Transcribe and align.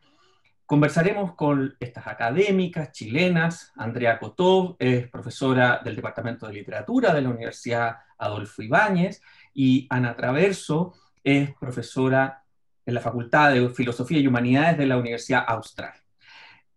Conversaremos 0.66 1.36
con 1.36 1.76
estas 1.78 2.08
académicas 2.08 2.90
chilenas. 2.90 3.72
Andrea 3.76 4.18
Cotó 4.18 4.74
es 4.80 5.08
profesora 5.08 5.80
del 5.84 5.94
Departamento 5.94 6.48
de 6.48 6.54
Literatura 6.54 7.14
de 7.14 7.22
la 7.22 7.28
Universidad 7.28 7.98
Adolfo 8.18 8.62
Ibáñez 8.62 9.22
y 9.54 9.86
Ana 9.90 10.16
Traverso 10.16 10.94
es 11.22 11.54
profesora 11.54 12.42
en 12.84 12.94
la 12.94 13.00
Facultad 13.00 13.52
de 13.52 13.68
Filosofía 13.70 14.18
y 14.18 14.26
Humanidades 14.26 14.76
de 14.76 14.86
la 14.86 14.98
Universidad 14.98 15.44
Austral. 15.46 15.94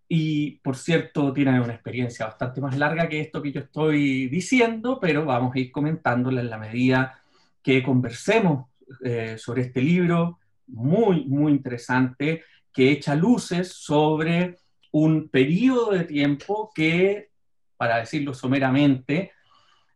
Y 0.07 0.59
por 0.59 0.75
cierto, 0.75 1.33
tiene 1.33 1.59
una 1.59 1.73
experiencia 1.73 2.27
bastante 2.27 2.61
más 2.61 2.77
larga 2.77 3.09
que 3.09 3.21
esto 3.21 3.41
que 3.41 3.51
yo 3.51 3.61
estoy 3.61 4.27
diciendo, 4.27 4.99
pero 4.99 5.25
vamos 5.25 5.55
a 5.55 5.59
ir 5.59 5.71
comentándola 5.71 6.41
en 6.41 6.49
la 6.51 6.59
medida 6.59 7.19
que 7.63 7.81
conversemos 7.81 8.67
eh, 9.03 9.35
sobre 9.39 9.63
este 9.63 9.81
libro 9.81 10.37
muy, 10.67 11.25
muy 11.25 11.53
interesante 11.53 12.43
que 12.73 12.91
echa 12.91 13.15
luces 13.15 13.73
sobre 13.73 14.57
un 14.91 15.29
periodo 15.29 15.91
de 15.91 16.03
tiempo 16.03 16.71
que, 16.73 17.31
para 17.77 17.97
decirlo 17.97 18.33
someramente, 18.33 19.31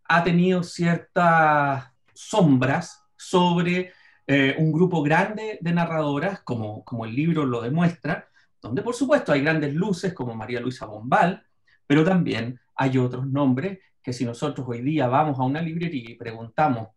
ha 0.06 0.24
tenido 0.24 0.64
ciertas 0.64 1.86
sombras 2.14 3.04
sobre 3.16 3.94
eh, 4.28 4.56
un 4.58 4.72
grupo 4.72 5.02
grande 5.02 5.58
de 5.62 5.74
narradoras, 5.74 6.42
como, 6.42 6.84
como 6.86 7.06
el 7.06 7.16
libro 7.16 7.46
lo 7.46 7.62
demuestra, 7.62 8.30
donde 8.62 8.82
por 8.82 8.96
supuesto 8.96 9.32
hay 9.32 9.42
grandes 9.42 9.74
luces 9.74 10.14
como 10.14 10.36
María 10.36 10.62
Luisa 10.62 10.86
Bombal, 10.86 11.46
pero 11.86 12.04
también 12.04 12.60
hay 12.76 12.98
otros 12.98 13.28
nombres 13.28 13.80
que 14.02 14.14
si 14.14 14.26
nosotros 14.26 14.68
hoy 14.68 14.82
día 14.82 15.08
vamos 15.08 15.40
a 15.40 15.44
una 15.44 15.62
librería 15.62 16.12
y 16.12 16.16
preguntamos 16.16 16.90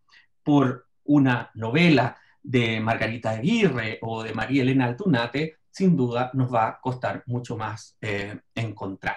por 0.42 0.86
una 1.04 1.50
novela 1.54 2.16
de 2.42 2.80
Margarita 2.80 3.30
Aguirre 3.30 3.98
o 4.02 4.22
de 4.22 4.32
María 4.32 4.62
Elena 4.62 4.86
Altunate, 4.86 5.58
sin 5.76 5.94
duda 5.94 6.30
nos 6.32 6.52
va 6.52 6.68
a 6.68 6.80
costar 6.80 7.22
mucho 7.26 7.54
más 7.54 7.98
eh, 8.00 8.40
encontrar. 8.54 9.16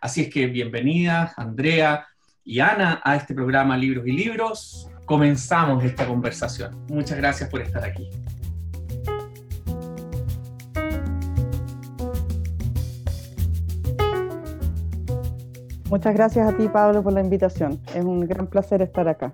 Así 0.00 0.22
es 0.22 0.28
que 0.28 0.48
bienvenidas, 0.48 1.34
Andrea 1.36 2.04
y 2.42 2.58
Ana, 2.58 3.00
a 3.04 3.14
este 3.14 3.32
programa 3.32 3.76
Libros 3.76 4.04
y 4.08 4.10
Libros. 4.10 4.90
Comenzamos 5.04 5.84
esta 5.84 6.08
conversación. 6.08 6.84
Muchas 6.88 7.16
gracias 7.16 7.48
por 7.48 7.60
estar 7.60 7.84
aquí. 7.84 8.10
Muchas 15.88 16.14
gracias 16.14 16.52
a 16.52 16.56
ti, 16.56 16.68
Pablo, 16.68 17.04
por 17.04 17.12
la 17.12 17.20
invitación. 17.20 17.80
Es 17.94 18.04
un 18.04 18.26
gran 18.26 18.48
placer 18.48 18.82
estar 18.82 19.06
acá 19.06 19.32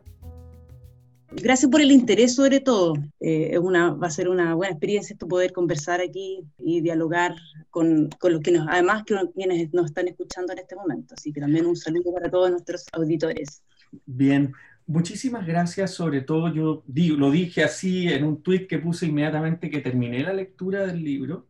gracias 1.43 1.71
por 1.71 1.81
el 1.81 1.91
interés 1.91 2.35
sobre 2.35 2.61
todo. 2.61 2.95
Eh, 3.21 3.59
una, 3.59 3.95
va 3.95 4.09
a 4.09 4.11
ser 4.11 4.29
una 4.29 4.55
buena 4.55 4.73
experiencia 4.73 5.15
esto 5.15 5.29
poder 5.29 5.53
conversar 5.53 6.01
aquí 6.01 6.43
y 6.59 6.81
dialogar 6.81 7.35
con, 7.71 8.09
con 8.19 8.33
los 8.33 8.43
que 8.43 8.53
nos, 8.53 8.67
además 8.69 9.05
que 9.05 9.17
quienes 9.35 9.73
nos 9.73 9.87
están 9.87 10.09
escuchando 10.09 10.53
en 10.53 10.59
este 10.61 10.77
momento. 10.77 11.15
Así 11.17 11.33
que 11.33 11.41
también 11.41 11.67
un 11.67 11.77
saludo 11.77 12.13
para 12.13 12.31
todos 12.31 12.51
nuestros 12.51 12.87
auditores. 12.93 13.63
Bien, 14.05 14.53
muchísimas 14.87 15.47
gracias. 15.47 15.93
Sobre 15.93 16.23
todo 16.23 16.53
yo 16.53 16.83
digo, 16.87 17.17
lo 17.17 17.31
dije 17.31 17.65
así 17.65 18.09
en 18.09 18.25
un 18.25 18.43
tuit 18.43 18.69
que 18.69 18.79
puse 18.79 19.07
inmediatamente 19.07 19.71
que 19.71 19.81
terminé 19.81 20.23
la 20.23 20.33
lectura 20.33 20.87
del 20.87 21.03
libro, 21.03 21.47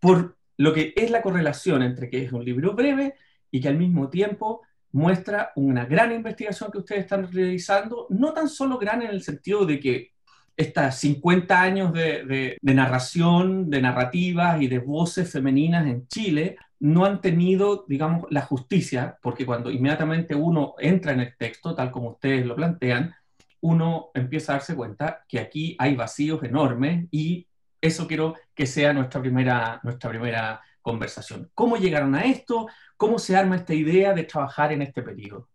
por 0.00 0.36
lo 0.56 0.72
que 0.72 0.92
es 0.96 1.10
la 1.10 1.22
correlación 1.22 1.82
entre 1.82 2.10
que 2.10 2.24
es 2.24 2.32
un 2.32 2.44
libro 2.44 2.74
breve 2.74 3.14
y 3.50 3.60
que 3.60 3.68
al 3.68 3.78
mismo 3.78 4.10
tiempo 4.10 4.62
muestra 4.92 5.52
una 5.56 5.84
gran 5.84 6.12
investigación 6.12 6.70
que 6.70 6.78
ustedes 6.78 7.02
están 7.02 7.30
realizando, 7.30 8.06
no 8.10 8.32
tan 8.32 8.48
solo 8.48 8.78
gran 8.78 9.02
en 9.02 9.10
el 9.10 9.22
sentido 9.22 9.66
de 9.66 9.80
que 9.80 10.12
estos 10.56 10.96
50 10.96 11.60
años 11.60 11.92
de, 11.92 12.58
narración, 12.62 13.70
de 13.70 13.80
narrativas 13.80 14.60
y 14.60 14.66
de 14.66 14.80
voces 14.80 15.30
femeninas 15.30 15.86
en 15.86 16.08
Chile 16.08 16.56
no 16.80 17.04
han 17.04 17.20
tenido, 17.20 17.84
digamos, 17.88 18.26
la 18.30 18.42
justicia, 18.42 19.18
porque 19.22 19.46
cuando 19.46 19.70
inmediatamente 19.70 20.34
uno 20.34 20.74
entra 20.78 21.12
en 21.12 21.20
el 21.20 21.36
texto, 21.36 21.74
tal 21.74 21.92
como 21.92 22.10
ustedes 22.10 22.44
lo 22.44 22.56
plantean, 22.56 23.14
uno 23.60 24.10
empieza 24.14 24.52
a 24.52 24.56
darse 24.56 24.74
cuenta 24.74 25.24
que 25.28 25.38
aquí 25.38 25.76
hay 25.78 25.94
vacíos 25.94 26.42
enormes 26.42 27.06
y 27.12 27.46
eso 27.80 28.08
quiero 28.08 28.34
que 28.54 28.66
sea 28.66 28.92
nuestra 28.92 29.20
primera, 29.20 29.80
nuestra 29.84 30.10
primera 30.10 30.60
conversación. 30.88 31.50
¿Cómo 31.54 31.76
llegaron 31.76 32.14
a 32.14 32.24
esto? 32.24 32.66
¿Cómo 32.96 33.18
se 33.18 33.36
arma 33.36 33.56
esta 33.56 33.74
idea 33.74 34.14
de 34.14 34.24
trabajar 34.24 34.72
en 34.72 34.80
este 34.80 35.02
periodo? 35.02 35.46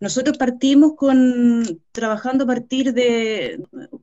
Nosotros 0.00 0.36
partimos 0.38 0.94
con, 0.96 1.80
trabajando 1.92 2.44
a 2.44 2.46
partir 2.46 2.92
de, 2.92 3.58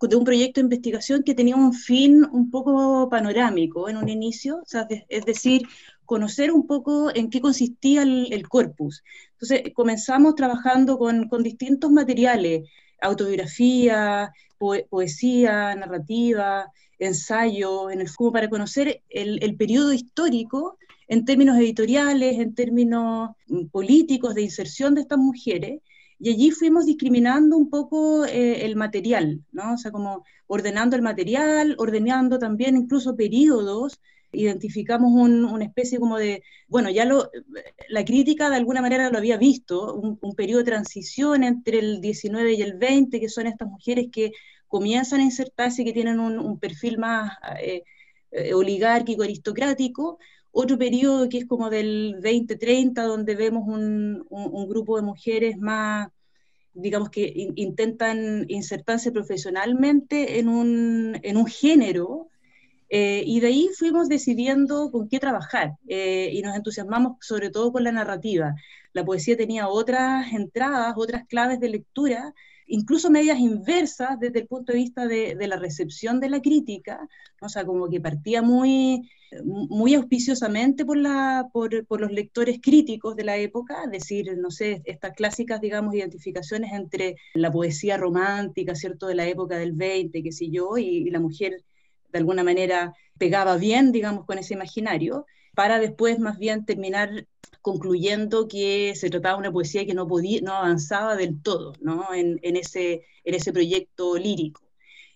de, 0.09 0.16
un 0.16 0.24
proyecto 0.24 0.59
de 0.59 0.66
investigación 0.66 1.24
que 1.24 1.36
tenía 1.36 1.56
un 1.56 1.74
fin 1.74 2.24
un 2.31 2.50
poco 2.52 3.09
panorámico 3.09 3.90
en 3.90 3.97
un 3.97 4.09
inicio, 4.09 4.62
es 5.09 5.25
decir, 5.25 5.63
conocer 6.06 6.52
un 6.52 6.66
poco 6.68 7.12
en 7.16 7.30
qué 7.31 7.42
consistía 7.42 8.03
el, 8.03 8.47
corpus. 8.47 9.03
Entonces, 9.34 9.74
comenzamos 9.74 10.36
trabajando 10.36 10.97
con, 10.97 11.30
con 11.30 11.42
distintos 11.42 11.92
materiales, 11.92 12.69
autobiografía, 13.02 14.31
poesía, 14.90 15.75
narrativa, 15.75 16.72
ensayo, 17.00 17.90
en 17.90 18.02
el, 18.02 18.12
como 18.14 18.31
para 18.31 18.50
conocer 18.50 19.02
el, 19.09 19.44
el 19.44 19.56
periodo 19.56 19.94
histórico 19.94 20.78
en 21.08 21.26
términos 21.26 21.58
editoriales, 21.58 22.40
en 22.40 22.56
términos 22.56 23.31
mm, 23.48 23.66
políticos 23.68 24.36
de 24.36 24.44
inserción 24.44 24.96
de 24.96 25.02
estas 25.02 25.20
mujeres, 25.20 25.81
y 26.20 26.30
allí 26.30 26.52
fuimos 26.52 26.86
discriminando 26.86 27.58
un 27.58 27.70
poco 27.70 28.26
eh, 28.26 28.66
el 28.66 28.76
material, 28.76 29.44
¿no? 29.52 29.74
O 29.74 29.78
sea, 29.78 29.92
como 29.92 30.24
ordenando 30.48 30.96
el 30.96 31.02
material, 31.02 31.76
ordenando 31.78 32.40
también 32.40 32.78
incluso 32.78 33.16
periodos, 33.16 34.00
identificamos 34.31 35.12
una 35.14 35.66
especie 35.66 36.00
como 36.00 36.18
de, 36.18 36.44
bueno, 36.68 36.90
ya 36.90 37.06
lo, 37.06 37.30
la 37.90 38.04
crítica 38.04 38.50
de 38.50 38.56
alguna 38.56 38.81
manera 38.81 39.10
lo 39.10 39.18
había 39.18 39.38
visto, 39.38 39.94
un, 39.96 40.36
periodo 40.36 40.60
de 40.60 40.72
transición 40.72 41.44
entre 41.44 41.80
el 41.80 42.02
19 42.02 42.54
y 42.54 42.62
el 42.62 42.78
20, 42.78 43.20
que 43.20 43.30
son 43.30 43.46
estas 43.46 43.68
mujeres 43.70 44.08
que 44.12 44.31
comienzan 44.73 45.19
a 45.19 45.23
insertarse, 45.23 45.85
que 45.85 45.94
tienen 45.94 46.19
un, 46.19 46.57
perfil 46.59 46.97
más 46.97 47.38
eh, 47.61 47.84
eh, 48.31 48.56
oligárquico, 48.56 49.22
aristocrático, 49.22 50.17
otro 50.51 50.79
periodo 50.79 51.29
que 51.29 51.38
es 51.38 51.45
como 51.45 51.69
del 51.69 52.13
2030, 52.23 53.03
donde 53.03 53.35
vemos 53.35 53.67
un, 53.67 54.25
grupo 54.67 54.95
de 54.95 55.03
mujeres 55.03 55.59
más, 55.59 56.09
digamos 56.73 57.12
que 57.12 57.51
intentan 57.56 58.45
insertarse 58.50 59.12
profesionalmente 59.12 60.39
en 60.39 60.47
un, 60.47 61.45
género, 61.45 62.29
eh, 62.89 63.22
y 63.28 63.41
de 63.41 63.47
ahí 63.47 63.69
fuimos 63.78 64.09
decidiendo 64.09 64.89
con 64.91 65.07
qué 65.07 65.19
trabajar, 65.19 65.73
eh, 65.88 66.31
y 66.33 66.41
nos 66.41 66.56
entusiasmamos 66.56 67.17
sobre 67.22 67.51
todo 67.51 67.72
con 67.72 67.83
la 67.83 67.91
narrativa. 67.91 68.56
La 68.91 69.06
poesía 69.06 69.38
tenía 69.38 69.68
otras 69.68 70.33
entradas, 70.33 70.95
otras 70.98 71.27
claves 71.27 71.59
de 71.59 71.69
lectura, 71.69 72.33
incluso 72.74 73.12
medias 73.12 73.38
inversas 73.40 74.20
desde 74.20 74.40
el 74.40 74.48
punto 74.48 74.72
de 74.72 74.80
vista 74.80 75.06
de, 75.06 75.36
la 75.48 75.58
recepción 75.58 76.20
de 76.20 76.30
la 76.30 76.42
crítica, 76.42 77.08
o 77.40 77.48
sea, 77.48 77.66
como 77.66 77.88
que 77.88 78.02
partía 78.02 78.42
muy, 78.42 79.08
muy 79.44 79.94
auspiciosamente 79.94 80.84
por, 80.84 80.98
la, 80.98 81.50
por, 81.54 81.86
por, 81.86 82.02
los 82.02 82.12
lectores 82.12 82.60
críticos 82.60 83.16
de 83.16 83.25
la 83.25 83.38
época, 83.38 83.84
es 83.86 83.92
decir, 83.92 84.36
no 84.38 84.50
sé, 84.50 84.81
estas 84.86 85.14
clásicas, 85.14 85.62
digamos, 85.62 85.94
identificaciones 85.94 86.74
entre 86.74 87.16
la 87.36 87.52
poesía 87.52 87.96
romántica, 87.98 88.74
¿cierto?, 88.74 89.06
de 89.06 89.16
la 89.16 89.28
época 89.28 89.60
del 89.60 89.74
20, 89.74 90.24
qué 90.24 90.31
sé 90.31 90.50
yo, 90.50 90.75
y, 90.80 91.12
la 91.12 91.20
mujer 91.20 91.64
de 92.12 92.20
alguna 92.20 92.44
manera 92.44 92.96
pegaba 93.20 93.56
bien, 93.58 93.92
digamos, 93.92 94.25
con 94.25 94.40
ese 94.40 94.56
imaginario, 94.56 95.28
para 95.54 95.78
después 95.78 96.18
más 96.18 96.40
bien 96.40 96.66
terminar 96.66 97.28
concluyendo 97.63 98.48
que 98.50 98.94
se 98.94 99.10
trataba 99.10 99.36
de 99.36 99.39
una 99.48 99.51
poesía 99.54 99.86
que 99.86 99.94
no, 99.94 100.06
podía, 100.06 100.42
no 100.42 100.54
avanzaba 100.54 101.15
del 101.15 101.42
todo 101.42 101.74
¿no? 101.81 102.13
En, 102.13 102.39
en, 102.44 102.57
ese, 102.57 103.06
en 103.24 103.36
ese 103.36 103.54
proyecto 103.54 104.18
lírico. 104.18 104.62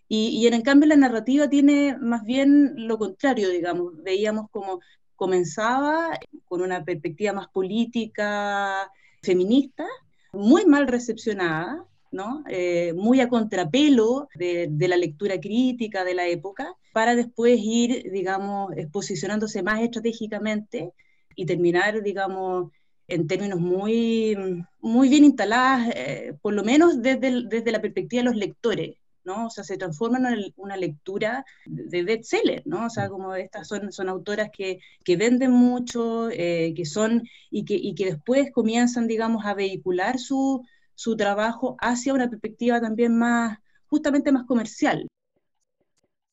Y, 0.10 0.48
en 0.48 0.62
cambio 0.62 0.88
la 0.88 0.96
narrativa 0.96 1.50
tiene 1.50 1.98
más 2.00 2.24
bien 2.24 2.74
lo 2.88 2.98
contrario, 2.98 3.50
digamos, 3.50 4.02
veíamos 4.02 4.50
como 4.50 4.80
comenzaba 5.18 6.18
con 6.46 6.62
una 6.62 6.86
perspectiva 6.86 7.34
más 7.34 7.50
política, 7.50 8.90
feminista, 9.22 9.86
muy 10.32 10.66
mal 10.66 10.88
recepcionada, 10.88 11.86
¿no? 12.12 12.46
Eh, 12.50 12.94
muy 12.96 13.20
a 13.20 13.28
contrapelo 13.28 14.30
de, 14.36 14.68
de, 14.72 14.88
la 14.88 14.96
lectura 14.96 15.38
crítica 15.42 16.06
de 16.06 16.14
la 16.14 16.28
época, 16.28 16.74
para 16.94 17.16
después 17.16 17.60
ir, 17.62 18.10
digamos, 18.12 18.72
posicionándose 18.94 19.62
más 19.64 19.82
estratégicamente 19.82 20.94
y 21.38 21.46
terminar, 21.46 22.02
digamos, 22.02 22.72
en 23.08 23.28
términos 23.28 23.62
muy, 23.62 24.36
muy 24.82 25.08
bien 25.08 25.24
instaladas, 25.24 25.90
eh, 25.96 26.34
por 26.42 26.54
lo 26.54 26.64
menos 26.64 27.02
desde, 27.02 27.44
desde 27.48 27.72
la 27.72 27.80
perspectiva 27.80 28.24
de 28.24 28.30
los 28.30 28.36
lectores. 28.36 28.98
¿no? 29.24 29.48
O 29.48 29.50
sea, 29.50 29.64
se 29.66 29.78
transforman 29.78 30.26
en 30.26 30.54
una 30.56 30.78
lectura 30.78 31.46
de 31.66 32.04
bestseller, 32.04 32.64
¿no? 32.66 32.86
O 32.86 32.90
sea, 32.90 33.10
como 33.10 33.36
estas 33.36 33.68
son, 33.68 33.92
son 33.92 34.08
autoras 34.08 34.50
que, 34.52 34.80
que 35.04 35.18
venden 35.18 35.52
mucho, 35.52 36.30
eh, 36.32 36.74
que 36.74 36.86
son, 36.86 37.24
y 37.52 37.66
que, 37.66 37.76
y 37.76 37.94
que 37.94 38.06
después 38.06 38.52
comienzan, 38.54 39.06
digamos, 39.06 39.46
a 39.46 39.54
vehicular 39.54 40.18
su, 40.18 40.66
su 40.96 41.18
trabajo 41.18 41.76
hacia 41.82 42.14
una 42.14 42.30
perspectiva 42.30 42.80
también 42.80 43.18
más, 43.18 43.60
justamente 43.88 44.32
más 44.32 44.46
comercial. 44.46 45.06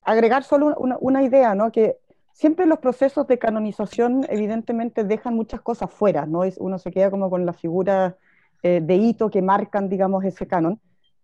Agregar 0.02 0.44
solo 0.44 0.76
una, 0.78 0.96
una 1.00 1.24
idea, 1.24 1.56
¿no? 1.56 1.72
Que 1.72 1.98
siempre 2.34 2.66
los 2.66 2.80
procesos 2.80 3.26
de 3.26 3.38
canonización 3.38 4.26
evidentemente 4.28 5.04
dejan 5.04 5.34
muchas 5.34 5.62
cosas 5.62 5.90
fuera, 5.90 6.26
¿no? 6.26 6.44
Es, 6.44 6.58
uno 6.58 6.78
se 6.78 6.90
queda 6.90 7.10
como 7.10 7.30
con 7.30 7.46
las 7.46 7.56
figuras 7.58 8.14
eh, 8.62 8.80
de 8.82 8.96
hito 8.96 9.30
que 9.30 9.40
marcan, 9.40 9.88
digamos, 9.88 10.24
ese 10.24 10.46
canon. 10.46 10.80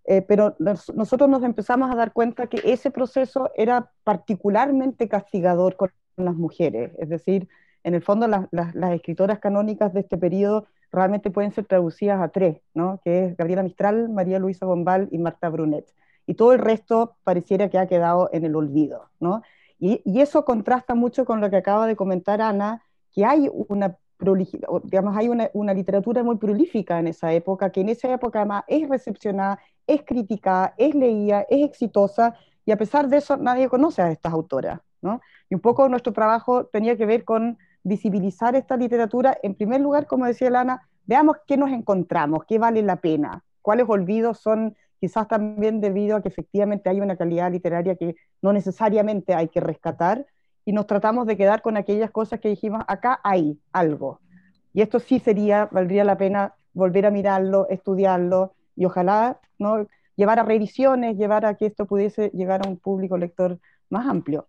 Eh, 0.06 0.22
pero 0.22 0.56
nosotros 0.58 1.28
nos 1.28 1.42
empezamos 1.42 1.90
a 1.90 1.94
dar 1.94 2.12
cuenta 2.12 2.46
que 2.46 2.60
ese 2.64 2.90
proceso 2.90 3.50
era 3.54 3.90
particularmente 4.02 5.08
castigador 5.08 5.76
con 5.76 5.90
las 6.16 6.34
mujeres, 6.34 6.92
es 6.98 7.08
decir, 7.08 7.48
en 7.84 7.94
el 7.94 8.02
fondo 8.02 8.26
las, 8.26 8.48
escritoras 8.92 9.38
canónicas 9.38 9.92
de 9.92 10.00
este 10.00 10.16
periodo 10.16 10.66
realmente 10.92 11.30
pueden 11.30 11.52
ser 11.52 11.66
traducidas 11.66 12.20
a 12.20 12.28
tres, 12.28 12.60
¿no? 12.74 13.00
que 13.04 13.26
es 13.26 13.36
Gabriela 13.36 13.62
Mistral, 13.62 14.08
María 14.08 14.38
Luisa 14.38 14.66
Bombal 14.66 15.08
y 15.10 15.18
Marta 15.18 15.48
Brunet. 15.48 15.86
Y 16.26 16.34
todo 16.34 16.52
el 16.52 16.58
resto 16.58 17.16
pareciera 17.24 17.70
que 17.70 17.78
ha 17.78 17.86
quedado 17.86 18.28
en 18.32 18.44
el 18.44 18.54
olvido. 18.54 19.08
¿no? 19.20 19.42
Y, 19.80 20.02
y 20.04 20.20
eso 20.20 20.44
contrasta 20.44 20.94
mucho 20.94 21.24
con 21.24 21.40
lo 21.40 21.50
que 21.50 21.56
acaba 21.56 21.86
de 21.86 21.96
comentar 21.96 22.40
Ana, 22.40 22.82
que 23.12 23.24
hay 23.24 23.50
una 23.52 23.96
digamos, 24.84 25.16
hay 25.16 25.28
una, 25.28 25.50
una, 25.54 25.72
literatura 25.72 26.22
muy 26.22 26.36
prolífica 26.36 26.98
en 26.98 27.06
esa 27.06 27.32
época, 27.32 27.70
que 27.70 27.80
en 27.80 27.88
esa 27.88 28.12
época 28.12 28.40
además 28.40 28.64
es 28.68 28.86
recepcionada, 28.88 29.58
es 29.86 30.02
criticada, 30.02 30.74
es 30.76 30.94
leída, 30.94 31.46
es 31.48 31.64
exitosa, 31.64 32.34
y 32.66 32.72
a 32.72 32.76
pesar 32.76 33.08
de 33.08 33.16
eso 33.16 33.36
nadie 33.36 33.68
conoce 33.68 34.02
a 34.02 34.10
estas 34.10 34.32
autoras. 34.32 34.80
¿no? 35.02 35.20
Y 35.48 35.54
un 35.54 35.60
poco 35.60 35.88
nuestro 35.88 36.12
trabajo 36.12 36.66
tenía 36.66 36.96
que 36.96 37.06
ver 37.06 37.24
con 37.24 37.58
visibilizar 37.82 38.54
esta 38.54 38.76
literatura, 38.76 39.38
en 39.42 39.54
primer 39.54 39.80
lugar, 39.80 40.06
como 40.06 40.26
decía 40.26 40.50
Lana, 40.50 40.86
veamos 41.06 41.38
qué 41.46 41.56
nos 41.56 41.70
encontramos, 41.70 42.44
qué 42.46 42.58
vale 42.58 42.82
la 42.82 42.96
pena, 42.96 43.42
cuáles 43.62 43.88
olvidos 43.88 44.38
son 44.38 44.76
quizás 45.00 45.26
también 45.26 45.80
debido 45.80 46.16
a 46.16 46.22
que 46.22 46.28
efectivamente 46.28 46.90
hay 46.90 47.00
una 47.00 47.16
calidad 47.16 47.50
literaria 47.50 47.96
que 47.96 48.16
no 48.42 48.52
necesariamente 48.52 49.34
hay 49.34 49.48
que 49.48 49.60
rescatar, 49.60 50.26
y 50.64 50.72
nos 50.72 50.86
tratamos 50.86 51.26
de 51.26 51.36
quedar 51.36 51.62
con 51.62 51.76
aquellas 51.76 52.10
cosas 52.10 52.38
que 52.38 52.48
dijimos, 52.48 52.84
acá 52.86 53.18
hay 53.24 53.58
algo. 53.72 54.20
Y 54.72 54.82
esto 54.82 55.00
sí 55.00 55.18
sería, 55.18 55.68
valdría 55.72 56.04
la 56.04 56.18
pena 56.18 56.54
volver 56.74 57.06
a 57.06 57.10
mirarlo, 57.10 57.66
estudiarlo, 57.70 58.54
y 58.76 58.84
ojalá 58.84 59.40
¿no? 59.58 59.86
llevar 60.16 60.38
a 60.38 60.44
revisiones, 60.44 61.16
llevar 61.16 61.46
a 61.46 61.54
que 61.54 61.66
esto 61.66 61.86
pudiese 61.86 62.30
llegar 62.34 62.64
a 62.64 62.68
un 62.68 62.76
público 62.76 63.16
lector 63.16 63.58
más 63.88 64.06
amplio. 64.06 64.46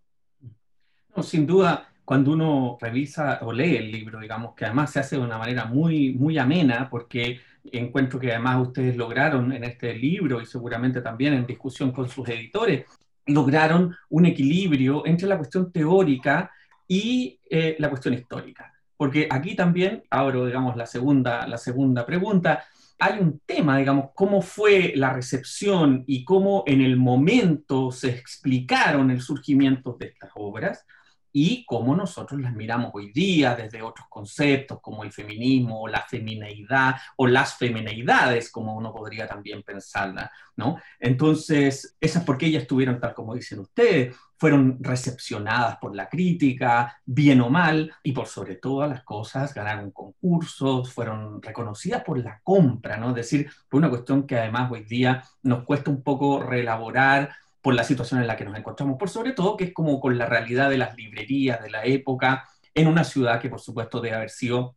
No, 1.16 1.22
sin 1.22 1.46
duda, 1.46 1.88
cuando 2.04 2.32
uno 2.32 2.78
revisa 2.80 3.40
o 3.42 3.52
lee 3.52 3.76
el 3.76 3.90
libro, 3.90 4.20
digamos 4.20 4.54
que 4.54 4.64
además 4.64 4.90
se 4.90 5.00
hace 5.00 5.16
de 5.16 5.22
una 5.22 5.38
manera 5.38 5.64
muy, 5.64 6.14
muy 6.14 6.38
amena, 6.38 6.88
porque 6.90 7.40
encuentro 7.64 8.18
que 8.18 8.32
además 8.32 8.66
ustedes 8.66 8.96
lograron 8.96 9.52
en 9.52 9.64
este 9.64 9.94
libro 9.94 10.40
y 10.40 10.46
seguramente 10.46 11.00
también 11.00 11.34
en 11.34 11.46
discusión 11.46 11.92
con 11.92 12.08
sus 12.08 12.28
editores, 12.28 12.86
lograron 13.26 13.94
un 14.08 14.26
equilibrio 14.26 15.06
entre 15.06 15.28
la 15.28 15.36
cuestión 15.36 15.70
teórica 15.70 16.50
y 16.88 17.38
eh, 17.48 17.76
la 17.78 17.88
cuestión 17.88 18.14
histórica. 18.14 18.72
Porque 18.96 19.28
aquí 19.30 19.54
también 19.54 20.02
abro, 20.10 20.46
digamos, 20.46 20.76
la 20.76 20.86
segunda, 20.86 21.46
la 21.46 21.58
segunda 21.58 22.04
pregunta 22.04 22.64
hay 22.98 23.18
un 23.18 23.40
tema, 23.44 23.78
digamos, 23.78 24.10
cómo 24.14 24.42
fue 24.42 24.92
la 24.94 25.12
recepción 25.12 26.04
y 26.06 26.24
cómo 26.24 26.62
en 26.66 26.80
el 26.80 26.96
momento 26.96 27.90
se 27.90 28.10
explicaron 28.10 29.10
el 29.10 29.20
surgimiento 29.20 29.96
de 29.98 30.06
estas 30.06 30.30
obras 30.36 30.86
y 31.32 31.64
cómo 31.64 31.96
nosotros 31.96 32.40
las 32.40 32.54
miramos 32.54 32.90
hoy 32.94 33.10
día 33.12 33.54
desde 33.54 33.82
otros 33.82 34.06
conceptos 34.08 34.80
como 34.80 35.02
el 35.04 35.12
feminismo 35.12 35.80
o 35.82 35.88
la 35.88 36.02
femineidad 36.02 36.96
o 37.16 37.26
las 37.26 37.54
femineidades, 37.56 38.50
como 38.50 38.76
uno 38.76 38.92
podría 38.92 39.26
también 39.26 39.62
pensarla, 39.62 40.30
¿no? 40.56 40.78
Entonces, 41.00 41.96
esas 42.00 42.24
porque 42.24 42.46
ellas 42.46 42.62
estuvieron, 42.62 43.00
tal 43.00 43.14
como 43.14 43.34
dicen 43.34 43.60
ustedes, 43.60 44.14
fueron 44.36 44.78
recepcionadas 44.80 45.76
por 45.76 45.94
la 45.94 46.08
crítica, 46.08 47.00
bien 47.04 47.40
o 47.40 47.48
mal, 47.48 47.94
y 48.02 48.10
por 48.10 48.26
sobre 48.26 48.56
todas 48.56 48.90
las 48.90 49.04
cosas 49.04 49.54
ganaron 49.54 49.92
concursos, 49.92 50.92
fueron 50.92 51.40
reconocidas 51.40 52.02
por 52.02 52.18
la 52.18 52.40
compra, 52.42 52.96
¿no? 52.96 53.10
Es 53.10 53.14
decir, 53.14 53.48
por 53.68 53.78
una 53.78 53.88
cuestión 53.88 54.26
que 54.26 54.36
además 54.36 54.70
hoy 54.72 54.82
día 54.82 55.22
nos 55.44 55.64
cuesta 55.64 55.90
un 55.90 56.02
poco 56.02 56.42
reelaborar 56.42 57.30
por 57.62 57.74
la 57.74 57.84
situación 57.84 58.20
en 58.20 58.26
la 58.26 58.36
que 58.36 58.44
nos 58.44 58.58
encontramos, 58.58 58.98
por 58.98 59.08
sobre 59.08 59.32
todo 59.32 59.56
que 59.56 59.64
es 59.64 59.72
como 59.72 60.00
con 60.00 60.18
la 60.18 60.26
realidad 60.26 60.68
de 60.68 60.78
las 60.78 60.96
librerías 60.96 61.62
de 61.62 61.70
la 61.70 61.84
época, 61.84 62.48
en 62.74 62.88
una 62.88 63.04
ciudad 63.04 63.40
que 63.40 63.48
por 63.48 63.60
supuesto 63.60 64.00
debe 64.00 64.16
haber 64.16 64.30
sido 64.30 64.76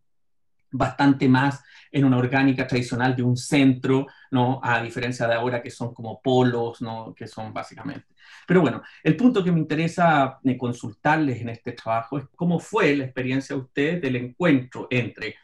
bastante 0.71 1.27
más 1.27 1.63
en 1.91 2.05
una 2.05 2.17
orgánica 2.17 2.67
tradicional 2.67 3.15
de 3.15 3.23
un 3.23 3.37
centro, 3.37 4.07
¿no? 4.31 4.59
A 4.61 4.81
diferencia 4.81 5.27
de 5.27 5.33
ahora 5.33 5.61
que 5.61 5.71
son 5.71 5.93
como 5.93 6.21
polos, 6.21 6.81
¿no? 6.81 7.13
Que 7.15 7.27
son 7.27 7.53
básicamente. 7.53 8.07
Pero 8.45 8.61
bueno, 8.61 8.81
el 9.03 9.15
punto 9.15 9.43
que 9.43 9.51
me 9.51 9.59
interesa 9.59 10.39
eh, 10.43 10.57
consultarles 10.57 11.41
en 11.41 11.49
este 11.49 11.71
trabajo 11.71 12.17
es 12.17 12.25
cómo 12.35 12.59
fue 12.59 12.95
la 12.95 13.05
experiencia 13.05 13.55
de 13.55 13.61
ustedes 13.61 14.01
del 14.01 14.17
encuentro 14.17 14.87
entre 14.89 15.35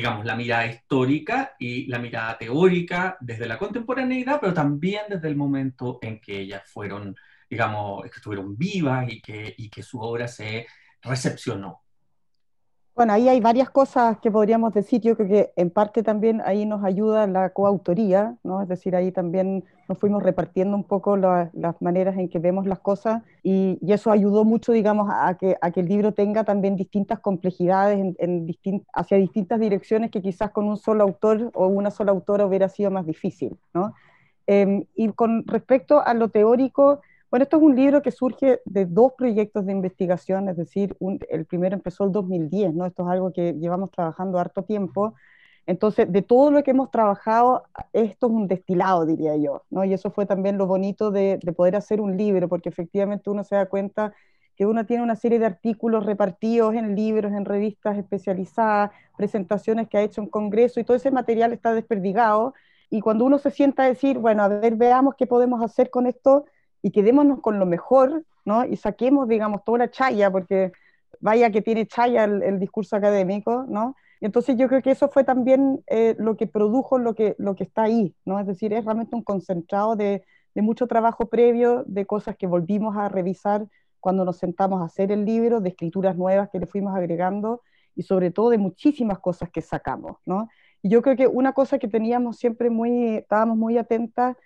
digamos, 0.00 0.24
la 0.24 0.34
mirada 0.34 0.66
histórica 0.66 1.54
y 1.58 1.86
la 1.86 1.98
mirada 1.98 2.38
teórica 2.38 3.18
desde 3.20 3.46
la 3.46 3.58
contemporaneidad, 3.58 4.40
pero 4.40 4.54
también 4.54 5.02
desde 5.10 5.28
el 5.28 5.36
momento 5.36 5.98
en 6.00 6.20
que 6.20 6.40
ellas 6.40 6.62
fueron, 6.66 7.14
digamos, 7.50 8.02
que 8.04 8.16
estuvieron 8.16 8.56
vivas 8.56 9.06
y 9.12 9.20
que, 9.20 9.54
y 9.58 9.68
que 9.68 9.82
su 9.82 10.00
obra 10.00 10.26
se 10.26 10.66
recepcionó. 11.02 11.82
Bueno, 12.94 13.12
ahí 13.14 13.28
hay 13.28 13.40
varias 13.40 13.70
cosas 13.70 14.18
que 14.18 14.30
podríamos 14.30 14.74
decir. 14.74 15.00
Yo 15.00 15.16
creo 15.16 15.28
que 15.28 15.52
en 15.56 15.70
parte 15.70 16.02
también 16.02 16.42
ahí 16.44 16.66
nos 16.66 16.84
ayuda 16.84 17.26
la 17.26 17.50
coautoría, 17.50 18.36
¿no? 18.42 18.60
Es 18.60 18.68
decir, 18.68 18.94
ahí 18.96 19.12
también 19.12 19.64
nos 19.88 19.98
fuimos 19.98 20.22
repartiendo 20.22 20.76
un 20.76 20.84
poco 20.84 21.16
las 21.16 21.50
maneras 21.80 22.18
en 22.18 22.28
que 22.28 22.38
vemos 22.38 22.66
las 22.66 22.80
cosas 22.80 23.22
y, 23.42 23.78
eso 23.90 24.10
ayudó 24.10 24.44
mucho, 24.44 24.72
digamos, 24.72 25.08
a 25.10 25.34
que, 25.38 25.56
a 25.60 25.70
que 25.70 25.80
el 25.80 25.88
libro 25.88 26.12
tenga 26.12 26.44
también 26.44 26.76
distintas 26.76 27.20
complejidades 27.20 28.14
en, 28.18 28.86
hacia 28.92 29.16
distintas 29.16 29.58
direcciones 29.60 30.10
que 30.10 30.22
quizás 30.22 30.50
con 30.50 30.66
un 30.66 30.76
solo 30.76 31.02
autor 31.02 31.50
o 31.54 31.66
una 31.68 31.90
sola 31.90 32.12
autora 32.12 32.46
hubiera 32.46 32.68
sido 32.68 32.90
más 32.90 33.06
difícil, 33.06 33.56
¿no? 33.72 33.94
Em, 34.46 34.84
y 34.94 35.08
con 35.12 35.46
respecto 35.46 36.04
a 36.04 36.12
lo 36.14 36.28
teórico, 36.28 37.00
bueno, 37.30 37.44
esto 37.44 37.56
es 37.58 37.62
un 37.62 37.76
libro 37.76 38.02
que 38.02 38.10
surge 38.10 38.60
de 38.64 38.86
dos 38.86 39.12
proyectos 39.16 39.64
de 39.66 39.72
investigación, 39.72 40.48
es 40.48 40.56
decir, 40.56 40.96
el 41.28 41.46
primero 41.46 41.76
empezó 41.76 42.04
el 42.04 42.12
2010, 42.12 42.74
¿no? 42.74 42.86
Esto 42.86 43.04
es 43.04 43.08
algo 43.10 43.32
que 43.32 43.52
llevamos 43.54 43.90
trabajando 43.92 44.38
harto 44.38 44.64
tiempo. 44.64 45.14
Entonces, 45.66 46.10
de 46.10 46.22
todo 46.22 46.50
lo 46.50 46.62
que 46.64 46.72
hemos 46.72 46.90
trabajado, 46.90 47.62
esto 47.92 48.26
es 48.26 48.32
un 48.32 48.48
destilado, 48.48 49.06
diría 49.06 49.36
yo, 49.36 49.62
¿no? 49.70 49.84
Y 49.84 49.92
eso 49.92 50.10
fue 50.10 50.26
también 50.26 50.58
lo 50.58 50.66
bonito 50.66 51.10
de, 51.12 51.38
de 51.42 51.52
poder 51.52 51.76
hacer 51.76 52.00
un 52.00 52.16
libro, 52.16 52.48
porque 52.48 52.68
efectivamente 52.70 53.30
uno 53.30 53.44
se 53.44 53.54
da 53.54 53.66
cuenta 53.66 54.12
que 54.56 54.66
uno 54.66 54.84
tiene 54.84 55.02
una 55.02 55.16
serie 55.16 55.38
de 55.38 55.46
artículos 55.46 56.04
repartidos 56.04 56.74
en 56.74 56.96
libros, 56.96 57.32
en 57.32 57.44
revistas 57.44 57.96
especializadas, 57.96 58.90
presentaciones 59.16 59.88
que 59.88 59.98
ha 59.98 60.02
hecho 60.02 60.20
en 60.20 60.28
congreso, 60.28 60.80
y 60.80 60.84
todo 60.84 60.96
ese 60.96 61.10
material 61.12 61.52
está 61.52 61.72
desperdigado. 61.74 62.54
Y 62.90 63.00
cuando 63.00 63.24
uno 63.24 63.38
se 63.38 63.50
sienta 63.52 63.84
a 63.84 63.86
decir, 63.86 64.18
bueno, 64.18 64.42
a 64.42 64.48
ver, 64.48 64.74
veamos 64.76 65.14
qué 65.16 65.26
podemos 65.26 65.62
hacer 65.62 65.90
con 65.90 66.06
esto, 66.06 66.44
y 66.82 66.90
quedémonos 66.90 67.40
con 67.40 67.58
lo 67.58 67.66
mejor, 67.66 68.24
¿no? 68.44 68.64
Y 68.64 68.76
saquemos, 68.76 69.28
digamos, 69.28 69.64
toda 69.64 69.78
la 69.78 69.90
chaya, 69.90 70.30
porque 70.30 70.72
vaya 71.20 71.50
que 71.50 71.62
tiene 71.62 71.86
chaya 71.86 72.24
el, 72.24 72.58
discurso 72.58 72.96
académico, 72.96 73.64
¿no? 73.68 73.96
Y 74.20 74.26
entonces 74.26 74.56
yo 74.56 74.68
creo 74.68 74.82
que 74.82 74.90
eso 74.90 75.08
fue 75.08 75.24
también 75.24 75.82
eh, 75.86 76.14
lo 76.18 76.36
que 76.36 76.46
produjo 76.46 76.98
lo 76.98 77.14
que, 77.14 77.34
lo 77.38 77.54
que 77.56 77.64
está 77.64 77.82
ahí, 77.84 78.14
¿no? 78.24 78.38
Es 78.38 78.46
decir, 78.46 78.72
es 78.72 78.84
realmente 78.84 79.16
un 79.16 79.22
concentrado 79.22 79.96
de, 79.96 80.24
de 80.54 80.62
mucho 80.62 80.86
trabajo 80.86 81.28
previo, 81.28 81.84
de 81.86 82.06
cosas 82.06 82.36
que 82.36 82.46
volvimos 82.46 82.96
a 82.96 83.08
revisar 83.08 83.66
cuando 83.98 84.24
nos 84.24 84.38
sentamos 84.38 84.80
a 84.80 84.86
hacer 84.86 85.12
el 85.12 85.24
libro, 85.24 85.60
de 85.60 85.70
escrituras 85.70 86.16
nuevas 86.16 86.48
que 86.50 86.58
le 86.58 86.66
fuimos 86.66 86.94
agregando 86.96 87.62
y 87.94 88.02
sobre 88.02 88.30
todo 88.30 88.50
de 88.50 88.58
muchísimas 88.58 89.18
cosas 89.18 89.50
que 89.50 89.60
sacamos, 89.60 90.16
¿no? 90.24 90.48
Y 90.82 90.88
yo 90.88 91.02
creo 91.02 91.16
que 91.16 91.26
una 91.26 91.52
cosa 91.52 91.78
que 91.78 91.88
teníamos 91.88 92.38
siempre 92.38 92.70
muy, 92.70 93.16
estábamos 93.16 93.58
muy 93.58 93.76
atentas 93.76 94.36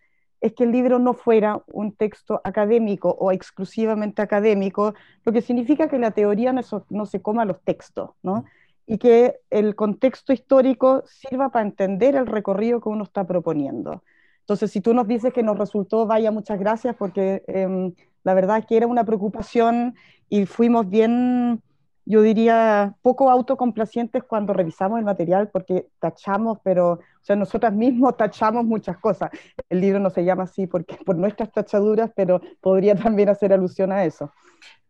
es 0.44 0.52
que 0.52 0.64
el 0.64 0.72
libro 0.72 0.98
no 0.98 1.14
fuera 1.14 1.62
un 1.72 1.92
texto 1.92 2.42
académico 2.44 3.08
o 3.18 3.32
exclusivamente 3.32 4.20
académico, 4.20 4.92
lo 5.24 5.32
que 5.32 5.40
significa 5.40 5.88
que 5.88 5.98
la 5.98 6.10
teoría 6.10 6.52
no, 6.52 7.06
se 7.06 7.22
coma 7.22 7.46
los 7.46 7.62
textos, 7.62 8.10
¿no? 8.22 8.44
y 8.86 8.98
que 8.98 9.36
el 9.48 9.74
contexto 9.74 10.34
histórico 10.34 11.02
sirva 11.06 11.48
para 11.48 11.64
entender 11.64 12.14
el 12.14 12.26
recorrido 12.26 12.82
que 12.82 12.90
uno 12.90 13.04
está 13.04 13.26
proponiendo. 13.26 14.02
Entonces, 14.40 14.70
si 14.70 14.82
tú 14.82 14.92
nos 14.92 15.08
dices 15.08 15.32
que 15.32 15.42
nos 15.42 15.56
resultó, 15.56 16.04
vaya, 16.04 16.30
muchas 16.30 16.58
gracias, 16.58 16.94
porque 16.94 17.42
em, 17.46 17.94
la 18.22 18.34
verdad 18.34 18.58
es 18.58 18.66
que 18.66 18.76
era 18.76 18.86
una 18.86 19.04
preocupación 19.04 19.94
y 20.28 20.44
fuimos 20.44 20.90
bien 20.90 21.62
yo 22.06 22.22
diría, 22.22 22.94
poco 23.02 23.30
autocomplacientes 23.30 24.24
cuando 24.24 24.52
revisamos 24.52 24.98
el 24.98 25.04
material 25.04 25.48
porque 25.48 25.88
tachamos, 25.98 26.58
pero, 26.62 26.92
o 26.92 27.00
sea, 27.22 27.36
nosotras 27.36 27.72
mismos 27.72 28.16
tachamos 28.18 28.64
muchas 28.64 28.98
cosas. 28.98 29.30
El 29.68 29.80
libro 29.80 29.98
no 30.00 30.10
se 30.10 30.24
llama 30.24 30.44
así 30.44 30.66
porque 30.66 30.96
por 31.04 31.16
nuestras 31.16 31.50
tachaduras, 31.52 32.10
pero 32.14 32.40
podría 32.60 32.94
también 32.96 33.28
hacer 33.28 33.52
alusión 33.52 33.92
a 33.92 34.04
eso. 34.04 34.32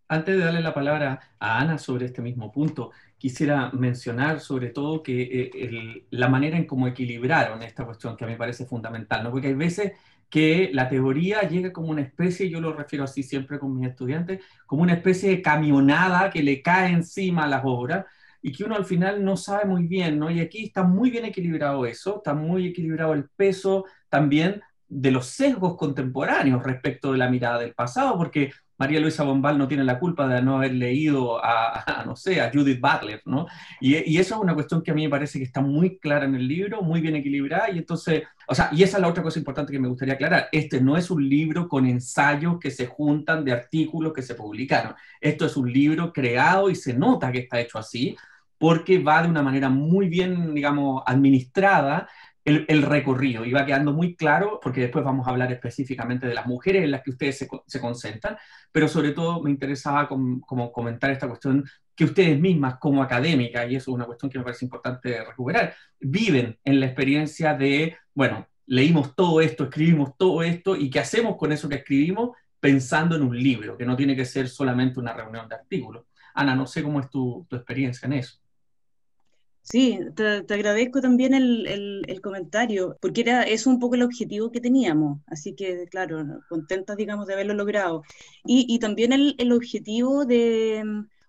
Antes 0.06 0.36
de 0.36 0.44
darle 0.44 0.60
la 0.60 0.74
palabra 0.74 1.18
a 1.38 1.58
Ana 1.58 1.78
sobre 1.78 2.04
este 2.04 2.20
mismo 2.20 2.52
punto, 2.52 2.90
quisiera 3.16 3.70
mencionar 3.72 4.40
sobre 4.40 4.68
todo 4.68 5.02
que 5.02 5.22
eh, 5.22 6.06
la 6.10 6.28
manera 6.28 6.58
en 6.58 6.66
cómo 6.66 6.86
equilibraron 6.86 7.62
esta 7.62 7.86
cuestión, 7.86 8.14
que 8.14 8.24
a 8.24 8.26
mí 8.26 8.34
me 8.34 8.38
parece 8.38 8.66
fundamental, 8.66 9.24
¿no? 9.24 9.30
porque 9.30 9.46
hay 9.46 9.54
veces 9.54 9.92
que 10.34 10.70
la 10.72 10.88
teoría 10.88 11.42
llega 11.42 11.72
como 11.72 11.90
una 11.90 12.02
especie, 12.02 12.50
yo 12.50 12.60
lo 12.60 12.72
refiero 12.72 13.04
así 13.04 13.22
siempre 13.22 13.60
con 13.60 13.78
mis 13.78 13.88
estudiantes, 13.88 14.42
como 14.66 14.82
una 14.82 14.94
especie 14.94 15.30
de 15.30 15.40
camionada 15.40 16.28
que 16.28 16.42
le 16.42 16.60
cae 16.60 16.90
encima 16.90 17.44
a 17.44 17.46
las 17.46 17.62
obras 17.64 18.04
y 18.42 18.50
que 18.50 18.64
uno 18.64 18.74
al 18.74 18.84
final 18.84 19.24
no 19.24 19.36
sabe 19.36 19.66
muy 19.66 19.86
bien, 19.86 20.18
¿no? 20.18 20.32
Y 20.32 20.40
aquí 20.40 20.64
está 20.64 20.82
muy 20.82 21.10
bien 21.10 21.24
equilibrado 21.24 21.86
eso, 21.86 22.16
está 22.16 22.34
muy 22.34 22.66
equilibrado 22.66 23.12
el 23.12 23.28
peso 23.36 23.84
también 24.08 24.60
de 24.88 25.12
los 25.12 25.26
sesgos 25.26 25.76
contemporáneos 25.76 26.64
respecto 26.64 27.12
de 27.12 27.18
la 27.18 27.30
mirada 27.30 27.60
del 27.60 27.72
pasado, 27.72 28.18
porque 28.18 28.50
María 28.78 29.00
Luisa 29.00 29.22
Bombal 29.22 29.56
no 29.56 29.68
tiene 29.68 29.84
la 29.84 29.98
culpa 29.98 30.26
de 30.26 30.42
no 30.42 30.56
haber 30.56 30.74
leído 30.74 31.44
a, 31.44 32.02
no 32.06 32.16
sé, 32.16 32.40
a 32.40 32.50
Judith 32.52 32.80
Butler, 32.80 33.22
¿no? 33.24 33.46
Y, 33.80 33.96
y, 34.10 34.18
eso 34.18 34.34
es 34.34 34.40
una 34.40 34.54
cuestión 34.54 34.82
que 34.82 34.90
a 34.90 34.94
mí 34.94 35.04
me 35.04 35.10
parece 35.10 35.38
que 35.38 35.44
está 35.44 35.60
muy 35.60 35.98
clara 35.98 36.24
en 36.24 36.34
el 36.34 36.46
libro, 36.46 36.82
muy 36.82 37.00
bien 37.00 37.16
equilibrada, 37.16 37.70
y 37.70 37.78
entonces, 37.78 38.22
o 38.48 38.54
sea, 38.54 38.70
y 38.72 38.82
esa 38.82 38.96
es 38.96 39.00
la 39.02 39.08
otra 39.08 39.22
cosa 39.22 39.38
importante 39.38 39.72
que 39.72 39.78
me 39.78 39.88
gustaría 39.88 40.14
aclarar, 40.14 40.48
este 40.52 40.80
no 40.80 40.96
es 40.96 41.10
un 41.10 41.28
libro 41.28 41.68
con 41.68 41.86
ensayos 41.86 42.58
que 42.58 42.70
se 42.70 42.86
juntan 42.86 43.44
de 43.44 43.52
artículos 43.52 44.12
que 44.12 44.22
se 44.22 44.34
publicaron, 44.34 44.94
esto 45.20 45.46
es 45.46 45.56
un 45.56 45.72
libro 45.72 46.12
creado 46.12 46.70
y 46.70 46.74
se 46.74 46.94
nota 46.94 47.30
que 47.30 47.40
está 47.40 47.60
hecho 47.60 47.78
así, 47.78 48.16
porque 48.58 48.98
va 48.98 49.22
de 49.22 49.28
una 49.28 49.42
manera 49.42 49.68
muy 49.68 50.08
bien, 50.08 50.54
digamos, 50.54 51.02
administrada, 51.06 52.08
el, 52.44 52.82
recorrido 52.82 53.44
y 53.44 53.52
va 53.52 53.64
quedando 53.64 53.92
muy 53.92 54.16
claro, 54.16 54.60
porque 54.62 54.82
después 54.82 55.04
vamos 55.04 55.26
a 55.26 55.30
hablar 55.30 55.50
específicamente 55.52 56.26
de 56.26 56.34
las 56.34 56.46
mujeres 56.46 56.84
en 56.84 56.90
las 56.90 57.02
que 57.02 57.10
ustedes 57.10 57.38
se, 57.38 57.48
se 57.66 57.80
concentran, 57.80 58.36
pero 58.70 58.86
sobre 58.86 59.12
todo 59.12 59.42
me 59.42 59.50
interesaba 59.50 60.08
como 60.08 60.72
comentar 60.72 61.10
esta 61.10 61.26
cuestión 61.26 61.64
que 61.94 62.04
ustedes 62.04 62.38
mismas 62.38 62.78
como 62.78 63.02
académicas, 63.02 63.70
y 63.70 63.76
eso 63.76 63.90
es 63.90 63.94
una 63.94 64.06
cuestión 64.06 64.30
que 64.30 64.38
me 64.38 64.44
parece 64.44 64.64
importante 64.64 65.24
recuperar, 65.24 65.74
viven 66.00 66.58
en 66.64 66.80
la 66.80 66.86
experiencia 66.86 67.54
de, 67.54 67.96
bueno, 68.14 68.48
leímos 68.66 69.14
todo 69.14 69.40
esto, 69.40 69.64
escribimos 69.64 70.16
todo 70.16 70.42
esto, 70.42 70.76
y 70.76 70.90
qué 70.90 71.00
hacemos 71.00 71.36
con 71.36 71.52
eso 71.52 71.68
que 71.68 71.76
escribimos 71.76 72.36
pensando 72.58 73.14
en 73.16 73.22
un 73.22 73.38
libro, 73.38 73.76
que 73.76 73.86
no 73.86 73.96
tiene 73.96 74.16
que 74.16 74.24
ser 74.24 74.48
solamente 74.48 74.98
una 74.98 75.12
reunión 75.12 75.48
de 75.48 75.54
artículos. 75.54 76.04
Ana, 76.34 76.54
no 76.56 76.66
sé 76.66 76.82
cómo 76.82 76.98
es 76.98 77.10
tu, 77.10 77.46
tu 77.48 77.56
experiencia 77.56 78.06
en 78.06 78.14
eso. 78.14 78.38
Sí, 79.64 79.98
te, 80.14 80.54
agradezco 80.54 81.00
también 81.00 81.32
el, 81.32 82.20
comentario, 82.22 82.98
porque 83.00 83.22
era, 83.22 83.42
es 83.44 83.66
un 83.66 83.78
poco 83.78 83.94
el 83.94 84.02
objetivo 84.02 84.50
que 84.52 84.60
teníamos, 84.60 85.20
así 85.26 85.54
que 85.54 85.86
claro, 85.90 86.42
contentas, 86.50 86.96
digamos, 86.98 87.26
de 87.26 87.32
haberlo 87.32 87.54
logrado. 87.54 88.02
Y, 88.44 88.78
también 88.78 89.12
el, 89.12 89.52
objetivo 89.52 90.26
de, 90.26 90.84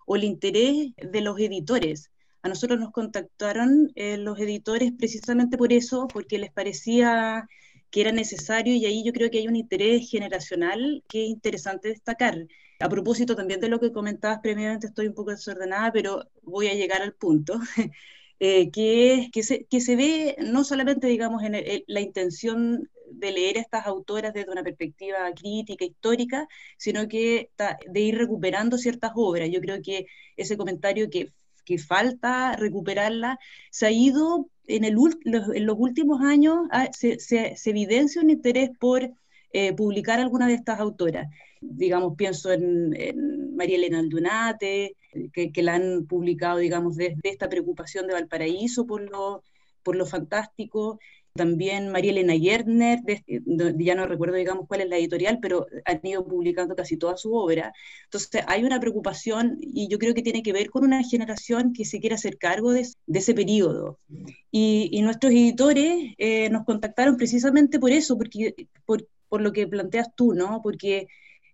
o 0.05 0.15
el 0.17 0.25
interés 0.25 0.91
de 0.97 1.21
los 1.21 1.39
editores. 1.39 2.11
A 2.41 2.49
nosotros 2.49 2.77
nos 2.79 2.91
contactaron 2.91 3.91
eh, 3.95 4.17
los 4.17 4.37
editores 4.39 4.91
precisamente 4.97 5.57
por 5.57 5.71
eso, 5.73 6.07
porque 6.07 6.37
les 6.37 6.51
parecía 6.51 7.47
que 7.89 8.01
era 8.01 8.11
necesario 8.11 8.75
y 8.75 8.85
ahí 8.85 9.03
yo 9.05 9.13
creo 9.13 9.31
que 9.31 9.39
hay 9.39 9.47
un 9.47 9.55
interés 9.55 10.09
generacional 10.09 11.03
que 11.07 11.23
es 11.23 11.29
interesante 11.29 11.87
destacar. 11.89 12.47
A 12.79 12.89
propósito 12.89 13.35
también 13.35 13.61
de 13.61 13.69
lo 13.69 13.79
que 13.79 13.93
comentabas 13.93 14.39
previamente, 14.41 14.87
estoy 14.87 15.07
un 15.07 15.13
poco 15.13 15.31
desordenada, 15.31 15.91
pero 15.93 16.29
voy 16.43 16.67
a 16.67 16.73
llegar 16.73 17.01
al 17.01 17.13
punto. 17.13 17.59
Eh, 18.39 18.69
que, 18.69 19.29
que, 19.31 19.43
se, 19.43 19.65
que 19.65 19.79
se 19.79 19.95
ve 19.95 20.35
no 20.39 20.63
solamente, 20.63 21.07
digamos, 21.07 21.41
en 21.43 21.55
la 21.87 22.01
intención 22.01 22.89
de 23.11 23.31
leer 23.31 23.57
a 23.57 23.61
estas 23.61 23.85
autoras 23.87 24.33
desde 24.33 24.51
una 24.51 24.63
perspectiva 24.63 25.31
crítica, 25.33 25.85
histórica, 25.85 26.47
sino 26.77 27.07
que 27.07 27.49
de 27.87 27.99
ir 28.01 28.17
recuperando 28.17 28.77
ciertas 28.77 29.11
obras. 29.15 29.49
Yo 29.49 29.61
creo 29.61 29.81
que 29.81 30.07
ese 30.35 30.57
comentario 30.57 31.09
que, 31.09 31.31
que 31.63 31.77
falta 31.77 32.55
recuperarla 32.57 33.39
se 33.71 33.85
ha 33.87 33.91
ido 33.91 34.49
en, 34.67 34.83
el, 34.83 34.97
en 35.25 35.65
los 35.65 35.77
últimos 35.79 36.21
años, 36.21 36.67
ah, 36.71 36.89
se, 36.91 37.19
se, 37.19 37.55
se 37.55 37.69
evidencia 37.69 38.21
un 38.21 38.29
interés 38.29 38.71
por 38.79 39.11
eh, 39.57 39.73
publicar 39.73 40.19
alguna 40.19 40.47
de 40.47 40.55
estas 40.55 40.79
autoras. 40.79 41.29
Digamos, 41.61 42.15
pienso 42.17 42.51
en, 42.51 43.55
María 43.55 43.77
Elena 43.77 43.99
Aldunate, 43.99 44.95
que, 45.34 45.51
que, 45.51 45.63
la 45.63 45.75
han 45.75 46.05
publicado, 46.07 46.57
digamos, 46.57 46.95
desde 46.95 47.19
esta 47.24 47.50
preocupación 47.50 48.07
de 48.07 48.13
Valparaíso 48.13 48.86
por 48.86 49.01
lo, 49.01 49.43
por 49.84 49.95
lo 49.95 50.05
fantástico. 50.05 51.00
También 51.36 51.91
María 51.91 52.12
Elena 52.12 52.34
Gerner, 52.34 53.00
ya 53.77 53.95
no 53.95 54.07
recuerdo, 54.07 54.36
digamos, 54.36 54.67
cuál 54.69 54.81
es 54.81 54.89
la 54.89 54.98
editorial, 54.98 55.39
pero 55.41 55.67
han 55.84 56.00
ido 56.01 56.25
publicando 56.25 56.77
casi 56.77 56.95
toda 56.95 57.17
su 57.17 57.34
obra. 57.34 57.74
Entonces, 58.05 58.41
hay 58.48 58.63
una 58.63 58.79
preocupación 58.79 59.57
y 59.60 59.89
yo 59.89 60.00
creo 60.00 60.13
que 60.13 60.22
tiene 60.22 60.41
que 60.43 60.53
ver 60.53 60.69
con 60.69 60.86
una 60.86 61.03
generación 61.03 61.74
que 61.74 61.84
se 61.84 62.00
quiere 62.00 62.15
hacer 62.15 62.38
cargo 62.38 62.72
de, 62.72 62.88
ese 63.13 63.34
periodo. 63.34 64.00
Y, 64.50 65.01
nuestros 65.01 65.34
editores 65.34 66.13
eh, 66.17 66.50
nos 66.51 66.63
contactaron 66.63 67.17
precisamente 67.17 67.79
por 67.79 67.91
eso, 67.91 68.17
porque, 68.17 68.55
por, 68.86 69.05
por 69.27 69.41
lo 69.41 69.51
que 69.51 69.67
planteas 69.67 70.15
tú, 70.15 70.34
¿no? 70.34 70.62
Porque 70.63 71.07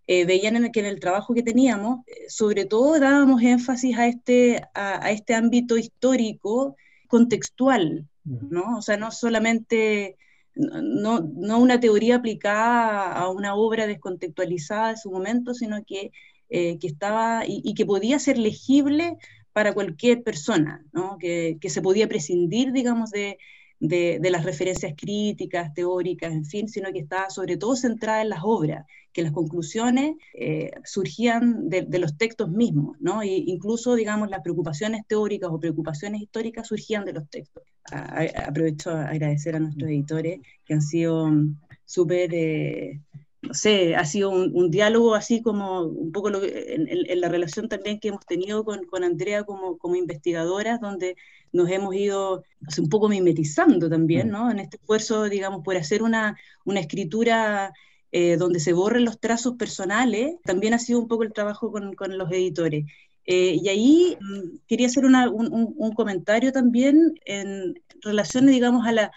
eh, 0.08 0.26
veían 0.26 0.56
en 0.56 0.72
que 0.72 0.80
en 0.80 0.88
el 0.88 1.00
trabajo 1.00 1.34
que 1.34 1.44
teníamos, 1.44 2.06
eh, 2.08 2.30
sobre 2.30 2.66
todo 2.66 3.00
dábamos 3.00 3.42
énfasis 3.42 3.98
a 3.98 4.08
este, 4.08 4.62
a, 4.74 5.12
este 5.12 5.36
ámbito 5.36 5.78
histórico 5.78 6.76
contextual, 7.08 8.08
¿no? 8.24 8.78
O 8.78 8.82
sea, 8.82 8.98
no 8.98 9.12
solamente, 9.12 10.18
no, 10.56 11.20
no, 11.22 11.60
una 11.60 11.80
teoría 11.80 12.18
aplicada 12.18 13.12
a 13.12 13.30
una 13.30 13.56
obra 13.56 13.88
descontextualizada 13.88 14.92
en 14.92 14.98
su 14.98 15.12
momento, 15.12 15.54
sino 15.54 15.84
que, 15.86 16.12
eh, 16.50 16.78
que 16.80 16.88
estaba 16.88 17.44
y, 17.46 17.74
que 17.74 17.86
podía 17.86 18.20
ser 18.20 18.38
legible 18.38 19.18
para 19.54 19.74
cualquier 19.74 20.24
persona, 20.24 20.86
¿no? 20.94 21.18
que, 21.20 21.58
que 21.60 21.70
se 21.70 21.82
podía 21.82 22.08
prescindir, 22.08 22.72
digamos, 22.72 23.12
de, 23.12 23.38
de, 23.82 24.30
las 24.30 24.46
referencias 24.46 24.94
críticas, 24.96 25.74
teóricas, 25.74 26.32
en 26.32 26.46
fin, 26.46 26.70
sino 26.70 26.92
que 26.94 27.00
estaba 27.00 27.30
sobre 27.30 27.58
todo 27.58 27.76
centrada 27.76 28.22
en 28.22 28.30
las 28.30 28.42
obras, 28.44 28.86
que 29.12 29.24
las 29.24 29.32
conclusiones 29.32 30.16
eh, 30.36 30.72
surgían 30.86 31.68
de, 31.68 32.00
los 32.00 32.16
textos 32.16 32.50
mismos, 32.50 32.96
¿no? 33.00 33.24
E 33.24 33.28
incluso, 33.28 33.96
digamos, 33.96 34.30
las 34.30 34.42
preocupaciones 34.42 35.02
teóricas 35.08 35.50
o 35.52 35.60
preocupaciones 35.60 36.22
históricas 36.22 36.68
surgían 36.68 37.06
de 37.06 37.14
los 37.14 37.28
textos. 37.30 37.64
aprovecho 37.92 38.92
a 38.92 39.10
agradecer 39.10 39.56
a 39.56 39.60
nuestros 39.60 39.90
editores 39.90 40.40
que 40.64 40.74
han 40.76 40.82
sido 40.82 41.28
mm, 41.28 41.60
súper... 41.84 42.34
Eh, 42.34 43.02
no 43.42 43.54
sé, 43.54 43.96
ha 43.96 44.06
sido 44.06 44.30
un, 44.30 44.70
diálogo 44.70 45.16
así 45.16 45.42
como 45.42 45.84
un 45.84 46.12
poco 46.12 46.30
en, 46.44 47.22
la 47.22 47.28
relación 47.28 47.68
también 47.70 48.00
que 48.00 48.10
hemos 48.10 48.26
tenido 48.26 48.64
con, 48.64 48.86
con 48.86 49.04
Andrea 49.04 49.44
como, 49.44 49.78
como 49.78 49.96
investigadoras, 49.96 50.80
donde 50.80 51.16
nos 51.52 51.70
hemos 51.70 51.96
ido 51.96 52.44
un 52.78 52.90
poco 52.90 53.10
mimetizando 53.10 53.90
también, 53.90 54.30
mm. 54.30 54.32
¿no? 54.32 54.52
En 54.52 54.60
este 54.60 54.78
esfuerzo, 54.78 55.24
digamos, 55.26 55.64
por 55.64 55.76
hacer 55.76 56.04
una, 56.04 56.38
una 56.66 56.80
escritura 56.80 57.74
eh, 58.12 58.38
donde 58.38 58.60
se 58.60 58.74
borren 58.74 59.06
los 59.06 59.20
trazos 59.20 59.56
personales, 59.56 60.36
también 60.44 60.74
ha 60.74 60.80
sido 60.80 61.00
un 61.00 61.08
poco 61.08 61.24
el 61.24 61.34
trabajo 61.34 61.72
con, 61.72 61.94
con 61.96 62.18
los 62.18 62.32
editores. 62.32 62.86
Eh, 63.26 63.58
y 63.62 63.70
ahí 63.70 64.18
mm, 64.20 64.58
quería 64.68 64.88
hacer 64.88 65.06
una, 65.06 65.30
un, 65.30 65.74
un, 65.78 65.94
comentario 65.94 66.52
también 66.52 67.20
en 67.26 67.76
relación, 68.02 68.48
digamos, 68.48 68.86
a 68.86 68.92
la, 68.92 69.12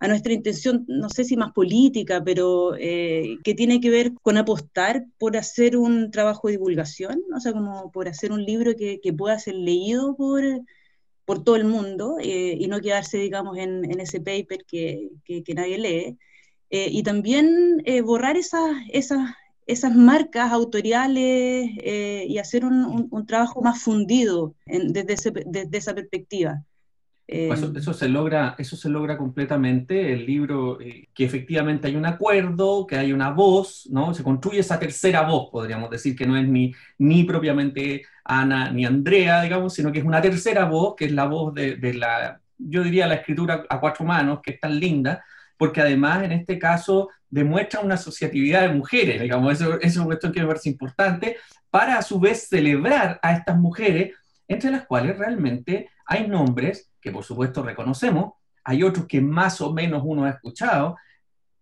a 0.00 0.08
nuestra 0.08 0.32
intención, 0.32 0.84
no 0.88 1.08
sé 1.08 1.24
si 1.24 1.36
más 1.36 1.52
política, 1.52 2.22
pero 2.24 2.74
eh, 2.78 3.38
que 3.44 3.54
tiene 3.54 3.80
que 3.80 3.90
ver 3.90 4.12
con 4.22 4.36
apostar 4.36 5.06
por 5.18 5.36
hacer 5.36 5.76
un 5.76 6.10
trabajo 6.10 6.48
de 6.48 6.52
divulgación, 6.54 7.22
o 7.34 7.40
sea, 7.40 7.52
como 7.52 7.90
por 7.92 8.08
hacer 8.08 8.32
un 8.32 8.44
libro 8.44 8.74
que, 8.76 9.00
que 9.00 9.12
pueda 9.12 9.38
ser 9.38 9.54
leído 9.54 10.16
por, 10.16 10.42
por 11.24 11.42
todo 11.44 11.56
el 11.56 11.64
mundo 11.64 12.16
eh, 12.20 12.56
y 12.58 12.66
no 12.66 12.80
quedarse, 12.80 13.18
digamos, 13.18 13.56
en, 13.56 13.90
en 13.90 14.00
ese 14.00 14.20
paper 14.20 14.64
que, 14.66 15.10
que, 15.24 15.54
nadie 15.54 15.78
lee. 15.78 16.18
Eh, 16.70 16.88
y 16.90 17.02
también 17.02 17.82
borrar 18.04 18.36
esas, 18.36 18.72
esas, 18.92 19.30
esas 19.66 19.94
marcas 19.94 20.52
autoriales 20.52 21.70
y 22.26 22.38
hacer 22.38 22.64
un, 22.64 23.08
un, 23.10 23.26
trabajo 23.26 23.62
más 23.62 23.80
fundido 23.80 24.54
desde, 24.66 25.44
desde 25.46 25.78
esa 25.78 25.94
perspectiva. 25.94 26.64
Pues 27.26 27.62
eso, 27.76 27.94
se 27.94 28.08
logra, 28.08 28.54
eso 28.58 28.76
se 28.76 28.90
logra 28.90 29.16
completamente, 29.16 30.12
el 30.12 30.26
libro, 30.26 30.78
eh, 30.80 31.08
que 31.14 31.24
efectivamente 31.24 31.88
hay 31.88 31.96
un 31.96 32.04
acuerdo, 32.04 32.86
que 32.86 32.96
hay 32.96 33.12
una 33.12 33.30
voz, 33.30 33.88
¿no? 33.90 34.12
Se 34.12 34.22
construye 34.22 34.60
esa 34.60 34.78
tercera 34.78 35.22
voz, 35.22 35.48
podríamos 35.50 35.88
decir, 35.88 36.14
que 36.14 36.26
no 36.26 36.36
es 36.36 36.46
ni, 36.46 36.74
ni 36.98 37.24
propiamente 37.24 38.02
Ana 38.24 38.70
ni 38.70 38.84
Andrea, 38.84 39.40
digamos, 39.40 39.72
sino 39.72 39.90
que 39.90 40.00
es 40.00 40.04
una 40.04 40.20
tercera 40.20 40.66
voz, 40.66 40.96
que 40.96 41.06
es 41.06 41.12
la 41.12 41.24
voz 41.24 41.54
de, 41.54 41.76
de 41.76 41.94
la, 41.94 42.40
yo 42.58 42.82
diría, 42.82 43.06
la 43.06 43.14
escritura 43.14 43.64
a 43.70 43.80
cuatro 43.80 44.04
manos, 44.04 44.40
que 44.42 44.52
es 44.52 44.60
tan 44.60 44.78
linda, 44.78 45.24
porque 45.56 45.80
además 45.80 46.24
en 46.24 46.32
este 46.32 46.58
caso 46.58 47.08
demuestra 47.30 47.80
una 47.80 47.94
asociatividad 47.94 48.62
de 48.62 48.74
mujeres, 48.74 49.22
digamos, 49.22 49.54
eso, 49.54 49.74
eso 49.74 49.80
es 49.80 49.96
una 49.96 50.06
cuestión 50.06 50.32
que 50.32 50.40
me 50.40 50.46
parece 50.46 50.68
importante, 50.68 51.36
para 51.70 51.96
a 51.96 52.02
su 52.02 52.20
vez 52.20 52.48
celebrar 52.48 53.18
a 53.22 53.32
estas 53.32 53.56
mujeres 53.56 54.14
entre 54.46 54.70
las 54.70 54.84
cuales 54.84 55.16
realmente 55.16 55.88
hay 56.06 56.28
nombres 56.28 56.90
que 57.00 57.12
por 57.12 57.24
supuesto 57.24 57.62
reconocemos, 57.62 58.34
hay 58.64 58.82
otros 58.82 59.06
que 59.06 59.20
más 59.20 59.60
o 59.60 59.72
menos 59.72 60.02
uno 60.04 60.24
ha 60.24 60.30
escuchado, 60.30 60.96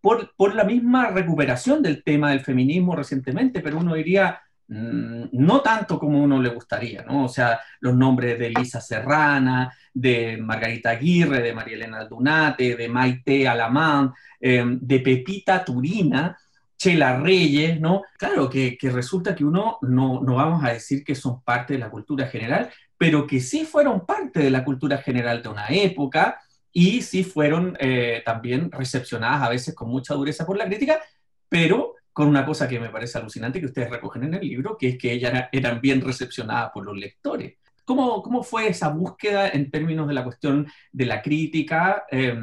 por, 0.00 0.34
por 0.36 0.54
la 0.54 0.64
misma 0.64 1.10
recuperación 1.10 1.82
del 1.82 2.02
tema 2.02 2.30
del 2.30 2.40
feminismo 2.40 2.96
recientemente, 2.96 3.60
pero 3.60 3.78
uno 3.78 3.94
diría, 3.94 4.40
mm, 4.68 5.24
no 5.32 5.60
tanto 5.60 5.98
como 5.98 6.22
uno 6.22 6.40
le 6.40 6.48
gustaría, 6.48 7.02
¿no? 7.02 7.24
O 7.24 7.28
sea, 7.28 7.60
los 7.80 7.94
nombres 7.94 8.38
de 8.38 8.50
Lisa 8.50 8.80
Serrana, 8.80 9.72
de 9.94 10.38
Margarita 10.38 10.90
Aguirre, 10.90 11.40
de 11.40 11.54
María 11.54 11.76
Elena 11.76 11.98
Aldunate, 11.98 12.76
de 12.76 12.88
Maite 12.88 13.46
Alamán, 13.46 14.12
eh, 14.40 14.64
de 14.66 15.00
Pepita 15.00 15.64
Turina, 15.64 16.36
Chela 16.82 17.20
Reyes, 17.20 17.80
¿no? 17.80 18.02
Claro 18.18 18.50
que, 18.50 18.76
resulta 18.82 19.36
que 19.36 19.44
uno 19.44 19.78
no, 19.82 20.20
no, 20.20 20.34
vamos 20.34 20.64
a 20.64 20.72
decir 20.72 21.04
que 21.04 21.14
son 21.14 21.40
parte 21.42 21.74
de 21.74 21.78
la 21.78 21.90
cultura 21.90 22.26
general, 22.26 22.70
pero 23.02 23.26
que 23.26 23.40
sí 23.40 23.64
fueron 23.64 24.06
parte 24.06 24.38
de 24.38 24.48
la 24.48 24.64
cultura 24.64 24.96
general 24.98 25.42
de 25.42 25.48
una 25.48 25.66
época 25.70 26.40
y 26.70 27.02
sí 27.02 27.24
fueron 27.24 27.76
eh, 27.80 28.22
también 28.24 28.70
recepcionadas 28.70 29.42
a 29.42 29.48
veces 29.48 29.74
con 29.74 29.88
mucha 29.88 30.14
dureza 30.14 30.46
por 30.46 30.56
la 30.56 30.66
crítica, 30.66 31.00
pero 31.48 31.96
con 32.12 32.28
una 32.28 32.46
cosa 32.46 32.68
que 32.68 32.78
me 32.78 32.90
parece 32.90 33.18
alucinante 33.18 33.58
que 33.58 33.66
ustedes 33.66 33.90
recogen 33.90 34.22
en 34.22 34.34
el 34.34 34.46
libro, 34.46 34.76
que 34.78 34.90
es 34.90 34.98
que 34.98 35.10
ellas 35.10 35.48
eran 35.50 35.80
bien 35.80 36.00
recepcionadas 36.00 36.70
por 36.72 36.84
los 36.84 36.96
lectores. 36.96 37.54
¿Cómo, 37.84 38.22
cómo 38.22 38.44
fue 38.44 38.68
esa 38.68 38.90
búsqueda 38.90 39.48
en 39.48 39.68
términos 39.68 40.06
de 40.06 40.14
la 40.14 40.22
cuestión 40.22 40.68
de 40.92 41.06
la 41.06 41.22
crítica? 41.22 42.04
Eh, 42.08 42.38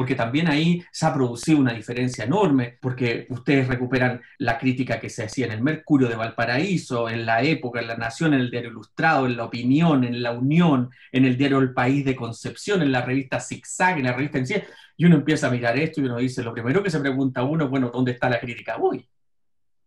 porque 0.00 0.14
también 0.14 0.48
ahí 0.48 0.82
se 0.90 1.04
ha 1.04 1.12
producido 1.12 1.58
una 1.58 1.74
diferencia 1.74 2.24
enorme, 2.24 2.78
porque 2.80 3.26
ustedes 3.28 3.68
recuperan 3.68 4.22
la 4.38 4.56
crítica 4.56 4.98
que 4.98 5.10
se 5.10 5.24
hacía 5.24 5.44
en 5.44 5.52
el 5.52 5.60
Mercurio 5.60 6.08
de 6.08 6.16
Valparaíso, 6.16 7.06
en 7.10 7.26
la 7.26 7.42
época, 7.42 7.80
en 7.80 7.88
la 7.88 7.98
Nación, 7.98 8.32
en 8.32 8.40
el 8.40 8.50
Diario 8.50 8.70
Ilustrado, 8.70 9.26
en 9.26 9.36
la 9.36 9.44
Opinión, 9.44 10.04
en 10.04 10.22
la 10.22 10.32
Unión, 10.32 10.88
en 11.12 11.26
el 11.26 11.36
Diario 11.36 11.58
El 11.58 11.74
País 11.74 12.02
de 12.06 12.16
Concepción, 12.16 12.80
en 12.80 12.92
la 12.92 13.02
revista 13.02 13.40
Zigzag, 13.40 13.98
en 13.98 14.04
la 14.04 14.14
revista 14.14 14.38
en 14.38 14.46
y 14.96 15.04
uno 15.04 15.16
empieza 15.16 15.48
a 15.48 15.50
mirar 15.50 15.78
esto 15.78 16.00
y 16.00 16.04
uno 16.04 16.16
dice, 16.16 16.42
lo 16.42 16.54
primero 16.54 16.82
que 16.82 16.88
se 16.88 17.00
pregunta 17.00 17.42
uno, 17.42 17.68
bueno, 17.68 17.90
¿dónde 17.92 18.12
está 18.12 18.30
la 18.30 18.40
crítica 18.40 18.78
hoy? 18.78 19.06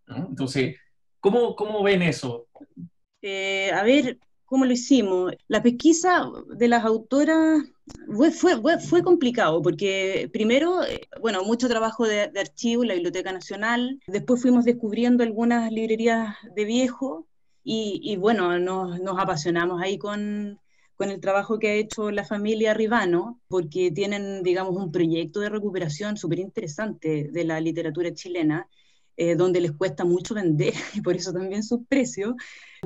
Entonces, 0.05 0.75
¿cómo, 1.19 1.55
¿cómo 1.55 1.81
ven 1.81 2.03
eso? 2.03 2.45
Eh, 3.19 3.71
a 3.71 3.81
ver, 3.81 4.19
¿cómo 4.45 4.65
lo 4.65 4.73
hicimos? 4.73 5.33
La 5.47 5.63
pesquisa 5.63 6.29
de 6.55 6.67
las 6.67 6.85
autoras 6.85 7.63
fue, 8.89 9.03
complicado 9.03 9.61
porque 9.61 10.29
primero, 10.31 10.83
eh, 10.83 11.07
bueno, 11.21 11.43
mucho 11.43 11.67
trabajo 11.67 12.05
de, 12.07 12.31
archivo 12.39 12.83
en 12.83 12.89
la 12.89 12.93
Biblioteca 12.95 13.31
Nacional, 13.31 13.99
después 14.07 14.41
fuimos 14.41 14.65
descubriendo 14.65 15.23
algunas 15.23 15.71
librerías 15.71 16.35
de 16.55 16.65
viejo 16.65 17.27
y, 17.65 18.17
bueno, 18.17 18.59
nos, 18.59 18.99
nos, 18.99 19.17
apasionamos 19.17 19.81
ahí 19.81 19.97
con, 19.97 20.59
con 20.95 21.09
el 21.09 21.21
trabajo 21.21 21.59
que 21.59 21.69
ha 21.69 21.73
hecho 21.75 22.11
la 22.11 22.25
familia 22.25 22.73
Ribano, 22.73 23.39
porque 23.47 23.91
tienen, 23.91 24.43
digamos, 24.43 24.75
un 24.75 24.91
proyecto 24.91 25.39
de 25.39 25.49
recuperación 25.49 26.17
súper 26.17 26.39
interesante 26.39 27.29
de 27.31 27.43
la 27.45 27.61
literatura 27.61 28.13
chilena, 28.13 28.67
eh, 29.15 29.35
donde 29.35 29.61
les 29.61 29.71
cuesta 29.73 30.05
mucho 30.05 30.33
vender 30.33 30.73
y 30.95 31.01
por 31.01 31.15
eso 31.15 31.31
también 31.31 31.63
sus 31.63 31.85
precios, 31.87 32.33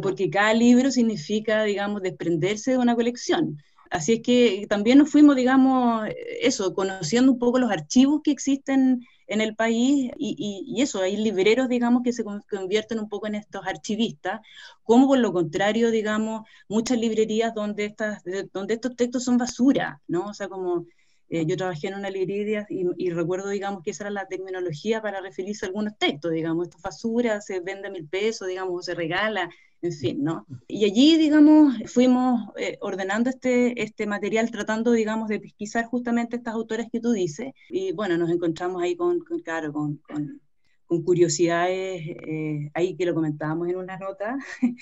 porque 0.02 0.30
cada 0.30 0.54
libro 0.54 0.92
significa, 0.92 1.64
digamos, 1.64 2.02
desprenderse 2.02 2.72
de 2.72 2.78
una 2.78 2.96
colección. 2.96 3.58
Así 3.90 4.14
es 4.14 4.22
que 4.22 4.66
también 4.70 4.98
nos 4.98 5.12
fuimos, 5.12 5.36
digamos, 5.36 6.08
eso, 6.42 6.74
conociendo 6.74 7.32
un 7.32 7.40
poco 7.40 7.60
los 7.60 7.72
archivos 7.72 8.22
que 8.24 8.32
existen 8.32 9.06
en 9.28 9.42
el 9.42 9.56
país 9.56 10.12
y, 10.18 10.82
eso, 10.82 11.02
hay 11.02 11.18
libreros, 11.18 11.68
digamos, 11.70 12.02
que 12.04 12.14
se 12.14 12.24
convierten 12.24 13.00
un 13.00 13.10
poco 13.10 13.28
en 13.28 13.36
estos 13.36 13.66
archivistas, 13.68 14.42
como 14.84 15.08
por 15.08 15.20
lo 15.20 15.34
contrario, 15.34 15.92
digamos, 15.92 16.48
muchas 16.70 16.98
librerías 16.98 17.54
donde, 17.54 17.86
estas, 17.86 18.24
donde 18.54 18.76
estos 18.76 18.96
textos 18.96 19.24
son 19.26 19.38
basura, 19.38 20.02
¿no? 20.08 20.28
O 20.28 20.34
sea, 20.34 20.48
como 20.48 20.86
eh, 21.30 21.46
yo 21.46 21.58
trabajé 21.58 21.88
en 21.88 21.96
una 21.96 22.10
librería 22.10 22.66
y, 22.70 23.10
recuerdo, 23.10 23.50
digamos, 23.50 23.84
que 23.84 23.92
esa 23.92 24.06
era 24.06 24.12
la 24.12 24.28
terminología 24.28 25.02
para 25.02 25.20
referirse 25.20 25.66
a 25.66 25.68
algunos 25.68 25.98
textos, 25.98 26.32
digamos, 26.32 26.68
esto 26.68 26.78
basura, 26.82 27.42
se 27.42 27.60
vende 27.60 27.90
a 27.90 27.92
mil 27.92 28.08
pesos, 28.08 28.48
digamos, 28.48 28.80
o 28.80 28.82
se 28.82 28.96
regala, 28.96 29.50
en 29.82 29.92
fin, 29.92 30.24
¿no? 30.24 30.46
Y 30.68 30.86
allí, 30.86 31.18
digamos, 31.18 31.76
fuimos 31.86 32.50
eh, 32.58 32.78
ordenando 32.82 33.30
este, 33.30 33.82
este 33.82 34.08
material, 34.08 34.50
tratando, 34.52 34.92
digamos, 34.92 35.30
de 35.30 35.40
pesquisar 35.40 35.86
justamente 35.86 36.36
estas 36.38 36.56
autoras 36.56 36.88
que 36.92 37.00
tú 37.00 37.12
dices, 37.12 37.54
y 37.70 37.92
bueno, 37.92 38.18
nos 38.18 38.30
encontramos 38.32 38.82
ahí 38.82 38.96
con, 38.96 39.20
claro, 39.44 39.72
con, 39.72 40.02
con, 40.88 41.04
curiosidades, 41.04 42.02
eh, 42.28 42.72
ahí 42.74 42.96
que 42.96 43.06
lo 43.06 43.14
comentábamos 43.14 43.68
en 43.70 43.76
una 43.78 43.98
nota. 43.98 44.38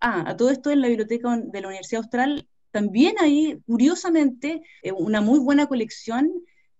ah, 0.00 0.24
a 0.26 0.36
todo 0.36 0.50
esto 0.50 0.70
en 0.70 0.80
la 0.80 0.88
biblioteca 0.88 1.36
de 1.36 1.60
la 1.60 1.68
Universidad 1.68 2.02
Austral 2.02 2.48
también 2.70 3.14
hay, 3.20 3.60
curiosamente, 3.66 4.62
eh, 4.82 4.92
una 4.92 5.20
muy 5.20 5.38
buena 5.38 5.66
colección 5.66 6.32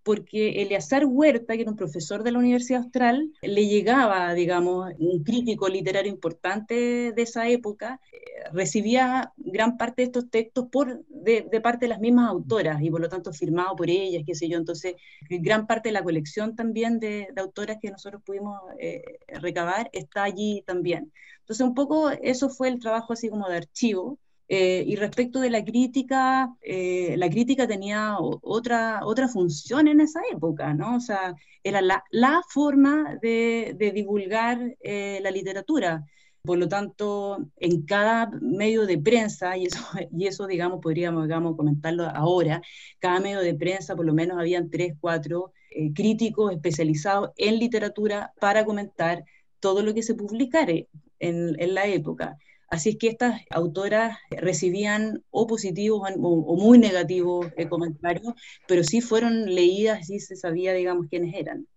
porque 0.04 0.62
Eleazar 0.62 1.06
Huerta, 1.06 1.54
que 1.54 1.62
era 1.62 1.70
un 1.70 1.76
profesor 1.76 2.22
de 2.22 2.30
la 2.30 2.38
Universidad 2.38 2.82
Austral, 2.82 3.32
le 3.40 3.66
llegaba, 3.66 4.34
digamos, 4.34 4.92
un 4.98 5.24
crítico 5.24 5.66
literario 5.68 6.12
importante 6.12 7.12
de 7.12 7.22
esa 7.22 7.48
época, 7.48 8.00
eh, 8.12 8.18
recibía 8.52 9.32
gran 9.36 9.78
parte 9.78 10.02
de 10.02 10.06
estos 10.06 10.30
textos 10.30 10.66
por, 10.70 11.04
de, 11.08 11.42
parte 11.62 11.86
de 11.86 11.88
las 11.88 12.00
mismas 12.00 12.28
autoras 12.28 12.82
y 12.82 12.90
por 12.90 13.00
lo 13.00 13.08
tanto 13.08 13.32
firmado 13.32 13.74
por 13.74 13.88
ellas, 13.88 14.22
qué 14.26 14.34
sé 14.34 14.46
yo. 14.46 14.58
Entonces, 14.58 14.94
gran 15.30 15.66
parte 15.66 15.88
de 15.88 15.94
la 15.94 16.04
colección 16.04 16.54
también 16.54 17.00
de, 17.00 17.28
autoras 17.36 17.78
que 17.80 17.90
nosotros 17.90 18.22
pudimos 18.22 18.60
eh, 18.78 19.18
recabar 19.40 19.88
está 19.94 20.24
allí 20.24 20.62
también. 20.66 21.12
Entonces, 21.40 21.66
un 21.66 21.74
poco 21.74 22.10
eso 22.10 22.50
fue 22.50 22.68
el 22.68 22.78
trabajo 22.78 23.14
así 23.14 23.30
como 23.30 23.48
de 23.48 23.56
archivo. 23.56 24.18
Eh, 24.48 24.84
y 24.86 24.96
respecto 24.96 25.40
de 25.40 25.50
la 25.50 25.64
crítica, 25.64 26.54
eh, 26.60 27.14
la 27.16 27.30
crítica 27.30 27.66
tenía 27.66 28.16
otra, 28.18 29.00
otra 29.04 29.28
función 29.28 29.88
en 29.88 30.00
esa 30.00 30.20
época, 30.30 30.74
¿no? 30.74 30.96
O 30.96 31.00
sea, 31.00 31.34
era 31.62 31.80
la, 31.80 32.42
forma 32.48 33.16
de, 33.22 33.74
divulgar 33.94 34.76
eh, 34.80 35.20
la 35.22 35.30
literatura. 35.30 36.04
Por 36.42 36.58
lo 36.58 36.68
tanto, 36.68 37.38
en 37.56 37.86
cada 37.86 38.30
medio 38.42 38.84
de 38.86 38.98
prensa, 38.98 39.56
y 39.56 39.66
eso, 39.66 39.80
y 40.12 40.26
eso 40.26 40.46
digamos, 40.46 40.80
podríamos 40.82 41.24
digamos, 41.24 41.56
comentarlo 41.56 42.04
ahora, 42.04 42.60
cada 42.98 43.20
medio 43.20 43.40
de 43.40 43.54
prensa 43.54 43.96
por 43.96 44.04
lo 44.04 44.12
menos 44.14 44.38
habían 44.38 44.70
tres, 44.70 44.94
cuatro 45.00 45.52
críticos 45.94 46.52
especializados 46.52 47.30
en 47.36 47.58
literatura 47.58 48.32
para 48.40 48.64
comentar 48.64 49.24
todo 49.58 49.82
lo 49.82 49.92
que 49.94 50.02
se 50.04 50.14
publicare 50.14 50.88
en, 51.18 51.56
en 51.60 51.74
la 51.74 51.86
época. 51.86 52.38
Así 52.74 52.88
es 52.88 52.96
que 52.98 53.06
estas 53.06 53.40
autoras 53.50 54.18
recibían 54.30 55.22
o 55.30 55.46
positivos 55.46 56.10
o, 56.18 56.56
muy 56.56 56.76
negativos 56.76 57.46
eh, 57.56 57.68
comentarios, 57.68 58.34
pero 58.66 58.82
sí 58.82 59.00
fueron 59.00 59.44
leídas 59.54 60.10
y 60.10 60.18
se 60.18 60.34
sabía, 60.34 60.72
digamos, 60.72 61.06
quiénes 61.08 61.36
eran. 61.36 61.68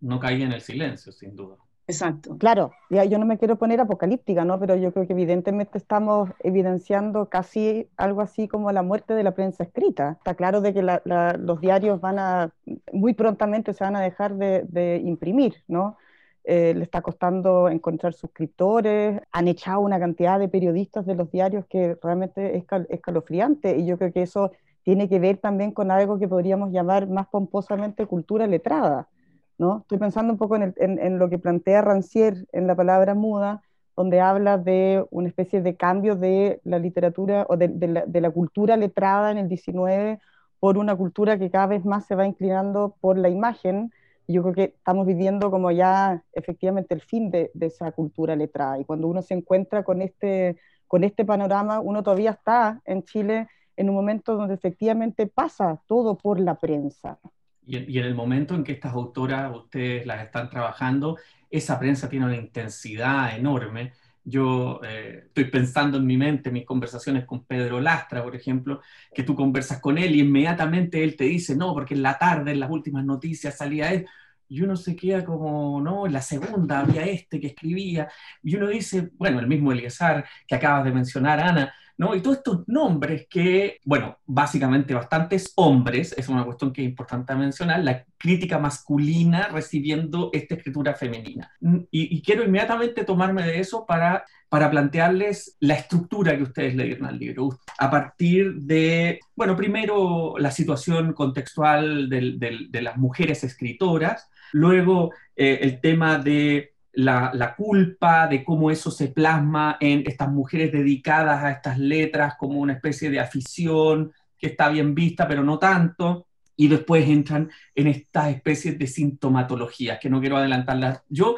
No 0.00 0.18
caía 0.18 0.46
en 0.46 0.52
el 0.52 0.62
silencio, 0.62 1.12
sin 1.12 1.36
duda. 1.36 1.56
Exacto. 1.86 2.38
Claro, 2.38 2.72
yo 2.88 3.18
no 3.18 3.26
me 3.26 3.36
quiero 3.36 3.56
poner 3.56 3.78
apocalíptica, 3.80 4.42
¿no? 4.46 4.58
Pero 4.58 4.74
yo 4.76 4.90
creo 4.94 5.06
que 5.06 5.12
evidentemente 5.12 5.76
estamos 5.76 6.30
evidenciando 6.38 7.28
casi 7.28 7.90
algo 7.98 8.22
así 8.22 8.48
como 8.48 8.72
la 8.72 8.82
muerte 8.82 9.12
de 9.12 9.24
la 9.24 9.34
prensa 9.34 9.64
escrita. 9.64 10.12
Está 10.12 10.34
claro 10.34 10.62
de 10.62 10.72
que 10.72 10.82
los 10.82 11.60
diarios 11.60 12.00
van 12.00 12.18
a, 12.18 12.54
muy 12.90 13.12
prontamente 13.12 13.74
se 13.74 13.84
van 13.84 13.96
a 13.96 14.00
dejar 14.00 14.36
de, 14.36 14.64
de 14.66 14.96
imprimir, 15.04 15.56
¿no? 15.68 15.98
Eh, 16.44 16.74
le 16.74 16.82
está 16.82 17.02
costando 17.02 17.68
encontrar 17.68 18.14
suscriptores, 18.14 19.20
han 19.30 19.46
echado 19.46 19.80
una 19.80 20.00
cantidad 20.00 20.40
de 20.40 20.48
periodistas 20.48 21.06
de 21.06 21.14
los 21.14 21.30
diarios 21.30 21.66
que 21.66 21.96
realmente 22.02 22.56
es 22.56 22.64
escalofriante 22.88 23.78
y 23.78 23.86
yo 23.86 23.96
creo 23.96 24.12
que 24.12 24.22
eso 24.22 24.50
tiene 24.82 25.08
que 25.08 25.20
ver 25.20 25.36
también 25.38 25.70
con 25.70 25.92
algo 25.92 26.18
que 26.18 26.26
podríamos 26.26 26.72
llamar 26.72 27.08
más 27.08 27.28
pomposamente 27.28 28.06
cultura 28.06 28.48
letrada. 28.48 29.08
¿no? 29.56 29.78
Estoy 29.82 29.98
pensando 29.98 30.32
un 30.32 30.38
poco 30.38 30.56
en, 30.56 31.18
lo 31.18 31.30
que 31.30 31.38
plantea 31.38 31.82
Rancière 31.82 32.44
en 32.50 32.66
la 32.66 32.74
palabra 32.74 33.14
muda, 33.14 33.62
donde 33.94 34.20
habla 34.20 34.58
de 34.58 35.04
una 35.10 35.28
especie 35.28 35.62
de 35.62 35.76
cambio 35.76 36.16
de 36.16 36.60
la 36.64 36.80
literatura 36.80 37.46
o 37.48 37.56
de, 37.56 37.68
la, 37.86 38.04
de 38.04 38.20
la 38.20 38.30
cultura 38.30 38.76
letrada 38.76 39.30
en 39.30 39.38
el 39.38 39.48
19 39.48 40.18
por 40.58 40.78
una 40.78 40.96
cultura 40.96 41.38
que 41.38 41.50
cada 41.50 41.66
vez 41.66 41.84
más 41.84 42.06
se 42.06 42.16
va 42.16 42.26
inclinando 42.26 42.96
por 43.00 43.16
la 43.16 43.28
imagen, 43.28 43.92
yo 44.28 44.42
creo 44.42 44.54
que 44.54 44.74
estamos 44.76 45.06
viviendo 45.06 45.50
como 45.50 45.70
ya 45.70 46.22
efectivamente 46.32 46.94
el 46.94 47.00
fin 47.00 47.30
de, 47.30 47.50
esa 47.60 47.92
cultura 47.92 48.36
letrada. 48.36 48.78
Y 48.78 48.84
cuando 48.84 49.08
uno 49.08 49.22
se 49.22 49.34
encuentra 49.34 49.82
con 49.84 50.02
este, 50.02 50.56
con 50.86 51.04
este 51.04 51.24
panorama, 51.24 51.80
uno 51.80 52.02
todavía 52.02 52.30
está 52.30 52.80
en 52.84 53.02
Chile 53.02 53.48
en 53.76 53.88
un 53.88 53.94
momento 53.94 54.36
donde 54.36 54.54
efectivamente 54.54 55.26
pasa 55.26 55.80
todo 55.86 56.16
por 56.16 56.38
la 56.38 56.56
prensa. 56.56 57.18
Y, 57.64 57.98
en 57.98 58.04
el 58.04 58.14
momento 58.14 58.54
en 58.54 58.64
que 58.64 58.72
estas 58.72 58.92
autoras, 58.92 59.54
ustedes 59.54 60.06
las 60.06 60.22
están 60.22 60.50
trabajando, 60.50 61.16
esa 61.50 61.78
prensa 61.78 62.08
tiene 62.08 62.26
una 62.26 62.36
intensidad 62.36 63.36
enorme. 63.36 63.92
Yo 64.24 64.80
eh, 64.84 65.24
estoy 65.26 65.44
pensando 65.46 65.98
en 65.98 66.06
mi 66.06 66.16
mente, 66.16 66.50
mis 66.50 66.64
conversaciones 66.64 67.24
con 67.24 67.44
Pedro 67.44 67.80
Lastra, 67.80 68.22
por 68.22 68.36
ejemplo, 68.36 68.80
que 69.12 69.24
tú 69.24 69.34
conversas 69.34 69.80
con 69.80 69.98
él 69.98 70.14
y 70.14 70.20
inmediatamente 70.20 71.02
él 71.02 71.16
te 71.16 71.24
dice, 71.24 71.56
no, 71.56 71.74
porque 71.74 71.94
en 71.94 72.02
la 72.02 72.18
tarde, 72.18 72.52
en 72.52 72.60
las 72.60 72.70
últimas 72.70 73.04
noticias 73.04 73.56
salía 73.56 73.92
él, 73.92 74.06
y 74.48 74.60
uno 74.60 74.76
se 74.76 74.94
queda 74.94 75.24
como, 75.24 75.80
no, 75.80 76.06
en 76.06 76.12
la 76.12 76.20
segunda 76.20 76.80
había 76.80 77.04
este 77.06 77.40
que 77.40 77.48
escribía, 77.48 78.08
y 78.42 78.54
uno 78.56 78.68
dice, 78.68 79.10
bueno, 79.14 79.40
el 79.40 79.46
mismo 79.48 79.72
Eliezer 79.72 80.24
que 80.46 80.54
acabas 80.54 80.84
de 80.84 80.92
mencionar, 80.92 81.40
Ana, 81.40 81.74
¿no? 82.02 82.16
Y 82.16 82.20
todos 82.20 82.38
estos 82.38 82.66
nombres 82.66 83.28
que, 83.30 83.78
bueno, 83.84 84.18
básicamente 84.26 84.92
bastantes 84.92 85.52
hombres, 85.54 86.12
es 86.18 86.28
una 86.28 86.44
cuestión 86.44 86.72
que 86.72 86.82
es 86.82 86.88
importante 86.88 87.32
mencionar, 87.36 87.84
la 87.84 88.04
crítica 88.18 88.58
masculina 88.58 89.48
recibiendo 89.48 90.30
esta 90.32 90.56
escritura 90.56 90.94
femenina. 90.94 91.52
Y, 91.92 92.16
y 92.16 92.20
quiero 92.20 92.42
inmediatamente 92.42 93.04
tomarme 93.04 93.44
de 93.44 93.60
eso 93.60 93.86
para, 93.86 94.24
para 94.48 94.68
plantearles 94.68 95.56
la 95.60 95.74
estructura 95.74 96.36
que 96.36 96.42
ustedes 96.42 96.74
le 96.74 96.84
dieron 96.84 97.06
al 97.06 97.18
libro, 97.20 97.60
a 97.78 97.88
partir 97.88 98.56
de, 98.56 99.20
bueno, 99.36 99.56
primero 99.56 100.34
la 100.38 100.50
situación 100.50 101.12
contextual 101.12 102.08
del, 102.08 102.40
del, 102.40 102.70
de 102.72 102.82
las 102.82 102.96
mujeres 102.96 103.44
escritoras, 103.44 104.28
luego 104.52 105.12
eh, 105.36 105.60
el 105.62 105.80
tema 105.80 106.18
de 106.18 106.71
la, 106.92 107.54
culpa, 107.56 108.26
de 108.26 108.44
cómo 108.44 108.70
eso 108.70 108.90
se 108.90 109.08
plasma 109.08 109.76
en 109.80 110.02
estas 110.06 110.28
mujeres 110.30 110.72
dedicadas 110.72 111.42
a 111.42 111.50
estas 111.50 111.78
letras 111.78 112.34
como 112.38 112.60
una 112.60 112.74
especie 112.74 113.10
de 113.10 113.20
afición 113.20 114.12
que 114.38 114.48
está 114.48 114.68
bien 114.68 114.94
vista, 114.94 115.26
pero 115.26 115.42
no 115.42 115.58
tanto, 115.58 116.26
y 116.56 116.68
después 116.68 117.08
entran 117.08 117.50
en 117.74 117.86
estas 117.86 118.28
especies 118.28 118.78
de 118.78 118.86
sintomatologías, 118.86 119.98
que 119.98 120.10
no 120.10 120.20
quiero 120.20 120.36
adelantarlas. 120.36 121.02
Yo, 121.08 121.36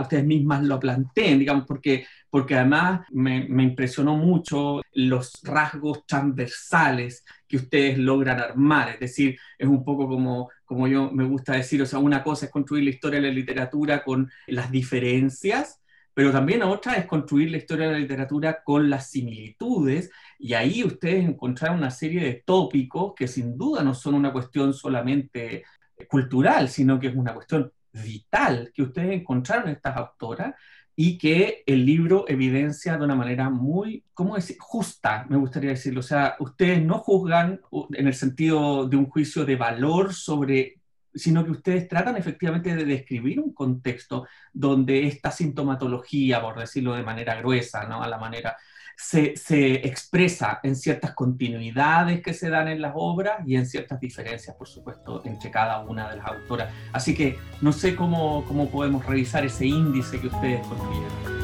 ustedes 0.00 0.24
mismas 0.24 0.62
lo 0.62 0.78
planteen, 0.78 1.38
digamos, 1.38 1.64
porque, 1.66 2.06
porque 2.36 2.54
además 2.54 3.00
me, 3.12 3.48
me 3.48 3.62
impresionó 3.62 4.14
mucho 4.14 4.82
los 4.92 5.40
rasgos 5.42 6.04
transversales 6.04 7.24
que 7.48 7.56
ustedes 7.56 7.96
logran 7.96 8.38
armar, 8.38 8.90
es 8.90 9.00
decir, 9.00 9.38
es 9.56 9.66
un 9.66 9.82
poco 9.82 10.06
como, 10.06 10.50
como 10.66 10.86
yo 10.86 11.10
me 11.10 11.24
gusta 11.24 11.54
decir, 11.54 11.80
o 11.80 11.86
sea, 11.86 11.98
una 11.98 12.22
cosa 12.22 12.44
es 12.44 12.52
construir 12.52 12.84
la 12.84 12.90
historia 12.90 13.22
de 13.22 13.28
la 13.28 13.32
literatura 13.32 14.04
con 14.04 14.30
las 14.48 14.70
diferencias, 14.70 15.80
pero 16.12 16.30
también 16.30 16.62
otra 16.62 16.96
es 16.96 17.06
construir 17.06 17.50
la 17.50 17.56
historia 17.56 17.86
de 17.86 17.94
la 17.94 18.00
literatura 18.00 18.62
con 18.62 18.90
las 18.90 19.10
similitudes, 19.10 20.10
y 20.38 20.52
ahí 20.52 20.84
ustedes 20.84 21.24
encontraron 21.24 21.78
una 21.78 21.90
serie 21.90 22.22
de 22.22 22.42
tópicos 22.44 23.14
que 23.16 23.28
sin 23.28 23.56
duda 23.56 23.82
no 23.82 23.94
son 23.94 24.12
una 24.12 24.30
cuestión 24.30 24.74
solamente 24.74 25.64
cultural, 26.06 26.68
sino 26.68 27.00
que 27.00 27.06
es 27.06 27.16
una 27.16 27.32
cuestión 27.32 27.72
vital 27.94 28.70
que 28.74 28.82
ustedes 28.82 29.22
encontraron 29.22 29.68
en 29.68 29.76
estas 29.76 29.96
autoras 29.96 30.54
y 30.98 31.18
que 31.18 31.62
el 31.66 31.84
libro 31.84 32.24
evidencia 32.26 32.96
de 32.96 33.04
una 33.04 33.14
manera 33.14 33.50
muy, 33.50 34.02
¿cómo 34.14 34.34
decir?, 34.34 34.56
justa, 34.58 35.26
me 35.28 35.36
gustaría 35.36 35.70
decirlo. 35.70 36.00
O 36.00 36.02
sea, 36.02 36.36
ustedes 36.40 36.82
no 36.82 36.98
juzgan 36.98 37.60
en 37.92 38.06
el 38.06 38.14
sentido 38.14 38.88
de 38.88 38.96
un 38.96 39.06
juicio 39.06 39.44
de 39.44 39.56
valor 39.56 40.14
sobre, 40.14 40.80
sino 41.14 41.44
que 41.44 41.50
ustedes 41.50 41.86
tratan 41.86 42.16
efectivamente 42.16 42.74
de 42.74 42.86
describir 42.86 43.38
un 43.40 43.52
contexto 43.52 44.26
donde 44.54 45.06
esta 45.06 45.30
sintomatología, 45.30 46.40
por 46.40 46.58
decirlo 46.58 46.94
de 46.94 47.02
manera 47.02 47.34
gruesa, 47.36 47.86
¿no? 47.86 48.02
A 48.02 48.08
la 48.08 48.16
manera 48.16 48.56
se, 48.96 49.86
expresa 49.86 50.60
en 50.62 50.74
ciertas 50.74 51.14
continuidades 51.14 52.22
que 52.22 52.32
se 52.32 52.48
dan 52.48 52.68
en 52.68 52.80
las 52.80 52.92
obras 52.94 53.46
y 53.46 53.56
en 53.56 53.66
ciertas 53.66 54.00
diferencias, 54.00 54.56
por 54.56 54.66
supuesto, 54.66 55.22
entre 55.24 55.50
cada 55.50 55.80
una 55.80 56.10
de 56.10 56.16
las 56.16 56.26
autoras. 56.26 56.72
Así 56.92 57.14
que 57.14 57.38
no 57.60 57.72
sé 57.72 57.94
cómo, 57.94 58.44
cómo 58.46 58.68
podemos 58.70 59.04
revisar 59.04 59.44
ese 59.44 59.66
índice 59.66 60.18
que 60.18 60.28
ustedes 60.28 60.66
construyeron. 60.66 61.36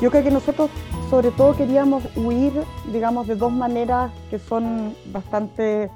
Yo 0.00 0.10
creo 0.10 0.22
que 0.22 0.30
nosotros 0.30 0.70
sobre 1.10 1.30
todo 1.30 1.56
queríamos 1.56 2.04
huir, 2.16 2.52
digamos, 2.92 3.26
de 3.26 3.36
dos 3.36 3.52
maneras 3.52 4.10
que 4.28 4.38
son 4.38 4.94
bastante 5.06 5.90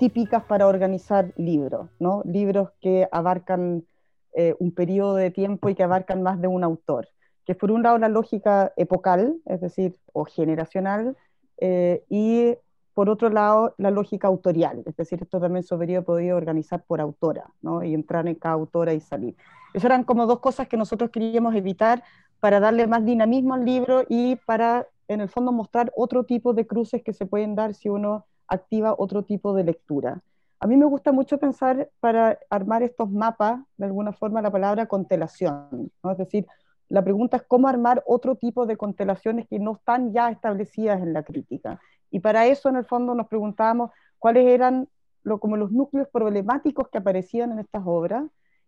típicas 0.00 0.42
para 0.44 0.66
organizar 0.66 1.34
libros, 1.36 1.90
¿no? 1.98 2.22
Libros 2.24 2.70
que 2.80 3.06
abarcan 3.12 3.84
eh, 4.32 4.56
un 4.58 4.72
periodo 4.72 5.14
de 5.14 5.30
tiempo 5.30 5.68
y 5.68 5.74
que 5.74 5.82
abarcan 5.82 6.22
más 6.22 6.40
de 6.40 6.48
un 6.48 6.64
autor. 6.64 7.08
Que 7.44 7.54
por 7.54 7.70
un 7.70 7.82
lado 7.82 7.98
la 7.98 8.08
lógica 8.08 8.72
epocal, 8.78 9.36
es 9.44 9.60
decir, 9.60 9.98
o 10.14 10.24
generacional, 10.24 11.18
eh, 11.58 12.02
y 12.08 12.56
por 12.94 13.10
otro 13.10 13.28
lado 13.28 13.74
la 13.76 13.90
lógica 13.90 14.26
autorial, 14.26 14.82
es 14.86 14.96
decir, 14.96 15.20
esto 15.22 15.38
también 15.38 15.64
se 15.64 15.74
habría 15.74 16.00
podido 16.00 16.34
organizar 16.38 16.82
por 16.86 17.02
autora, 17.02 17.50
¿no? 17.60 17.84
Y 17.84 17.92
entrar 17.92 18.26
en 18.26 18.36
cada 18.36 18.54
autora 18.54 18.94
y 18.94 19.00
salir. 19.00 19.36
Esas 19.74 19.84
eran 19.84 20.04
como 20.04 20.24
dos 20.24 20.38
cosas 20.38 20.66
que 20.66 20.78
nosotros 20.78 21.10
queríamos 21.10 21.54
evitar 21.54 22.02
para 22.40 22.58
darle 22.58 22.86
más 22.86 23.04
dinamismo 23.04 23.52
al 23.52 23.66
libro 23.66 24.04
y 24.08 24.36
para, 24.46 24.86
en 25.08 25.20
el 25.20 25.28
fondo, 25.28 25.52
mostrar 25.52 25.92
otro 25.94 26.24
tipo 26.24 26.54
de 26.54 26.66
cruces 26.66 27.02
que 27.02 27.12
se 27.12 27.26
pueden 27.26 27.54
dar 27.54 27.74
si 27.74 27.90
uno 27.90 28.24
activa 28.50 28.94
otro 28.98 29.22
tipo 29.22 29.54
de 29.54 29.64
lectura. 29.64 30.20
A 30.58 30.66
mí 30.66 30.76
me 30.76 30.84
gusta 30.84 31.10
mucho 31.10 31.38
pensar 31.38 31.88
para 32.00 32.38
armar 32.50 32.82
estos 32.82 33.10
mapas, 33.10 33.60
de 33.78 33.86
alguna 33.86 34.12
forma, 34.12 34.42
la 34.42 34.50
palabra 34.50 34.86
constelación, 34.86 35.90
¿no? 36.02 36.10
es 36.10 36.18
decir, 36.18 36.46
la 36.90 37.02
pregunta 37.02 37.38
es 37.38 37.44
cómo 37.44 37.68
armar 37.68 38.02
otro 38.04 38.36
tipo 38.36 38.66
de 38.66 38.76
constelaciones 38.76 39.46
que 39.48 39.58
no 39.58 39.72
están 39.72 40.12
ya 40.12 40.28
establecidas 40.30 41.00
en 41.00 41.14
la 41.14 41.22
crítica. 41.22 41.80
Y 42.10 42.20
para 42.20 42.46
eso, 42.46 42.68
en 42.68 42.76
el 42.76 42.84
fondo, 42.84 43.14
nos 43.14 43.28
preguntábamos 43.28 43.90
cuáles 44.18 44.46
eran 44.48 44.88
lo, 45.22 45.38
como 45.38 45.56
los 45.56 45.70
núcleos 45.70 46.08
problemáticos 46.08 46.88
que 46.88 46.98
aparecían 46.98 47.52
en 47.52 47.60
estas 47.60 47.82
obras 47.86 48.24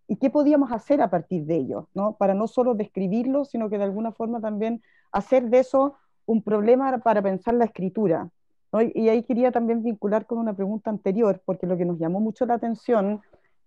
y 0.07 0.17
qué 0.17 0.31
podíamos 0.31 0.71
hacer 0.73 1.03
a 1.03 1.11
partir 1.11 1.45
de 1.45 1.57
ellos, 1.57 1.87
¿no? 1.95 2.17
para 2.17 2.33
no 2.33 2.47
solo 2.47 2.75
describirlos, 2.75 3.51
sino 3.51 3.69
que 3.69 3.79
de 3.79 3.85
alguna 3.85 4.13
forma 4.13 4.41
también 4.41 4.83
hacer 5.11 5.51
de 5.51 5.59
eso 5.59 5.97
un 6.25 6.43
problema 6.43 6.99
para 6.99 7.23
pensar 7.23 7.55
la 7.55 7.65
escritura. 7.65 8.31
Y 8.95 9.09
ahí 9.09 9.23
quería 9.23 9.53
también 9.53 9.83
vincular 9.83 10.27
con 10.27 10.39
una 10.39 10.55
pregunta 10.55 10.91
anterior, 10.91 11.43
porque 11.45 11.67
lo 11.67 11.77
que 11.77 11.85
nos 11.85 11.99
llamó 11.99 12.21
mucho 12.21 12.47
la 12.47 12.55
atención, 12.55 13.21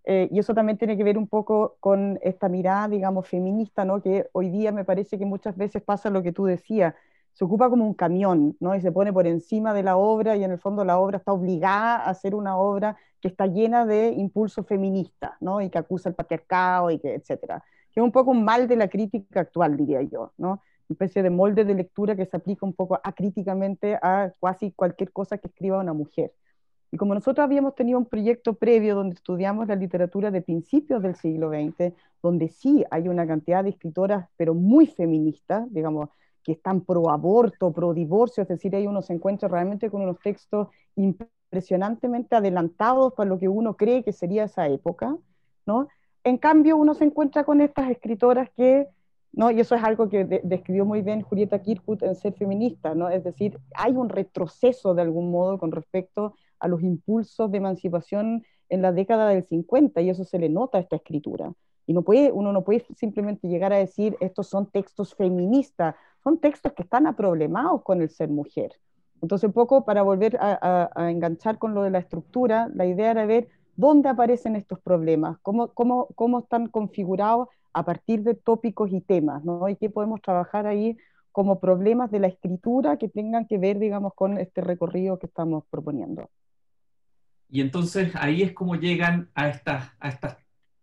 eh, 0.03 0.29
y 0.31 0.39
eso 0.39 0.53
también 0.53 0.77
tiene 0.77 0.97
que 0.97 1.03
ver 1.03 1.17
un 1.17 1.27
poco 1.27 1.77
con 1.79 2.19
esta 2.23 2.49
mirada, 2.49 2.87
digamos, 2.87 3.27
feminista, 3.27 3.85
¿no? 3.85 4.01
que 4.01 4.27
hoy 4.33 4.49
día 4.49 4.71
me 4.71 4.83
parece 4.83 5.17
que 5.19 5.25
muchas 5.25 5.55
veces 5.57 5.83
pasa 5.83 6.09
lo 6.09 6.23
que 6.23 6.31
tú 6.31 6.45
decías, 6.45 6.95
se 7.35 7.43
ocupa 7.43 7.69
como 7.69 7.85
un 7.85 7.93
camión, 7.93 8.55
¿no? 8.61 8.75
Y 8.75 8.81
se 8.81 8.93
pone 8.93 9.11
por 9.11 9.27
encima 9.27 9.73
de 9.73 9.83
la 9.83 9.97
obra 9.97 10.37
y 10.37 10.45
en 10.45 10.51
el 10.51 10.57
fondo 10.57 10.85
la 10.85 10.97
obra 10.97 11.17
está 11.17 11.33
obligada 11.33 11.97
a 11.97 12.13
ser 12.13 12.33
una 12.33 12.57
obra 12.57 12.95
que 13.19 13.27
está 13.27 13.45
llena 13.45 13.85
de 13.85 14.09
impulsos 14.11 14.65
feministas, 14.65 15.31
¿no? 15.41 15.59
Y 15.61 15.69
que 15.69 15.77
acusa 15.77 16.07
el 16.07 16.15
patriarcado 16.15 16.91
y 16.91 16.99
que, 16.99 17.15
etcétera. 17.15 17.61
Que 17.91 17.99
es 17.99 18.03
un 18.05 18.13
poco 18.13 18.31
un 18.31 18.45
mal 18.45 18.69
de 18.69 18.77
la 18.77 18.87
crítica 18.87 19.41
actual, 19.41 19.75
diría 19.75 20.01
yo, 20.03 20.31
¿no? 20.37 20.61
Especie 20.89 21.23
de 21.23 21.29
molde 21.29 21.65
de 21.65 21.73
lectura 21.73 22.15
que 22.15 22.25
se 22.25 22.37
aplica 22.37 22.65
un 22.65 22.73
poco 22.73 22.99
acríticamente 23.03 23.95
a 24.01 24.31
casi 24.41 24.71
cualquier 24.71 25.11
cosa 25.11 25.37
que 25.37 25.47
escriba 25.47 25.79
una 25.79 25.93
mujer. 25.93 26.33
Y 26.91 26.97
como 26.97 27.13
nosotros 27.13 27.43
habíamos 27.43 27.75
tenido 27.75 27.97
un 27.97 28.05
proyecto 28.05 28.53
previo 28.53 28.95
donde 28.95 29.15
estudiamos 29.15 29.67
la 29.67 29.75
literatura 29.75 30.31
de 30.31 30.41
principios 30.41 31.01
del 31.01 31.15
siglo 31.15 31.49
XX, 31.49 31.93
donde 32.21 32.47
sí 32.49 32.85
hay 32.89 33.07
una 33.07 33.27
cantidad 33.27 33.63
de 33.63 33.71
escritoras, 33.71 34.29
pero 34.37 34.53
muy 34.53 34.87
feministas, 34.87 35.65
digamos, 35.73 36.09
que 36.43 36.53
están 36.53 36.81
pro 36.81 37.09
aborto, 37.09 37.73
pro 37.73 37.93
divorcio, 37.93 38.43
es 38.43 38.47
decir, 38.47 38.75
ahí 38.75 38.87
uno 38.87 39.01
se 39.01 39.13
encuentra 39.13 39.49
realmente 39.49 39.89
con 39.89 40.03
unos 40.03 40.19
textos 40.19 40.67
impresionantemente 40.95 42.35
adelantados 42.35 43.13
para 43.13 43.29
lo 43.29 43.39
que 43.39 43.47
uno 43.47 43.75
cree 43.75 44.03
que 44.03 44.13
sería 44.13 44.43
esa 44.43 44.67
época, 44.67 45.17
¿no? 45.65 45.87
En 46.23 46.37
cambio, 46.37 46.77
uno 46.77 46.93
se 46.93 47.03
encuentra 47.03 47.43
con 47.43 47.61
estas 47.61 47.89
escritoras 47.89 48.49
que 48.55 48.87
¿no? 49.35 49.51
Y 49.51 49.59
eso 49.59 49.75
es 49.75 49.83
algo 49.83 50.09
que 50.09 50.23
describió 50.43 50.85
muy 50.85 51.01
bien 51.01 51.21
Julieta 51.21 51.61
Kirkwood 51.61 52.03
en 52.03 52.15
Ser 52.15 52.33
Feminista, 52.33 52.95
¿no? 52.95 53.09
Es 53.09 53.23
decir, 53.23 53.59
hay 53.75 53.91
un 53.91 54.09
retroceso 54.09 54.95
de 54.95 55.01
algún 55.01 55.29
modo 55.29 55.59
con 55.59 55.71
respecto 55.71 56.35
a 56.59 56.69
los 56.69 56.81
impulsos 56.81 57.51
de 57.51 57.57
emancipación 57.57 58.45
en 58.69 58.81
la 58.81 58.93
década 58.93 59.27
del 59.27 59.43
50 59.43 60.01
y 60.01 60.09
eso 60.09 60.23
se 60.23 60.39
le 60.39 60.49
nota 60.49 60.77
a 60.77 60.81
esta 60.81 60.95
escritura. 60.95 61.51
Y 61.85 61.93
no 61.93 62.01
puede, 62.01 62.31
uno 62.31 62.53
no 62.53 62.63
puede 62.63 62.85
simplemente 62.95 63.47
llegar 63.49 63.73
a 63.73 63.77
decir 63.77 64.15
estos 64.21 64.47
son 64.47 64.67
textos 64.67 65.13
feministas, 65.13 65.95
son 66.23 66.39
textos 66.39 66.71
que 66.71 66.83
están 66.83 67.05
aproblemados 67.05 67.83
con 67.83 68.01
el 68.01 68.09
ser 68.09 68.29
mujer. 68.29 68.71
Entonces, 69.21 69.47
un 69.47 69.53
poco 69.53 69.85
para 69.85 70.01
volver 70.01 70.37
a, 70.39 70.89
a 70.95 71.11
enganchar 71.11 71.57
con 71.57 71.73
lo 71.73 71.83
de 71.83 71.89
la 71.91 71.99
estructura, 71.99 72.69
la 72.73 72.85
idea 72.85 73.11
era 73.11 73.25
ver 73.25 73.49
dónde 73.75 74.09
aparecen 74.09 74.55
estos 74.55 74.79
problemas, 74.79 75.37
cómo, 75.41 75.67
cómo, 75.73 76.07
cómo 76.15 76.39
están 76.39 76.67
configurados 76.67 77.49
a 77.75 77.83
partir 77.83 78.23
de 78.23 78.35
tópicos 78.35 78.89
y 78.93 79.01
temas, 79.01 79.43
¿no? 79.43 79.67
Y 79.67 79.75
qué 79.75 79.89
podemos 79.89 80.21
trabajar 80.21 80.65
ahí 80.65 80.97
como 81.33 81.59
problemas 81.59 82.09
de 82.09 82.19
la 82.19 82.27
escritura 82.27 82.97
que 82.97 83.09
tengan 83.09 83.45
que 83.47 83.57
ver, 83.57 83.79
digamos, 83.79 84.13
con 84.15 84.37
este 84.37 84.61
recorrido 84.61 85.19
que 85.19 85.25
estamos 85.25 85.65
proponiendo. 85.69 86.29
Y 87.49 87.59
entonces 87.59 88.13
ahí 88.15 88.43
es 88.43 88.53
como 88.53 88.75
llegan 88.75 89.29
a 89.35 89.49
estas, 89.49 89.91
a 89.99 90.07
estas 90.07 90.37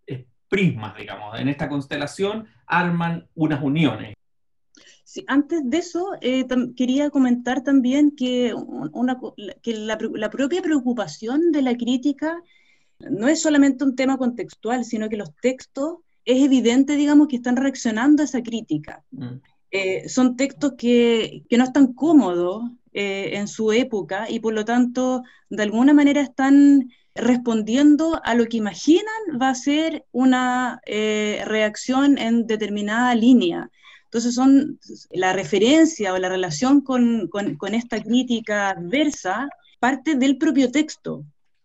eh, 0.07 0.27
prismas, 0.51 0.95
digamos, 0.95 1.41
en 1.41 1.49
esta 1.49 1.67
constelación 1.67 2.47
arman 2.67 3.27
unas 3.35 3.63
uniones. 3.63 4.15
Sí, 5.03 5.25
antes 5.29 5.63
de 5.65 5.79
eso, 5.79 6.11
eh, 6.21 6.47
quería 6.77 7.09
comentar 7.09 7.63
también 7.63 8.15
que, 8.15 8.53
una, 8.55 9.19
que 9.63 9.77
la, 9.79 9.99
la, 10.13 10.29
propia 10.29 10.61
preocupación 10.61 11.53
de 11.53 11.63
la 11.63 11.75
crítica 11.75 12.37
no 12.99 13.29
es 13.29 13.41
solamente 13.41 13.83
un 13.83 13.97
tema 13.97 14.19
contextual, 14.19 14.85
sino 14.85 15.09
que 15.09 15.17
los 15.17 15.35
textos 15.37 16.01
es 16.25 16.43
evidente, 16.43 16.97
digamos, 16.97 17.29
que 17.29 17.37
están 17.37 17.57
reaccionando 17.57 18.23
a 18.23 18.27
esa 18.27 18.43
crítica. 18.43 19.03
Mm. 19.11 19.41
Eh, 19.71 20.09
son 20.09 20.37
textos 20.37 20.75
que, 20.77 21.45
que, 21.49 21.57
no 21.57 21.65
están 21.65 21.95
cómodos 21.95 22.65
en 22.95 23.49
su 23.49 23.73
época 23.73 24.29
y 24.29 24.39
por 24.39 24.53
lo 24.53 24.67
tanto 24.67 25.23
de 25.49 25.63
alguna 25.63 25.95
manera 25.95 26.21
están 26.21 26.91
respondiendo 27.15 28.21
a 28.23 28.35
lo 28.35 28.45
que 28.45 28.59
imaginan 28.59 29.41
va 29.41 29.49
a 29.49 29.55
ser 29.55 30.05
una 30.13 30.83
reacción 30.85 32.19
en 32.19 32.47
determinada 32.47 33.15
línea. 33.15 33.71
Entonces 34.13 34.35
son 34.35 34.79
la 35.11 35.33
referencia 35.33 36.13
o 36.13 36.19
la 36.19 36.29
relación 36.29 36.83
con, 36.83 37.29
con, 37.29 37.75
esta 37.75 37.99
crítica 38.03 38.69
adversa 38.69 39.49
parte 39.81 40.17
del 40.17 40.37
propio 40.37 40.71
texto. 40.71 41.25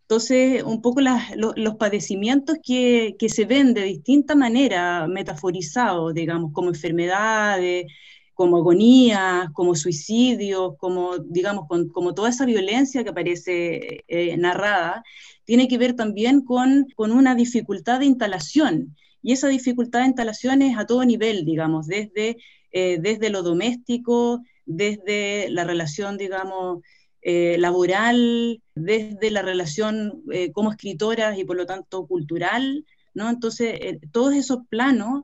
Entonces, 0.09 0.63
un 0.63 0.81
poco 0.81 1.01
los 1.01 1.75
padecimientos 1.75 2.57
que, 2.63 3.17
se 3.27 3.43
ven 3.43 3.73
de 3.73 3.83
distinta 3.83 4.35
manera 4.35 5.05
metaforizados, 5.05 6.13
digamos, 6.13 6.53
como 6.53 6.69
enfermedades, 6.69 7.87
como 8.33 8.55
agonías, 8.55 9.49
como 9.51 9.75
suicidios, 9.75 10.77
como, 10.77 11.17
digamos, 11.17 11.67
con, 11.67 11.89
como 11.89 12.13
toda 12.13 12.29
esa 12.29 12.45
violencia 12.45 13.03
que 13.03 13.09
aparece 13.09 14.05
eh, 14.07 14.37
narrada, 14.37 15.03
tiene 15.43 15.67
que 15.67 15.77
ver 15.77 15.93
también 15.93 16.39
con, 16.41 16.87
con 16.95 17.11
una 17.11 17.35
dificultad 17.35 17.99
de 17.99 18.05
instalación. 18.05 18.95
Y 19.21 19.33
esa 19.33 19.49
dificultad 19.49 19.99
de 20.01 20.07
instalación 20.07 20.61
es 20.61 20.77
a 20.77 20.85
todo 20.85 21.03
nivel, 21.03 21.43
digamos, 21.43 21.85
desde, 21.85 22.37
eh, 22.71 22.97
desde 23.01 23.29
lo 23.29 23.43
doméstico, 23.43 24.41
desde 24.65 25.49
la 25.49 25.65
relación, 25.65 26.17
digamos, 26.17 26.79
eh, 27.21 27.57
laboral, 27.57 28.61
desde 28.75 29.31
la 29.31 29.41
relación 29.41 30.23
eh, 30.31 30.51
como 30.51 30.71
escritoras 30.71 31.37
y 31.37 31.45
por 31.45 31.57
lo 31.57 31.65
tanto 31.65 32.05
cultural, 32.07 32.85
¿no? 33.13 33.29
Entonces, 33.29 33.79
todos 34.11 34.33
esos 34.35 34.59
planos 34.69 35.23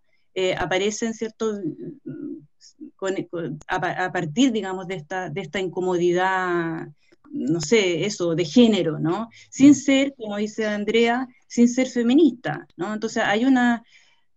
aparecen, 0.58 1.14
¿cierto?, 1.14 1.62
a, 3.68 4.12
partir, 4.12 4.52
digamos, 4.52 4.88
de 4.88 4.96
esta, 4.96 5.30
de 5.30 5.42
esta 5.42 5.60
incomodidad 5.60 6.88
no 7.34 7.60
sé, 7.62 8.06
eso, 8.06 8.36
de 8.36 8.46
género, 8.46 9.00
¿no? 9.00 9.30
Sin 9.50 9.72
mm. 9.72 9.76
ser, 9.76 10.14
como 10.16 10.38
dice 10.38 10.68
Andrea, 10.68 11.28
sin 11.48 11.68
ser 11.68 11.88
feminista, 11.88 12.68
¿no? 12.78 12.94
Entonces 12.94 13.24
hay 13.26 13.44
una, 13.46 13.84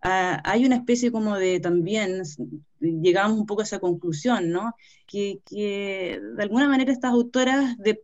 ah, 0.02 0.40
hay 0.44 0.64
una 0.64 0.76
especie 0.76 1.10
como 1.12 1.36
de 1.36 1.60
también, 1.60 2.22
llegamos 2.80 3.38
un 3.38 3.46
poco 3.46 3.62
a 3.62 3.64
esa 3.64 3.78
conclusión, 3.78 4.50
¿no? 4.50 4.74
Que, 5.06 5.40
de 5.50 6.42
alguna 6.42 6.68
manera 6.68 6.92
estas 6.92 7.12
autoras 7.12 7.76
de, 7.78 8.02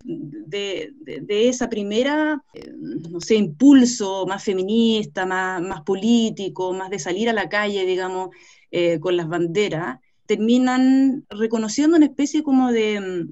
esa 1.28 1.68
primera, 1.68 2.42
eh, 2.54 2.72
no 2.76 3.20
sé, 3.20 3.36
impulso 3.36 4.26
más 4.26 4.42
feminista, 4.42 5.26
más, 5.26 5.60
más 5.62 5.82
político, 5.82 6.72
más 6.72 6.90
de 6.90 6.98
salir 6.98 7.28
a 7.28 7.32
la 7.32 7.48
calle, 7.48 7.84
digamos, 7.84 8.30
eh, 8.70 9.00
con 9.00 9.16
las 9.16 9.28
banderas, 9.28 9.98
terminan 10.26 11.24
reconociendo 11.28 11.96
una 11.96 12.06
especie 12.06 12.42
como 12.42 12.72
de, 12.72 13.26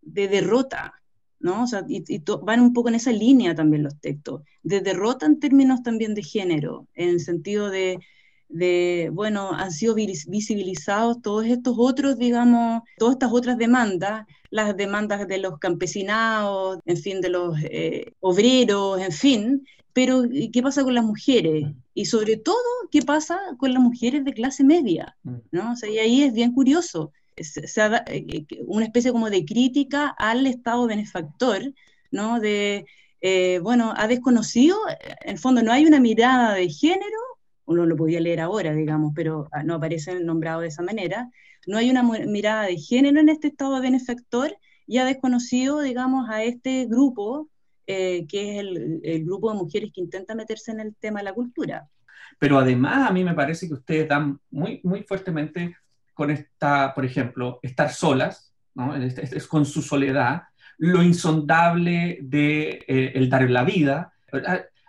de 0.00 0.28
derrota, 0.28 0.94
¿no? 1.40 1.64
O 1.64 1.66
sea, 1.66 1.84
y, 1.88 2.02
van 2.42 2.60
un 2.60 2.72
poco 2.72 2.88
en 2.88 2.94
esa 2.94 3.12
línea 3.12 3.54
también 3.54 3.82
los 3.82 4.00
textos, 4.00 4.42
de 4.64 4.80
derrota 4.80 5.26
en 5.26 5.38
términos 5.38 5.82
también 5.82 6.14
de 6.14 6.22
género, 6.22 6.88
en 6.94 7.10
el 7.10 7.20
sentido 7.20 7.70
de, 7.70 8.00
de, 8.48 9.10
bueno, 9.12 9.52
han 9.52 9.70
sido 9.70 9.94
visibilizados 9.94 11.20
todos 11.22 11.46
estos 11.46 11.74
otros, 11.78 12.18
digamos, 12.18 12.82
todas 12.98 13.14
estas 13.14 13.32
otras 13.32 13.58
demandas, 13.58 14.26
las 14.50 14.76
demandas 14.76 15.28
de 15.28 15.38
los 15.38 15.58
campesinados, 15.58 16.78
en 16.86 16.96
fin, 16.96 17.20
de 17.20 17.28
los 17.28 17.56
eh, 17.62 18.12
obreros, 18.20 19.00
en 19.00 19.12
fin, 19.12 19.66
pero 19.92 20.24
¿qué 20.52 20.62
pasa 20.62 20.82
con 20.82 20.94
las 20.94 21.04
mujeres? 21.04 21.66
Mm. 21.66 21.76
Y 21.94 22.06
sobre 22.06 22.36
todo, 22.36 22.56
¿qué 22.90 23.02
pasa 23.02 23.38
con 23.58 23.72
las 23.72 23.82
mujeres 23.82 24.24
de 24.24 24.32
clase 24.32 24.64
media? 24.64 25.16
Mm. 25.22 25.36
¿no? 25.52 25.72
O 25.72 25.76
sea, 25.76 25.90
y 25.90 25.98
ahí 25.98 26.22
es 26.22 26.32
bien 26.32 26.52
curioso, 26.52 27.12
eh, 27.36 28.46
una 28.66 28.86
especie 28.86 29.12
como 29.12 29.28
de 29.30 29.44
crítica 29.44 30.08
al 30.08 30.46
Estado 30.46 30.86
benefactor, 30.86 31.72
¿no? 32.10 32.40
De, 32.40 32.86
eh, 33.26 33.58
bueno, 33.60 33.94
ha 33.96 34.06
desconocido, 34.06 34.76
en 35.22 35.30
el 35.30 35.38
fondo 35.38 35.62
no 35.62 35.72
hay 35.72 35.86
una 35.86 35.98
mirada 35.98 36.52
de 36.52 36.68
género, 36.68 37.16
uno 37.64 37.86
lo 37.86 37.96
podía 37.96 38.20
leer 38.20 38.38
ahora, 38.38 38.74
digamos, 38.74 39.14
pero 39.16 39.48
ah, 39.50 39.62
no 39.62 39.76
aparece 39.76 40.20
nombrado 40.20 40.60
de 40.60 40.68
esa 40.68 40.82
manera, 40.82 41.30
no 41.66 41.78
hay 41.78 41.88
una 41.88 42.02
mirada 42.02 42.64
de 42.64 42.76
género 42.76 43.20
en 43.20 43.30
este 43.30 43.48
Estado 43.48 43.80
benefactor 43.80 44.54
y 44.86 44.98
ha 44.98 45.06
desconocido, 45.06 45.80
digamos, 45.80 46.28
a 46.28 46.42
este 46.42 46.84
grupo, 46.84 47.48
eh, 47.86 48.26
que 48.28 48.58
es 48.58 48.60
el, 48.60 49.24
grupo 49.24 49.50
de 49.50 49.56
mujeres 49.56 49.90
que 49.94 50.02
intenta 50.02 50.34
meterse 50.34 50.72
en 50.72 50.80
el 50.80 50.94
tema 50.94 51.20
de 51.20 51.24
la 51.24 51.32
cultura. 51.32 51.88
Pero 52.38 52.58
además 52.58 53.08
a 53.08 53.12
mí 53.14 53.24
me 53.24 53.32
parece 53.32 53.66
que 53.66 53.72
ustedes 53.72 54.06
dan 54.06 54.38
muy, 54.50 54.82
muy 54.84 55.02
fuertemente 55.02 55.74
con 56.12 56.30
esta, 56.30 56.92
por 56.94 57.06
ejemplo, 57.06 57.58
estar 57.62 57.90
solas, 57.90 58.52
¿no? 58.74 58.94
es, 58.94 59.46
con 59.46 59.64
su 59.64 59.80
soledad, 59.80 60.42
lo 60.78 61.02
insondable 61.02 62.18
de 62.22 62.84
eh, 62.86 63.26
dar 63.28 63.48
la 63.50 63.64
vida. 63.64 64.12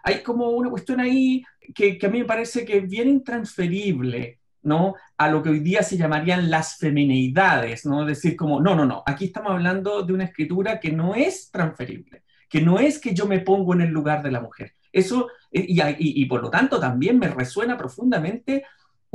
Hay 0.03 0.21
como 0.21 0.49
una 0.49 0.69
cuestión 0.69 0.99
ahí 0.99 1.43
que, 1.73 1.99
a 2.01 2.09
mí 2.09 2.19
me 2.19 2.25
parece 2.25 2.65
que 2.65 2.77
es 2.77 2.89
bien 2.89 3.09
intransferible, 3.09 4.39
¿no? 4.61 4.95
A 5.17 5.29
lo 5.29 5.41
que 5.41 5.49
hoy 5.49 5.59
día 5.59 5.83
se 5.83 5.97
llamarían 5.97 6.49
las 6.49 6.77
femineidades, 6.77 7.85
¿no? 7.85 8.05
Decir 8.05 8.35
como, 8.35 8.59
no, 8.59 8.75
no, 8.75 8.85
no, 8.85 9.03
aquí 9.05 9.25
estamos 9.25 9.51
hablando 9.51 10.03
de 10.03 10.13
una 10.13 10.25
escritura 10.25 10.79
que 10.79 10.91
no 10.91 11.15
es 11.15 11.49
transferible, 11.51 12.23
que 12.49 12.61
no 12.61 12.79
es 12.79 12.99
que 12.99 13.13
yo 13.13 13.25
me 13.25 13.39
pongo 13.39 13.73
en 13.73 13.81
el 13.81 13.89
lugar 13.89 14.21
de 14.23 14.31
la 14.31 14.41
mujer. 14.41 14.73
Eso, 14.91 15.29
eh, 15.51 15.65
y 15.67 16.25
por 16.25 16.41
lo 16.41 16.49
tanto 16.49 16.79
también 16.79 17.19
me 17.19 17.27
resuena 17.27 17.77
profundamente 17.77 18.63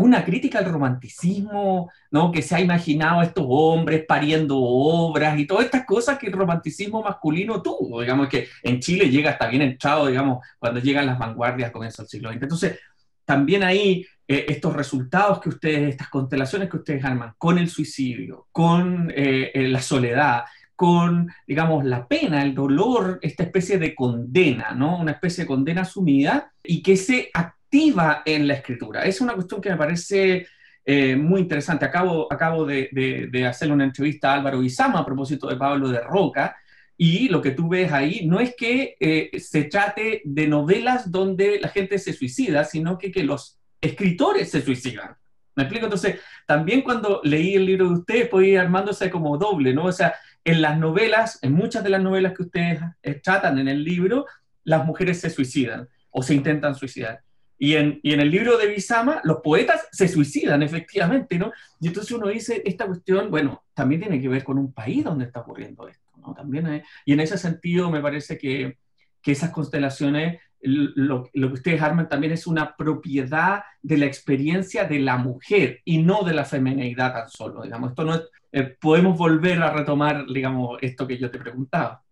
una 0.01 0.25
crítica 0.25 0.59
al 0.59 0.67
romanticismo, 0.67 1.91
¿no? 2.11 2.33
Que 2.33 2.43
se 2.43 2.55
ha 2.55 2.61
imaginado 2.61 3.21
a 3.21 3.25
estos 3.25 3.45
hombres 3.49 4.05
pariendo 4.07 4.59
obras 4.59 5.39
y 5.39 5.47
todas 5.47 5.65
estas 5.65 5.85
cosas 5.85 6.19
que 6.19 6.27
el 6.27 6.33
romanticismo 6.33 7.03
masculino 7.03 7.63
tuvo, 7.63 8.01
digamos 8.01 8.29
que 8.29 8.49
en 8.63 8.81
Chile 8.81 9.11
llega 9.11 9.31
hasta 9.31 9.49
bien 9.49 9.63
entrado, 9.63 10.07
digamos, 10.07 10.45
cuando 10.59 10.81
llegan 10.81 11.07
las 11.07 11.19
vanguardias 11.19 11.71
comienzo 11.71 12.03
del 12.03 12.09
siglo 12.09 12.31
XX. 12.31 12.43
Entonces, 12.43 12.79
también 13.25 13.63
ahí 13.63 14.07
eh, 14.27 14.47
estos 14.49 14.75
resultados 14.75 15.41
que 15.41 15.49
ustedes, 15.49 15.91
estas 15.91 16.09
constelaciones 16.09 16.71
que 16.71 16.77
ustedes 16.77 17.05
arman 17.05 17.35
con 17.37 17.59
el 17.59 17.69
suicidio, 17.69 18.47
con 18.53 19.11
eh, 19.11 19.51
eh, 19.55 19.69
la 19.69 19.83
soledad, 19.83 20.45
con, 20.77 21.31
digamos, 21.47 21.85
la 21.85 22.09
pena, 22.09 22.43
el 22.43 22.55
dolor, 22.55 23.19
esta 23.23 23.43
especie 23.43 23.79
de 23.79 23.95
condena, 23.95 24.71
¿no? 24.71 24.99
Una 24.99 25.13
especie 25.13 25.45
de 25.45 25.49
condena 25.49 25.83
asumida 25.83 26.53
y 26.63 26.83
que 26.83 26.97
se 26.97 27.31
activa 27.71 28.23
en 28.25 28.49
la 28.49 28.55
escritura. 28.55 29.05
Es 29.05 29.21
una 29.21 29.35
cuestión 29.35 29.61
que 29.61 29.71
me 29.71 29.77
parece 29.77 30.49
eh, 30.85 31.15
muy 31.15 31.43
interesante. 31.43 31.85
Acabo, 31.85 32.27
acabo 32.33 32.67
de, 32.67 33.29
de, 33.31 33.47
hacer 33.47 33.71
una 33.71 33.85
entrevista 33.85 34.33
a 34.33 34.35
Álvaro 34.35 34.61
Izama 34.61 34.99
a 34.99 35.07
propósito 35.07 35.47
de 35.47 35.57
Pablo 35.57 35.89
de 35.89 36.01
Roca, 36.01 36.57
y 36.97 37.29
lo 37.29 37.41
que 37.41 37.53
tú 37.53 37.69
ves 37.69 37.93
ahí 37.93 38.27
no 38.27 38.41
es 38.41 38.55
que 38.57 38.97
eh, 38.99 39.31
se 39.39 39.65
trate 39.65 40.21
de 40.25 40.49
novelas 40.49 41.11
donde 41.11 41.61
la 41.61 41.69
gente 41.69 41.99
se 41.99 42.13
suicida, 42.13 42.65
sino 42.65 42.99
que, 42.99 43.13
que 43.13 43.23
los 43.23 43.59
escritores 43.81 44.51
se 44.51 44.63
suicidan. 44.63 45.17
¿Me 45.55 45.63
explico? 45.63 45.87
Entonces, 45.87 46.17
también 46.47 46.83
cuando 46.83 47.21
leí 47.23 47.55
el 47.55 47.67
libro 47.67 47.87
de 47.87 47.95
ustedes, 47.95 48.29
puede 48.29 48.49
ir 48.49 48.59
armándose 48.59 49.11
como 49.11 49.39
doble, 49.39 49.73
¿no? 49.73 49.85
O 49.85 49.93
sea, 49.93 50.15
en 50.45 50.61
las 50.61 50.77
novelas, 50.77 51.39
en 51.43 51.53
muchas 51.53 51.85
de 51.85 51.91
las 51.91 52.03
novelas 52.03 52.35
que 52.35 52.43
ustedes 52.43 52.81
eh, 53.03 53.15
tratan 53.15 53.59
en 53.59 53.69
el 53.69 53.85
libro, 53.85 54.27
las 54.65 54.85
mujeres 54.85 55.21
se 55.21 55.31
suicidan 55.31 55.89
o 56.11 56.23
se 56.23 56.35
intentan 56.35 56.75
suicidar. 56.75 57.23
Y 57.63 57.75
en, 57.75 58.01
y 58.03 58.15
en, 58.15 58.21
el 58.21 58.31
libro 58.31 58.57
de 58.57 58.69
Bisama, 58.69 59.21
los 59.23 59.43
poetas 59.43 59.87
se 59.93 60.09
suicidan, 60.09 60.63
efectivamente, 60.63 61.39
¿no? 61.39 61.53
Y 61.79 61.89
entonces 61.89 62.11
uno 62.11 62.29
dice, 62.29 62.63
esta 62.65 62.87
cuestión, 62.87 63.31
bueno, 63.31 63.65
también 63.75 64.01
tiene 64.01 64.19
que 64.19 64.31
ver 64.31 64.43
con 64.43 64.57
un 64.57 64.73
país 64.73 65.05
donde 65.05 65.27
está 65.27 65.41
ocurriendo 65.41 65.87
esto, 65.87 66.11
¿no? 66.17 66.33
También 66.33 66.83
y 67.05 67.13
en 67.13 67.21
ese 67.21 67.37
sentido 67.37 67.91
me 67.91 68.01
parece 68.01 68.39
que, 68.39 68.79
que 69.21 69.33
esas 69.33 69.51
constelaciones, 69.51 70.41
lo, 70.63 71.29
lo, 71.35 71.49
que 71.49 71.55
ustedes 71.55 71.83
arman 71.83 72.09
también 72.09 72.33
es 72.33 72.47
una 72.47 72.75
propiedad 72.77 73.63
de 73.83 73.99
la 73.99 74.07
experiencia 74.07 74.85
de 74.85 75.01
la 75.01 75.19
mujer 75.19 75.81
y 75.85 76.03
no 76.03 76.23
de 76.23 76.33
la 76.33 76.47
feminidad 76.47 77.13
tan 77.13 77.29
solo, 77.29 77.63
digamos. 77.63 77.91
Esto 77.91 78.05
no 78.05 78.15
es, 78.15 78.23
eh, 78.53 78.75
podemos 78.81 79.19
volver 79.19 79.63
a 79.63 79.71
retomar, 79.71 80.25
digamos, 80.33 80.79
esto 80.81 81.07
que 81.07 81.19
yo 81.19 81.31
te 81.31 81.39
preguntaba. 81.39 82.03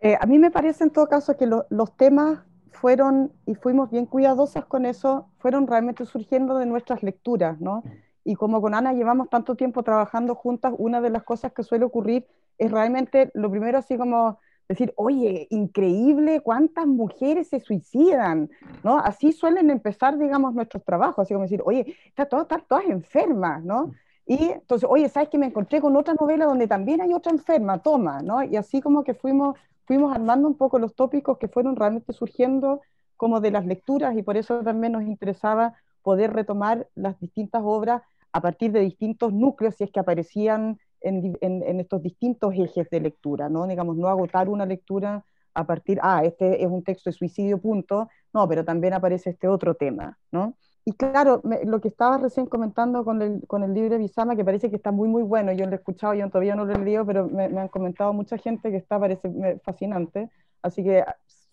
Eh, 0.00 0.16
a 0.18 0.24
mí 0.24 0.38
me 0.38 0.50
parece 0.50 0.84
en 0.84 0.90
todo 0.90 1.06
caso 1.06 1.36
que 1.36 1.46
lo, 1.46 1.66
los 1.68 1.94
temas 1.98 2.45
fueron, 2.76 3.32
y 3.46 3.54
fuimos 3.54 3.90
bien 3.90 4.06
cuidadosas 4.06 4.64
con 4.66 4.86
eso, 4.86 5.28
fueron 5.38 5.66
realmente 5.66 6.04
surgiendo 6.04 6.58
de 6.58 6.66
nuestras 6.66 7.02
lecturas, 7.02 7.60
¿no? 7.60 7.82
Y 8.24 8.34
como 8.34 8.60
con 8.60 8.74
Ana 8.74 8.92
llevamos 8.92 9.30
tanto 9.30 9.54
tiempo 9.54 9.82
trabajando 9.82 10.34
juntas, 10.34 10.74
una 10.76 11.00
de 11.00 11.10
las 11.10 11.22
cosas 11.22 11.52
que 11.52 11.62
suele 11.62 11.84
ocurrir 11.84 12.26
es 12.58 12.70
realmente 12.70 13.30
lo 13.34 13.50
primero 13.50 13.78
así 13.78 13.96
como 13.96 14.38
decir, 14.68 14.92
oye, 14.96 15.46
increíble 15.50 16.40
cuántas 16.40 16.86
mujeres 16.86 17.48
se 17.48 17.60
suicidan, 17.60 18.50
¿no? 18.82 18.98
Así 18.98 19.32
suelen 19.32 19.70
empezar, 19.70 20.18
digamos, 20.18 20.54
nuestros 20.54 20.84
trabajos, 20.84 21.22
así 21.22 21.34
como 21.34 21.44
decir, 21.44 21.62
oye, 21.64 21.96
están 22.06 22.28
todas, 22.28 22.44
están 22.44 22.64
todas 22.68 22.84
enfermas, 22.86 23.62
¿no? 23.62 23.92
Y 24.26 24.50
entonces, 24.50 24.88
oye, 24.90 25.08
¿sabes 25.08 25.28
que 25.28 25.38
me 25.38 25.46
encontré 25.46 25.80
con 25.80 25.94
otra 25.96 26.14
novela 26.14 26.46
donde 26.46 26.66
también 26.66 27.00
hay 27.00 27.12
otra 27.12 27.30
enferma? 27.30 27.78
Toma, 27.78 28.22
¿no? 28.22 28.42
Y 28.42 28.56
así 28.56 28.80
como 28.80 29.04
que 29.04 29.14
fuimos 29.14 29.56
fuimos 29.86 30.14
armando 30.14 30.48
un 30.48 30.56
poco 30.56 30.78
los 30.78 30.94
tópicos 30.94 31.38
que 31.38 31.48
fueron 31.48 31.76
realmente 31.76 32.12
surgiendo 32.12 32.82
como 33.16 33.40
de 33.40 33.50
las 33.50 33.66
lecturas 33.66 34.16
y 34.16 34.22
por 34.22 34.36
eso 34.36 34.62
también 34.62 34.92
nos 34.92 35.04
interesaba 35.04 35.74
poder 36.02 36.32
retomar 36.32 36.88
las 36.94 37.18
distintas 37.18 37.62
obras 37.64 38.02
a 38.32 38.40
partir 38.40 38.70
de 38.72 38.80
distintos 38.80 39.32
núcleos, 39.32 39.76
si 39.76 39.84
es 39.84 39.90
que 39.90 40.00
aparecían 40.00 40.78
en, 41.00 41.80
estos 41.80 42.02
distintos 42.02 42.54
ejes 42.54 42.90
de 42.90 43.00
lectura, 43.00 43.48
¿no? 43.48 43.66
Digamos, 43.66 43.96
no 43.96 44.08
agotar 44.08 44.48
una 44.48 44.66
lectura 44.66 45.24
a 45.54 45.66
partir, 45.66 45.98
ah, 46.02 46.22
este 46.24 46.62
es 46.62 46.68
un 46.68 46.82
texto 46.82 47.10
de 47.10 47.14
suicidio, 47.16 47.58
punto, 47.58 48.08
no, 48.32 48.46
pero 48.48 48.64
también 48.64 48.92
aparece 48.92 49.30
este 49.30 49.48
otro 49.48 49.74
tema, 49.74 50.18
¿no? 50.30 50.54
Y 50.88 50.92
claro, 50.92 51.42
lo 51.64 51.80
que 51.80 51.88
estaba 51.88 52.16
recién 52.16 52.46
comentando 52.46 53.04
con 53.04 53.20
el, 53.20 53.44
con 53.48 53.64
el 53.64 53.74
libro 53.74 53.90
de 53.90 53.98
Bisama, 53.98 54.36
que 54.36 54.44
parece 54.44 54.70
que 54.70 54.76
está 54.76 54.92
muy, 54.92 55.08
muy 55.08 55.24
bueno, 55.24 55.50
yo 55.52 55.66
lo 55.66 55.72
he 55.72 55.74
escuchado, 55.74 56.14
yo 56.14 56.28
todavía 56.28 56.54
no 56.54 56.64
lo 56.64 56.74
he 56.74 56.78
leído, 56.78 57.04
pero 57.04 57.28
me, 57.28 57.46
han 57.46 57.66
comentado 57.66 58.12
mucha 58.12 58.38
gente 58.38 58.70
que 58.70 58.76
está, 58.76 59.00
parece 59.00 59.28
fascinante, 59.64 60.30
así 60.62 60.84
que 60.84 61.04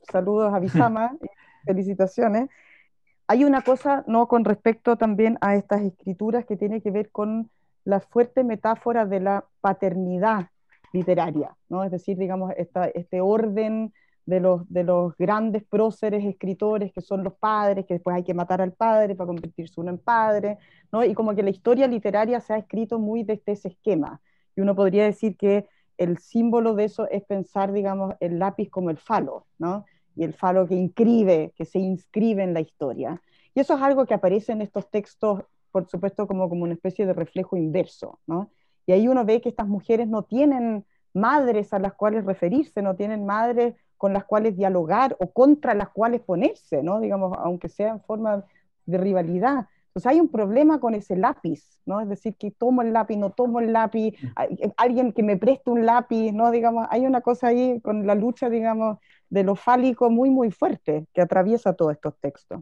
saludos 0.03 0.53
a 0.53 0.59
Bisama, 0.59 1.17
felicitaciones. 1.65 2.47
Hay 3.27 3.43
una 3.43 3.63
cosa, 3.63 4.03
no 4.05 4.27
con 4.27 4.45
respecto 4.45 4.97
también 4.97 5.39
a 5.41 5.55
estas 5.55 5.81
escrituras 5.81 6.45
que 6.45 6.55
tiene 6.55 6.81
que 6.81 6.91
ver 6.91 7.09
con 7.09 7.49
la 7.85 8.01
fuerte 8.01 8.43
metáfora 8.43 9.07
de 9.07 9.19
la 9.19 9.45
paternidad 9.61 10.51
literaria, 10.91 11.57
¿no? 11.69 11.83
Es 11.83 11.89
decir, 11.89 12.19
digamos, 12.19 12.53
esta, 12.55 12.85
este 12.85 13.19
orden 13.19 13.93
de 14.25 14.39
los, 14.39 14.69
de 14.69 14.83
los 14.83 15.15
grandes 15.17 15.63
próceres 15.63 16.23
escritores 16.23 16.93
que 16.93 17.01
son 17.01 17.23
los 17.23 17.33
padres, 17.33 17.85
que 17.85 17.95
después 17.95 18.15
hay 18.15 18.23
que 18.23 18.33
matar 18.33 18.61
al 18.61 18.71
padre 18.73 19.15
para 19.15 19.27
convertirse 19.27 19.79
uno 19.81 19.91
en 19.91 19.97
padre, 19.97 20.57
¿no? 20.91 21.03
Y 21.03 21.13
como 21.13 21.35
que 21.35 21.43
la 21.43 21.49
historia 21.49 21.87
literaria 21.87 22.39
se 22.39 22.53
ha 22.53 22.57
escrito 22.57 22.99
muy 22.99 23.23
desde 23.23 23.51
ese 23.51 23.69
esquema. 23.69 24.21
Y 24.55 24.61
uno 24.61 24.75
podría 24.75 25.03
decir 25.03 25.35
que 25.35 25.67
el 25.97 26.17
símbolo 26.17 26.73
de 26.73 26.85
eso 26.85 27.07
es 27.09 27.23
pensar, 27.23 27.71
digamos, 27.71 28.15
el 28.19 28.39
lápiz 28.39 28.69
como 28.69 28.89
el 28.89 28.97
falo, 28.97 29.45
¿no? 29.57 29.85
Y 30.15 30.23
el 30.23 30.33
falo 30.33 30.67
que 30.67 30.75
inscribe, 30.75 31.53
que 31.55 31.65
se 31.65 31.79
inscribe 31.79 32.43
en 32.43 32.53
la 32.53 32.61
historia. 32.61 33.21
Y 33.53 33.59
eso 33.59 33.75
es 33.75 33.81
algo 33.81 34.05
que 34.05 34.13
aparece 34.13 34.51
en 34.53 34.61
estos 34.61 34.89
textos, 34.89 35.41
por 35.71 35.87
supuesto, 35.87 36.27
como, 36.27 36.49
como 36.49 36.63
una 36.63 36.73
especie 36.73 37.05
de 37.05 37.13
reflejo 37.13 37.57
inverso, 37.57 38.19
¿no? 38.25 38.51
Y 38.85 38.93
ahí 38.93 39.07
uno 39.07 39.25
ve 39.25 39.41
que 39.41 39.49
estas 39.49 39.67
mujeres 39.67 40.07
no 40.07 40.23
tienen 40.23 40.85
madres 41.13 41.73
a 41.73 41.79
las 41.79 41.93
cuales 41.93 42.25
referirse, 42.25 42.81
no 42.81 42.95
tienen 42.95 43.25
madres 43.25 43.75
con 43.97 44.13
las 44.13 44.25
cuales 44.25 44.57
dialogar 44.57 45.15
o 45.19 45.31
contra 45.31 45.73
las 45.73 45.89
cuales 45.89 46.21
ponerse, 46.21 46.83
¿no? 46.83 46.99
Digamos, 46.99 47.37
aunque 47.39 47.69
sea 47.69 47.89
en 47.89 48.01
forma 48.01 48.43
de 48.85 48.97
rivalidad. 48.97 49.67
Entonces 49.87 50.11
hay 50.11 50.19
un 50.19 50.29
problema 50.29 50.79
con 50.79 50.95
ese 50.95 51.15
lápiz, 51.15 51.79
¿no? 51.85 52.01
Es 52.01 52.09
decir, 52.09 52.35
que 52.35 52.49
tomo 52.49 52.81
el 52.81 52.93
lápiz, 52.93 53.15
no 53.15 53.29
tomo 53.29 53.59
el 53.59 53.71
lápiz, 53.71 54.15
alguien 54.75 55.13
que 55.13 55.21
me 55.21 55.37
preste 55.37 55.69
un 55.69 55.85
lápiz, 55.85 56.31
¿no? 56.31 56.49
Digamos, 56.49 56.87
hay 56.89 57.05
una 57.05 57.21
cosa 57.21 57.47
ahí 57.47 57.79
con 57.81 58.07
la 58.07 58.15
lucha, 58.15 58.49
digamos, 58.49 58.97
de 59.29 59.43
lo 59.43 59.55
fálico 59.55 60.09
muy, 60.09 60.31
muy 60.31 60.49
fuerte 60.49 61.05
que 61.13 61.21
atraviesa 61.21 61.73
todos 61.73 61.93
estos 61.93 62.17
textos. 62.19 62.61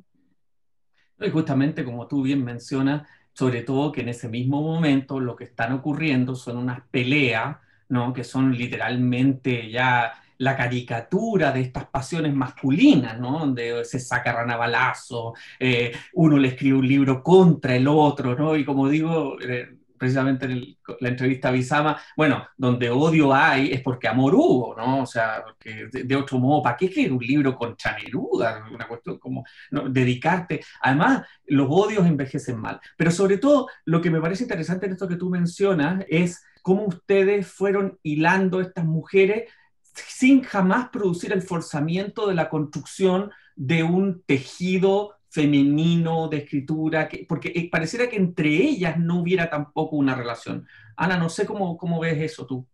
Y 1.21 1.29
justamente 1.29 1.85
como 1.85 2.07
tú 2.07 2.23
bien 2.23 2.43
mencionas, 2.43 3.07
sobre 3.33 3.61
todo 3.61 3.91
que 3.93 4.01
en 4.01 4.09
ese 4.09 4.27
mismo 4.27 4.61
momento 4.61 5.19
lo 5.19 5.35
que 5.35 5.45
están 5.45 5.71
ocurriendo 5.71 6.35
son 6.35 6.57
unas 6.57 6.81
peleas, 6.89 7.57
¿no? 7.87 8.11
Que 8.11 8.23
son 8.23 8.57
literalmente 8.57 9.71
ya 9.71 10.11
la 10.41 10.57
caricatura 10.57 11.51
de 11.51 11.61
estas 11.61 11.85
pasiones 11.85 12.33
masculinas, 12.33 13.19
¿no? 13.19 13.39
Donde 13.39 13.85
se 13.85 13.99
saca 13.99 14.33
ranabalazo, 14.33 15.35
eh, 15.59 15.91
uno 16.13 16.37
le 16.37 16.47
escribe 16.47 16.79
un 16.79 16.87
libro 16.87 17.21
contra 17.21 17.75
el 17.75 17.87
otro, 17.87 18.35
¿no? 18.35 18.55
Y 18.55 18.65
como 18.65 18.89
digo, 18.89 19.39
eh, 19.39 19.77
precisamente 19.99 20.45
en 20.45 20.75
la 20.99 21.09
entrevista 21.09 21.49
a 21.49 21.51
Bisama, 21.51 22.01
bueno, 22.17 22.47
donde 22.57 22.89
odio 22.89 23.31
hay 23.31 23.71
es 23.71 23.81
porque 23.81 24.07
amor 24.07 24.33
hubo, 24.33 24.75
¿no? 24.75 25.03
O 25.03 25.05
sea, 25.05 25.43
de, 25.63 26.15
otro 26.15 26.39
modo, 26.39 26.63
¿para 26.63 26.75
qué 26.75 26.85
escribir 26.85 27.13
un 27.13 27.23
libro 27.23 27.55
contra 27.55 27.95
Neruda? 27.95 28.65
Una 28.73 28.87
cuestión 28.87 29.19
como 29.19 29.45
dedicarte. 29.69 30.61
Además, 30.81 31.27
los 31.45 31.67
odios 31.69 32.07
envejecen 32.07 32.57
mal. 32.57 32.81
Pero 32.97 33.11
sobre 33.11 33.37
todo, 33.37 33.67
lo 33.85 34.01
que 34.01 34.09
me 34.09 34.19
parece 34.19 34.41
interesante 34.41 34.87
en 34.87 34.93
esto 34.93 35.07
que 35.07 35.17
tú 35.17 35.29
mencionas 35.29 36.03
es 36.09 36.43
cómo 36.63 36.85
ustedes 36.85 37.45
fueron 37.45 37.99
hilando 38.01 38.59
estas 38.59 38.85
mujeres 38.85 39.51
sin 39.93 40.41
jamás 40.41 40.89
producir 40.89 41.31
el 41.33 41.41
forzamiento 41.41 42.27
de 42.27 42.35
la 42.35 42.49
construcción 42.49 43.31
de 43.55 43.83
un 43.83 44.21
tejido 44.23 45.15
femenino 45.29 46.27
de 46.27 46.37
escritura, 46.37 47.07
que, 47.07 47.25
porque 47.27 47.53
eh, 47.55 47.69
pareciera 47.69 48.09
que 48.09 48.17
entre 48.17 48.49
ellas 48.49 48.99
no 48.99 49.21
hubiera 49.21 49.49
tampoco 49.49 49.95
una 49.95 50.15
relación. 50.15 50.67
Ana, 50.97 51.17
no 51.17 51.29
sé 51.29 51.45
cómo, 51.45 51.77
cómo 51.77 51.99
ves 51.99 52.21
eso 52.21 52.45
tú. 52.45 52.67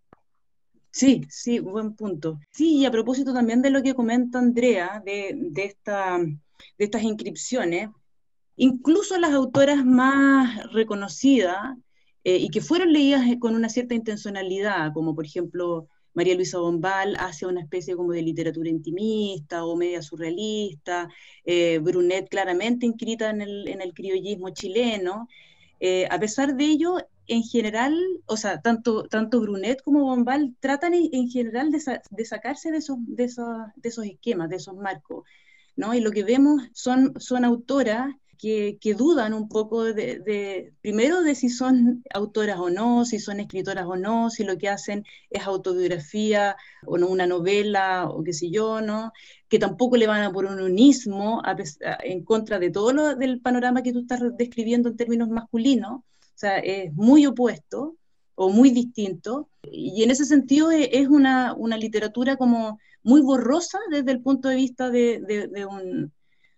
Sí, 0.92 1.22
sí, 1.30 1.60
buen 1.60 1.94
punto. 1.94 2.40
Sí, 2.52 2.78
y 2.78 2.86
a 2.86 2.92
propósito 2.92 3.32
también 3.32 3.62
de 3.62 3.70
lo 3.70 3.84
que 3.84 3.94
comenta 3.94 4.40
Andrea, 4.40 5.02
de, 5.06 5.36
de, 5.36 5.66
esta, 5.66 6.18
de 6.18 6.36
estas 6.80 7.04
inscripciones, 7.04 7.90
incluso 8.56 9.20
las 9.20 9.34
autoras 9.34 9.86
más 9.86 10.72
reconocidas 10.72 11.78
eh, 12.24 12.38
y 12.38 12.50
que 12.50 12.62
fueron 12.62 12.92
leídas 12.92 13.22
con 13.40 13.54
una 13.54 13.70
cierta 13.70 13.94
intencionalidad, 13.94 14.92
como 14.94 15.14
por 15.14 15.26
ejemplo 15.26 15.88
María 16.18 16.34
Luisa 16.34 16.58
Bombal 16.58 17.16
hace 17.20 17.46
una 17.46 17.62
especie 17.62 17.96
como 17.96 18.12
de 18.12 18.24
literatura 18.24 18.70
intimista 18.70 19.64
o 19.64 19.76
media 19.76 20.02
surrealista, 20.02 21.10
eh, 21.46 21.78
Brunet 21.78 22.28
claramente 22.28 22.88
inscrita 22.88 23.30
en 23.30 23.42
el, 23.42 23.94
criollismo 23.94 24.50
chileno. 24.50 25.28
Eh, 25.80 26.08
a 26.10 26.20
pesar 26.20 26.56
de 26.56 26.66
ello, 26.66 26.98
en 27.28 27.44
general, 27.44 27.96
o 28.26 28.36
sea, 28.36 28.62
tanto, 28.62 29.04
tanto 29.04 29.40
Brunet 29.40 29.84
como 29.84 30.06
Bombal 30.06 30.56
tratan 30.60 30.96
en, 30.96 31.30
general 31.30 31.72
de, 31.72 32.26
sacarse 32.26 32.72
de 32.72 32.80
esos, 32.80 32.98
de, 33.02 33.26
esos, 33.26 33.48
de 33.76 33.90
esos 33.90 34.06
esquemas, 34.06 34.50
de 34.50 34.56
esos 34.56 34.76
marcos, 34.76 35.24
¿no? 35.76 35.94
Y 35.94 36.00
lo 36.00 36.10
que 36.10 36.24
vemos 36.24 36.64
son, 36.74 37.14
son 37.20 37.46
autoras 37.46 38.16
que, 38.38 38.78
dudan 38.98 39.34
un 39.34 39.50
poco 39.50 39.84
de, 39.84 40.74
primero, 40.82 41.22
de 41.22 41.36
si 41.36 41.50
son 41.50 42.04
autoras 42.14 42.60
o 42.60 42.70
no, 42.70 43.06
si 43.06 43.20
son 43.20 43.40
escritoras 43.40 43.86
o 43.86 43.96
no, 43.96 44.30
si 44.30 44.44
lo 44.44 44.58
que 44.58 44.70
hacen 44.70 45.06
es 45.30 45.46
autobiografía 45.46 46.56
o 46.86 46.98
no 46.98 47.08
una 47.08 47.28
novela 47.28 48.10
o 48.10 48.24
qué 48.24 48.34
sé 48.34 48.50
yo, 48.50 48.82
¿no? 48.82 49.12
Que 49.50 49.60
tampoco 49.60 49.98
le 49.98 50.08
van 50.08 50.24
a 50.24 50.32
poner 50.32 50.52
un 50.52 50.62
unismo 50.62 51.42
en 52.04 52.24
contra 52.24 52.60
de 52.60 52.72
todo 52.72 52.94
lo 52.94 53.16
del 53.16 53.42
panorama 53.42 53.84
que 53.84 53.94
tú 53.94 54.00
estás 54.02 54.22
describiendo 54.38 54.90
en 54.90 54.98
términos 54.98 55.30
masculinos, 55.30 56.00
o 56.02 56.40
sea, 56.40 56.60
es 56.60 56.94
muy 56.94 57.26
opuesto 57.26 57.98
o 58.36 58.50
muy 58.50 58.70
distinto, 58.70 59.50
y 59.64 60.04
en 60.04 60.12
ese 60.12 60.26
sentido 60.26 60.72
e, 60.72 60.90
es 60.94 61.08
una, 61.08 61.56
literatura 61.78 62.38
como 62.38 62.80
muy 63.04 63.22
borrosa 63.22 63.80
desde 63.90 64.12
el 64.12 64.22
punto 64.22 64.50
de 64.50 64.56
vista 64.56 64.90
de 64.90 65.68
un 65.70 66.12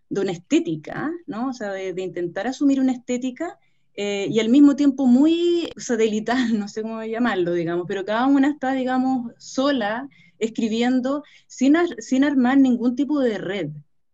de 0.09 0.21
una 0.21 0.31
estética, 0.31 1.11
¿no? 1.27 1.49
O 1.49 1.53
sea, 1.53 1.71
de, 1.71 2.01
intentar 2.01 2.47
asumir 2.47 2.79
una 2.79 2.91
estética 2.91 3.59
eh, 3.95 4.27
y 4.29 4.39
al 4.39 4.49
mismo 4.49 4.75
tiempo 4.75 5.05
muy 5.05 5.69
satelital, 5.77 6.37
no 6.59 6.67
sé 6.67 6.81
cómo 6.81 7.03
llamarlo, 7.03 7.53
digamos, 7.53 7.85
pero 7.87 8.05
cada 8.05 8.27
una 8.27 8.49
está, 8.49 8.73
digamos, 8.73 9.31
sola, 9.37 10.09
escribiendo, 10.39 11.23
sin, 11.47 11.75
sin 11.99 12.23
armar 12.23 12.57
ningún 12.57 12.95
tipo 12.95 13.19
de 13.19 13.37
red, 13.37 13.69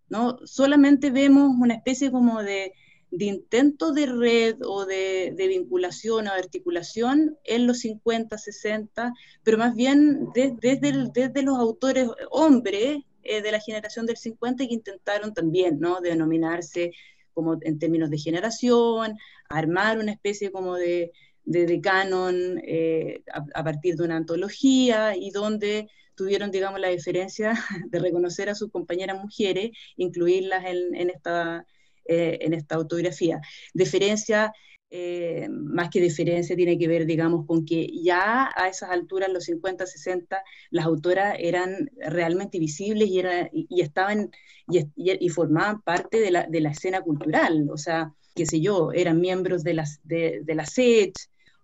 ¿no? 0.09 0.37
Solamente 0.45 1.11
vemos 1.11 1.51
una 1.59 1.75
especie 1.75 2.11
como 2.11 2.41
de, 2.41 2.73
de 3.11 3.25
intento 3.25 3.93
de 3.93 4.07
red 4.07 4.55
o 4.65 4.85
de, 4.85 5.33
de, 5.37 5.47
vinculación 5.47 6.27
o 6.27 6.31
articulación 6.31 7.37
en 7.43 7.67
los 7.67 7.79
50, 7.79 8.37
60, 8.37 9.13
pero 9.43 9.57
más 9.57 9.75
bien 9.75 10.29
desde, 10.33 10.79
desde 11.13 11.41
los 11.43 11.57
autores 11.57 12.09
hombres 12.31 13.03
eh, 13.25 13.41
de 13.41 13.51
la 13.51 13.59
generación 13.59 14.05
del 14.05 14.17
50 14.17 14.67
que 14.67 14.73
intentaron 14.73 15.33
también, 15.33 15.79
¿no? 15.79 15.99
Denominarse 16.01 16.91
como 17.33 17.57
en 17.61 17.79
términos 17.79 18.09
de 18.09 18.17
generación, 18.17 19.17
armar 19.49 19.99
una 19.99 20.11
especie 20.13 20.51
como 20.51 20.75
de, 20.75 21.11
de, 21.43 21.81
canon 21.81 22.61
eh, 22.63 23.23
a, 23.53 23.63
partir 23.63 23.95
de 23.95 24.03
una 24.03 24.15
antología 24.15 25.15
y 25.15 25.31
donde 25.31 25.89
tuvieron, 26.15 26.51
digamos, 26.51 26.79
la 26.79 26.89
diferencia 26.89 27.53
de 27.89 27.99
reconocer 27.99 28.49
a 28.49 28.55
sus 28.55 28.71
compañeras 28.71 29.21
mujeres, 29.21 29.71
incluirlas 29.97 30.65
en, 30.65 31.09
esta, 31.09 31.65
eh, 32.05 32.37
en 32.41 32.53
esta 32.53 32.75
autografía. 32.75 33.41
Diferencia 33.73 34.53
eh, 34.97 35.49
más 35.49 35.89
que 35.89 35.99
diferencia, 35.99 36.55
tiene 36.55 36.77
que 36.77 36.87
ver, 36.87 37.05
digamos, 37.05 37.45
con 37.45 37.65
que 37.65 37.85
ya 38.01 38.49
a 38.55 38.69
esas 38.69 38.91
alturas, 38.91 39.29
los 39.29 39.43
50, 39.43 39.85
60, 39.85 40.41
las 40.69 40.85
autoras 40.85 41.35
eran 41.37 41.89
realmente 41.97 42.59
visibles 42.59 43.09
y, 43.09 43.19
era, 43.19 43.49
y, 43.51 43.81
estaban 43.81 44.31
y, 44.69 44.85
y, 44.95 45.29
formaban 45.29 45.81
parte 45.81 46.21
de 46.21 46.31
la, 46.31 46.47
de 46.47 46.61
la, 46.61 46.71
escena 46.71 47.01
cultural, 47.01 47.67
o 47.69 47.77
sea, 47.77 48.13
qué 48.35 48.45
sé 48.45 48.61
yo, 48.61 48.93
eran 48.93 49.19
miembros 49.19 49.63
de, 49.63 49.73
las, 49.73 49.99
de, 50.05 50.39
de 50.45 50.55
la 50.55 50.65
SET, 50.65 51.13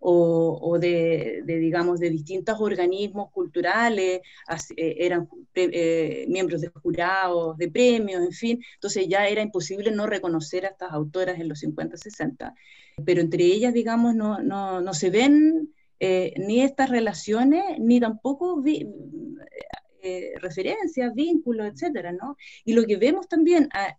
o, 0.04 0.80
de, 0.80 1.44
digamos, 1.46 2.00
de 2.00 2.10
distintos 2.10 2.60
organismos 2.60 3.32
culturales, 3.32 4.22
eh, 4.76 4.96
eran 4.98 5.30
eh, 5.54 6.26
miembros 6.28 6.62
de 6.62 6.70
jurados, 6.70 7.56
de 7.58 7.70
premios, 7.70 8.24
en 8.24 8.32
fin, 8.32 8.64
entonces 8.74 9.08
ya 9.08 9.28
era 9.28 9.42
imposible 9.42 9.92
no 9.92 10.08
reconocer 10.08 10.66
a 10.66 10.70
estas 10.70 10.92
autoras 10.92 11.40
en 11.40 11.48
los 11.48 11.60
50, 11.60 11.98
60, 11.98 12.56
pero 13.06 13.22
entre 13.22 13.44
ellas, 13.46 13.74
digamos, 13.74 14.16
no, 14.16 14.40
no, 14.40 14.82
no 14.82 14.94
se 14.94 15.10
ven 15.10 15.74
eh, 16.00 16.34
ni 16.38 16.62
estas 16.62 16.90
relaciones, 16.90 17.80
ni 17.80 18.00
tampoco 18.00 18.64
referencias, 20.42 21.14
vínculos, 21.14 21.68
etcétera, 21.68 22.12
¿no? 22.12 22.36
Y 22.66 22.74
lo 22.74 22.86
que 22.86 22.98
vemos 22.98 23.28
también 23.28 23.70
ah, 23.74 23.96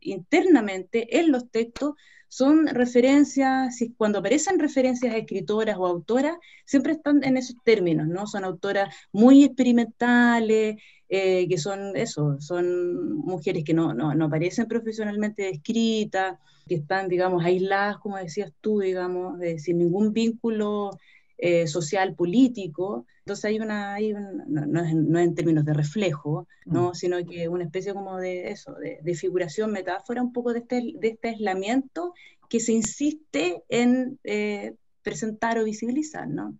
internamente 0.00 1.18
en 1.18 1.32
los 1.32 1.50
textos 1.50 1.94
son 2.32 2.66
referencias, 2.66 3.78
cuando 3.98 4.20
aparecen 4.20 4.58
referencias 4.58 5.12
a 5.12 5.18
escritoras 5.18 5.76
o 5.76 5.86
autoras, 5.86 6.38
siempre 6.64 6.92
están 6.94 7.22
en 7.24 7.36
esos 7.36 7.56
términos, 7.62 8.08
¿no? 8.08 8.26
Son 8.26 8.42
autoras 8.44 8.94
muy 9.12 9.44
experimentales, 9.44 10.76
eh, 11.14 11.46
que 11.46 11.58
son 11.58 11.94
eso, 11.94 12.40
son 12.40 13.16
mujeres 13.16 13.64
que 13.64 13.74
no, 13.74 13.92
no, 13.92 14.14
no 14.14 14.24
aparecen 14.24 14.66
profesionalmente 14.66 15.42
descritas, 15.42 16.38
que 16.66 16.76
están, 16.76 17.08
digamos, 17.08 17.44
aisladas, 17.44 17.98
como 17.98 18.16
decías 18.16 18.50
tú, 18.62 18.80
digamos, 18.80 19.38
sin 19.58 19.76
ningún 19.76 20.14
vínculo 20.14 20.98
eh, 21.36 21.66
social, 21.66 22.14
político. 22.14 23.04
Entonces 23.18 23.44
hay 23.46 23.58
una, 23.58 23.94
hay 23.94 24.14
no, 24.14 24.80
es, 24.80 24.92
en 24.92 25.34
términos 25.34 25.66
de 25.66 25.74
reflejo, 25.74 26.46
¿no? 26.64 26.90
Mm. 26.90 26.94
sino 26.94 27.16
que 27.26 27.46
una 27.48 27.64
especie 27.64 27.92
como 27.92 28.16
de 28.16 28.52
eso, 28.52 28.74
de, 28.74 29.14
figuración, 29.14 29.70
metáfora, 29.70 30.22
un 30.22 30.32
poco 30.32 30.54
de 30.54 30.60
este, 30.60 30.94
de 30.98 31.08
este 31.08 31.28
aislamiento 31.28 32.14
que 32.48 32.58
se 32.58 32.72
insiste 32.72 33.64
en 33.68 34.18
eh, 34.24 34.76
presentar 35.02 35.58
o 35.58 35.64
visibilizar, 35.64 36.26
¿no? 36.26 36.56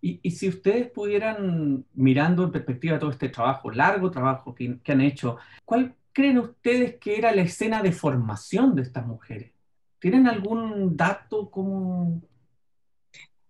Y, 0.00 0.30
si 0.30 0.48
ustedes 0.48 0.90
pudieran, 0.90 1.84
mirando 1.94 2.44
en 2.44 2.52
perspectiva 2.52 2.98
todo 2.98 3.10
este 3.10 3.28
trabajo, 3.28 3.70
largo 3.70 4.10
trabajo 4.10 4.54
que, 4.54 4.78
que 4.82 4.92
han 4.92 5.00
hecho, 5.00 5.38
¿cuál 5.64 5.94
creen 6.12 6.38
ustedes 6.38 6.96
que 6.96 7.16
era 7.16 7.34
la 7.34 7.42
escena 7.42 7.82
de 7.82 7.92
formación 7.92 8.74
de 8.74 8.82
estas 8.82 9.06
mujeres? 9.06 9.52
¿Tienen 9.98 10.28
algún 10.28 10.96
dato 10.96 11.50
como 11.50 12.22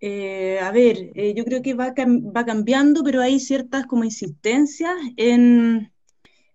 eh, 0.00 0.60
a 0.60 0.70
ver, 0.70 1.10
eh, 1.14 1.34
yo 1.34 1.44
creo 1.44 1.60
que 1.60 1.74
va, 1.74 1.92
va, 1.96 2.44
cambiando, 2.44 3.02
pero 3.02 3.20
hay 3.20 3.40
ciertas 3.40 3.86
como 3.86 4.04
insistencias 4.04 4.94
en, 5.16 5.92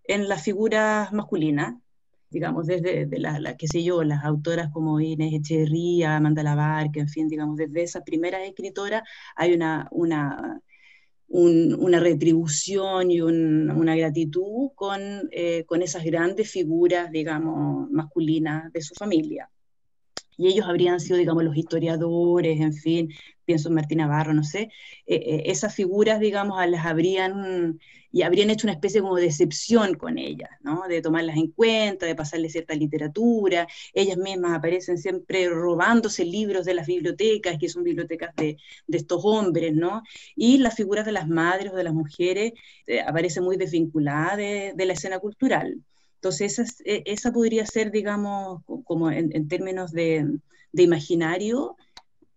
en 0.06 0.30
las 0.30 0.44
figuras 0.44 1.12
masculinas, 1.12 1.76
digamos, 2.34 2.66
desde 2.66 3.06
de 3.06 3.56
qué 3.58 3.68
sé 3.68 3.84
yo, 3.84 4.04
las 4.04 4.26
autoras 4.26 4.70
como 4.72 5.00
Inés 5.00 5.34
Echeverría, 5.34 6.18
Amanda 6.18 6.44
Labarque, 6.44 7.00
en 7.00 7.08
fin, 7.08 7.28
digamos, 7.30 7.58
desde 7.58 7.84
esas 7.84 8.04
primeras 8.04 8.42
escritoras 8.42 9.04
hay 9.36 9.54
una, 9.54 9.88
una, 9.92 10.60
una 11.28 12.00
retribución 12.00 13.12
y 13.12 13.22
una 13.22 13.96
gratitud 13.96 14.72
con, 14.76 15.02
eh, 15.32 15.64
con 15.66 15.82
esas 15.82 16.04
grandes 16.04 16.52
figuras, 16.52 17.12
digamos, 17.12 17.90
masculinas 17.92 18.72
de 18.74 18.82
su 18.82 18.94
familia. 18.96 19.50
Y 20.38 20.48
ellos 20.48 20.66
habrían 20.68 21.00
sido, 21.00 21.18
digamos, 21.18 21.44
los 21.44 21.56
historiadores, 21.56 22.60
en 22.60 22.74
fin, 22.74 23.10
pienso 23.46 23.70
en 23.70 23.76
Martín 23.76 24.00
Navarro, 24.00 24.34
no 24.34 24.44
sé, 24.44 24.70
eh, 25.06 25.16
eh, 25.16 25.44
esas 25.46 25.74
figuras, 25.76 26.20
digamos, 26.20 26.66
las 26.68 26.86
habrían, 26.86 27.80
y 28.12 28.22
habrían 28.22 28.50
hecho 28.50 28.68
una 28.68 28.74
especie 28.74 29.02
como 29.02 29.16
de 29.16 29.26
excepción 29.26 29.96
con 29.96 30.18
ellas, 30.18 30.50
¿no? 30.62 30.84
De 30.88 31.02
tomarlas 31.02 31.38
en 31.38 31.48
cuenta, 31.52 32.06
de 32.06 32.16
pasarles 32.16 32.52
cierta 32.52 32.76
literatura, 32.76 33.68
ellas 33.94 34.18
mismas 34.18 34.58
aparecen 34.58 34.98
siempre 34.98 35.50
robándose 35.50 36.26
libros 36.26 36.66
de 36.66 36.74
las 36.74 36.88
bibliotecas, 36.88 37.58
que 37.58 37.70
son 37.70 37.84
bibliotecas 37.84 38.36
de, 38.36 38.58
de 38.88 38.98
estos 38.98 39.22
hombres, 39.24 39.74
¿no? 39.74 40.04
Y 40.36 40.58
las 40.60 40.76
figuras 40.76 41.06
de 41.06 41.12
las 41.12 41.28
madres 41.28 41.72
o 41.74 41.76
de 41.76 41.84
las 41.84 41.94
mujeres 41.94 42.54
eh, 42.88 43.02
aparecen 43.02 43.44
muy 43.44 43.58
desvinculadas 43.58 44.38
de, 44.38 44.74
de 44.76 44.86
la 44.86 44.94
escena 44.94 45.20
cultural. 45.20 45.84
Entonces, 46.24 46.58
esa, 46.58 46.74
esa 46.86 47.34
podría 47.34 47.66
ser, 47.66 47.92
digamos, 47.92 48.64
como 48.86 49.12
en, 49.12 49.48
términos 49.50 49.92
de, 49.92 50.26
imaginario, 50.72 51.76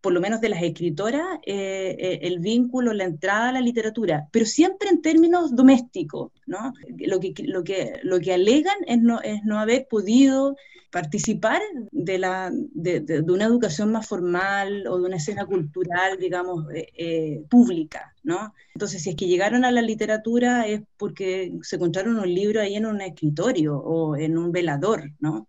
por 0.07 0.13
lo 0.13 0.21
menos 0.21 0.41
de 0.41 0.51
las 0.51 0.63
escritoras, 0.63 1.41
eh, 1.45 1.97
eh, 1.99 2.19
el 2.23 2.39
vínculo, 2.39 2.93
la 2.93 3.03
entrada 3.03 3.49
a 3.49 3.53
la 3.53 3.61
literatura, 3.61 4.29
pero 4.31 4.47
siempre 4.47 4.89
en 4.89 5.03
términos 5.03 5.57
domésticos, 5.57 6.31
¿no? 6.47 6.75
Lo 6.97 7.19
que, 7.19 7.35
lo 7.43 7.65
que, 7.65 7.99
lo 8.05 8.21
que 8.21 8.33
alegan 8.33 8.77
es 8.87 9.03
no, 9.03 9.21
es 9.21 9.43
no 9.43 9.59
haber 9.59 9.89
podido 9.89 10.55
participar 10.93 11.61
de, 11.91 12.19
la, 12.19 12.53
de, 12.53 13.21
una 13.23 13.47
educación 13.47 13.91
más 13.91 14.07
formal 14.07 14.87
o 14.87 14.97
de 14.97 15.07
una 15.07 15.17
escena 15.17 15.45
cultural, 15.45 16.19
digamos, 16.21 16.67
eh, 16.73 17.43
pública, 17.51 18.15
¿no? 18.23 18.55
Entonces, 18.77 19.03
si 19.03 19.11
es 19.11 19.17
que 19.17 19.27
llegaron 19.27 19.65
a 19.65 19.73
la 19.73 19.83
literatura 19.83 20.69
es 20.69 20.83
porque 20.97 21.53
se 21.63 21.75
encontraron 21.75 22.17
un 22.17 22.33
libro 22.33 22.61
ahí 22.61 22.77
en 22.77 22.87
un 22.87 23.01
escritorio 23.01 23.77
o 23.77 24.15
en 24.15 24.39
un 24.39 24.53
velador, 24.53 25.11
¿no? 25.19 25.49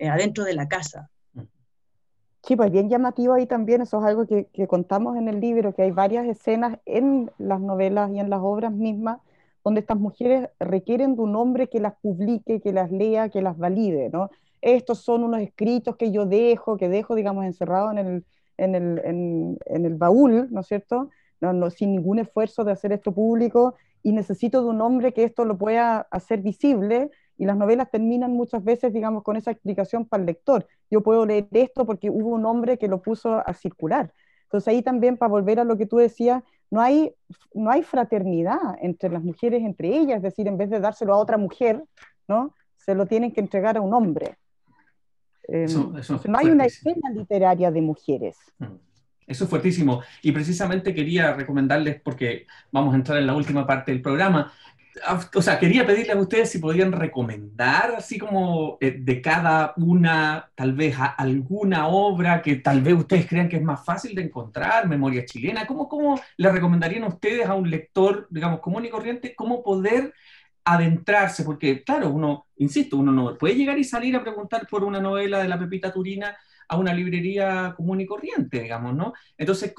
Adentro 0.00 0.44
de 0.44 0.54
la 0.54 0.66
casa. 0.66 1.10
Sí, 2.42 2.56
pues 2.56 2.70
bien 2.70 2.88
llamativo 2.88 3.34
ahí 3.34 3.46
también, 3.46 3.82
eso 3.82 3.98
es 3.98 4.04
algo 4.04 4.26
que, 4.26 4.46
contamos 4.68 5.16
en 5.16 5.28
el 5.28 5.40
libro, 5.40 5.74
que 5.74 5.82
hay 5.82 5.90
varias 5.90 6.26
escenas 6.26 6.78
en 6.86 7.30
las 7.38 7.60
novelas 7.60 8.10
y 8.10 8.20
en 8.20 8.30
las 8.30 8.40
obras 8.42 8.72
mismas 8.72 9.18
donde 9.64 9.80
estas 9.80 9.98
mujeres 9.98 10.48
requieren 10.58 11.14
de 11.16 11.22
un 11.22 11.36
hombre 11.36 11.68
que 11.68 11.80
las 11.80 11.94
publique, 12.00 12.60
que 12.60 12.72
las 12.72 12.90
lea, 12.90 13.28
que 13.28 13.42
las 13.42 13.58
valide, 13.58 14.08
¿no? 14.08 14.30
estos 14.60 14.98
son 14.98 15.24
unos 15.24 15.40
escritos 15.40 15.96
que 15.96 16.10
yo 16.10 16.26
dejo, 16.26 16.76
que 16.76 16.88
dejo, 16.88 17.14
digamos, 17.14 17.44
encerrado 17.44 17.90
en 17.92 17.98
el, 17.98 18.24
en 18.56 18.74
el, 18.74 19.00
en, 19.04 19.84
el 19.84 19.94
baúl, 19.94 20.48
¿no 20.50 20.60
es 20.60 20.66
cierto? 20.66 21.10
No, 21.40 21.70
sin 21.70 21.92
ningún 21.92 22.18
esfuerzo 22.18 22.64
de 22.64 22.72
hacer 22.72 22.92
esto 22.92 23.12
público 23.12 23.74
y 24.02 24.12
necesito 24.12 24.62
de 24.62 24.68
un 24.68 24.80
hombre 24.80 25.12
que 25.12 25.24
esto 25.24 25.44
lo 25.44 25.56
pueda 25.56 26.08
hacer 26.10 26.40
visible 26.40 27.10
y 27.38 27.46
las 27.46 27.56
novelas 27.56 27.90
terminan 27.90 28.32
muchas 28.32 28.62
veces, 28.62 28.92
digamos, 28.92 29.22
con 29.22 29.36
esa 29.36 29.52
explicación 29.52 30.04
para 30.04 30.22
el 30.22 30.26
lector. 30.26 30.66
Yo 30.90 31.02
puedo 31.02 31.24
leer 31.24 31.46
esto 31.52 31.86
porque 31.86 32.10
hubo 32.10 32.30
un 32.30 32.44
hombre 32.44 32.76
que 32.76 32.88
lo 32.88 33.00
puso 33.00 33.42
a 33.46 33.54
circular. 33.54 34.12
Entonces 34.42 34.68
ahí 34.68 34.82
también, 34.82 35.16
para 35.16 35.30
volver 35.30 35.60
a 35.60 35.64
lo 35.64 35.78
que 35.78 35.86
tú 35.86 35.98
decías, 35.98 36.42
no 36.70 36.80
hay, 36.80 37.14
no 37.54 37.70
hay 37.70 37.82
fraternidad 37.82 38.58
entre 38.82 39.08
las 39.08 39.22
mujeres, 39.22 39.62
entre 39.62 39.96
ellas, 39.96 40.16
es 40.16 40.22
decir, 40.22 40.48
en 40.48 40.58
vez 40.58 40.68
de 40.68 40.80
dárselo 40.80 41.14
a 41.14 41.18
otra 41.18 41.38
mujer, 41.38 41.84
¿no? 42.26 42.54
Se 42.76 42.94
lo 42.94 43.06
tienen 43.06 43.32
que 43.32 43.40
entregar 43.40 43.76
a 43.76 43.80
un 43.80 43.94
hombre. 43.94 44.36
Em, 45.46 45.70
no 46.26 46.38
hay 46.38 46.50
una 46.50 46.66
escena 46.66 47.10
literaria 47.10 47.70
de 47.70 47.80
mujeres. 47.80 48.36
Mm. 48.58 48.88
Eso 49.28 49.44
es 49.44 49.50
fuertísimo. 49.50 50.02
Y 50.22 50.32
precisamente 50.32 50.94
quería 50.94 51.34
recomendarles, 51.34 52.00
porque 52.00 52.46
vamos 52.72 52.94
a 52.94 52.96
entrar 52.96 53.18
en 53.18 53.26
la 53.26 53.34
última 53.34 53.66
parte 53.66 53.92
del 53.92 54.00
programa, 54.00 54.52
o 55.34 55.42
sea, 55.42 55.58
quería 55.58 55.86
pedirles 55.86 56.16
a 56.16 56.20
ustedes 56.20 56.50
si 56.50 56.58
podían 56.58 56.92
recomendar, 56.92 57.94
así 57.96 58.18
como 58.18 58.78
eh, 58.80 58.96
de 58.98 59.20
cada 59.22 59.74
una, 59.76 60.50
tal 60.54 60.74
vez 60.74 60.96
alguna 61.16 61.88
obra 61.88 62.42
que 62.42 62.56
tal 62.56 62.82
vez 62.82 62.94
ustedes 62.94 63.26
crean 63.26 63.48
que 63.48 63.56
es 63.56 63.62
más 63.62 63.84
fácil 63.84 64.14
de 64.14 64.22
encontrar, 64.22 64.88
memoria 64.88 65.24
chilena. 65.24 65.66
¿Cómo, 65.66 65.88
cómo 65.88 66.20
le 66.36 66.52
recomendarían 66.52 67.04
ustedes 67.04 67.46
a 67.46 67.54
un 67.54 67.70
lector, 67.70 68.26
digamos, 68.30 68.60
común 68.60 68.84
y 68.84 68.90
corriente, 68.90 69.34
cómo 69.34 69.62
poder 69.62 70.14
adentrarse, 70.64 71.44
porque 71.44 71.82
claro, 71.82 72.10
uno, 72.10 72.46
insisto, 72.56 72.98
uno 72.98 73.10
no 73.10 73.38
puede 73.38 73.54
llegar 73.54 73.78
y 73.78 73.84
salir 73.84 74.14
a 74.16 74.22
preguntar 74.22 74.66
por 74.68 74.84
una 74.84 75.00
novela 75.00 75.38
de 75.38 75.48
la 75.48 75.58
Pepita 75.58 75.90
Turina 75.90 76.36
a 76.68 76.76
una 76.76 76.92
librería 76.92 77.72
común 77.74 78.02
y 78.02 78.06
corriente, 78.06 78.60
digamos, 78.60 78.94
¿no? 78.94 79.14
Entonces, 79.38 79.72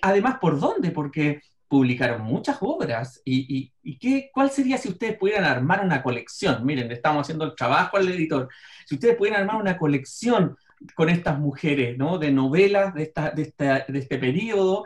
además, 0.00 0.38
¿por 0.40 0.60
dónde? 0.60 0.92
Porque 0.92 1.40
publicaron 1.68 2.22
muchas 2.22 2.58
obras 2.60 3.20
y, 3.24 3.72
y, 3.82 3.98
qué, 3.98 4.30
cuál 4.32 4.50
sería 4.50 4.78
si 4.78 4.88
ustedes 4.88 5.16
pudieran 5.16 5.44
armar 5.44 5.84
una 5.84 6.02
colección, 6.02 6.64
miren, 6.64 6.90
estamos 6.92 7.22
haciendo 7.22 7.44
el 7.44 7.54
trabajo 7.54 7.96
al 7.96 8.08
editor, 8.08 8.48
si 8.86 8.94
ustedes 8.94 9.16
pudieran 9.16 9.42
armar 9.42 9.60
una 9.60 9.76
colección 9.76 10.56
con 10.94 11.08
estas 11.08 11.38
mujeres, 11.38 11.96
¿no? 11.98 12.18
De 12.18 12.30
novelas 12.30 12.94
de, 12.94 13.02
esta, 13.04 13.30
de, 13.30 13.42
esta, 13.42 13.84
de 13.88 13.98
este 13.98 14.18
periodo, 14.18 14.84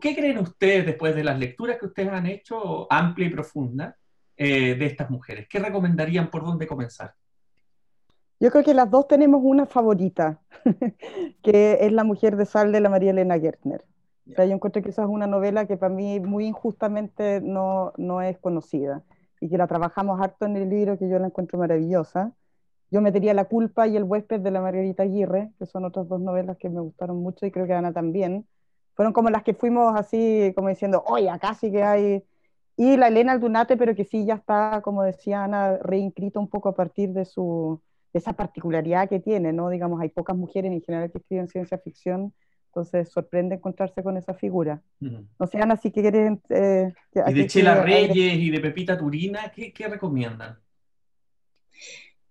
¿qué 0.00 0.14
creen 0.14 0.38
ustedes 0.38 0.86
después 0.86 1.14
de 1.14 1.24
las 1.24 1.38
lecturas 1.38 1.78
que 1.78 1.86
ustedes 1.86 2.10
han 2.10 2.26
hecho, 2.26 2.90
amplia 2.90 3.28
y 3.28 3.30
profunda? 3.30 3.96
Eh, 4.40 4.76
de 4.76 4.86
estas 4.86 5.10
mujeres? 5.10 5.48
¿Qué 5.48 5.58
recomendarían 5.58 6.30
por 6.30 6.44
dónde 6.44 6.68
comenzar? 6.68 7.12
Yo 8.38 8.52
creo 8.52 8.62
que 8.62 8.72
las 8.72 8.88
dos 8.88 9.08
tenemos 9.08 9.40
una 9.42 9.66
favorita, 9.66 10.40
que 11.42 11.78
es 11.80 11.90
La 11.90 12.04
mujer 12.04 12.36
de 12.36 12.46
sal 12.46 12.70
de 12.70 12.78
la 12.78 12.88
María 12.88 13.10
Elena 13.10 13.36
Gertner. 13.36 13.84
O 14.30 14.34
sea, 14.34 14.44
yo 14.44 14.54
encuentro 14.54 14.82
que 14.82 14.90
esa 14.90 15.02
es 15.02 15.08
una 15.08 15.26
novela 15.26 15.66
que 15.66 15.76
para 15.76 15.94
mí 15.94 16.20
muy 16.20 16.46
injustamente 16.46 17.40
no, 17.40 17.92
no 17.96 18.20
es 18.22 18.38
conocida 18.38 19.02
y 19.40 19.48
que 19.48 19.58
la 19.58 19.66
trabajamos 19.66 20.20
harto 20.20 20.46
en 20.46 20.56
el 20.56 20.68
libro, 20.68 20.98
que 20.98 21.08
yo 21.08 21.18
la 21.18 21.28
encuentro 21.28 21.58
maravillosa. 21.58 22.32
Yo 22.90 23.00
metería 23.00 23.34
La 23.34 23.46
culpa 23.46 23.86
y 23.86 23.96
El 23.96 24.04
huésped 24.04 24.40
de 24.40 24.50
la 24.50 24.60
Margarita 24.60 25.02
Aguirre, 25.02 25.52
que 25.58 25.66
son 25.66 25.84
otras 25.84 26.08
dos 26.08 26.20
novelas 26.20 26.56
que 26.58 26.68
me 26.70 26.80
gustaron 26.80 27.22
mucho 27.22 27.46
y 27.46 27.50
creo 27.50 27.66
que 27.66 27.74
Ana 27.74 27.92
también. 27.92 28.46
Fueron 28.94 29.12
como 29.12 29.30
las 29.30 29.44
que 29.44 29.54
fuimos 29.54 29.94
así, 29.98 30.52
como 30.56 30.68
diciendo, 30.68 31.04
oye, 31.06 31.30
acá 31.30 31.54
sí 31.54 31.70
que 31.70 31.82
hay 31.82 32.24
y 32.78 32.96
la 32.96 33.08
Elena 33.08 33.32
Aldunate, 33.32 33.76
pero 33.76 33.96
que 33.96 34.04
sí 34.04 34.24
ya 34.24 34.34
está, 34.34 34.82
como 34.84 35.02
decía 35.02 35.42
Ana, 35.42 35.78
reinscrita 35.78 36.38
un 36.38 36.48
poco 36.48 36.68
a 36.68 36.76
partir 36.76 37.10
de, 37.12 37.24
su, 37.24 37.82
esa 38.12 38.34
particularidad 38.34 39.08
que 39.08 39.18
tiene, 39.18 39.52
¿no? 39.52 39.68
Digamos, 39.68 40.00
hay 40.00 40.10
pocas 40.10 40.36
mujeres 40.36 40.70
en 40.70 40.80
general 40.82 41.10
que 41.10 41.18
escriben 41.18 41.48
ciencia 41.48 41.78
ficción, 41.78 42.32
entonces 42.68 43.08
sorprende 43.10 43.56
encontrarse 43.56 44.02
con 44.02 44.16
esa 44.16 44.34
figura. 44.34 44.80
No 45.00 45.46
sé, 45.46 45.58
Ana, 45.58 45.76
si 45.76 45.90
quieres... 45.90 46.38
Eh, 46.50 46.92
y 47.26 47.32
de 47.32 47.46
Chela 47.46 47.82
Reyes 47.82 48.38
y 48.38 48.50
de 48.50 48.60
Pepita 48.60 48.96
Turina, 48.96 49.50
¿qué, 49.54 49.72
qué 49.72 49.88
recomiendan? 49.88 50.58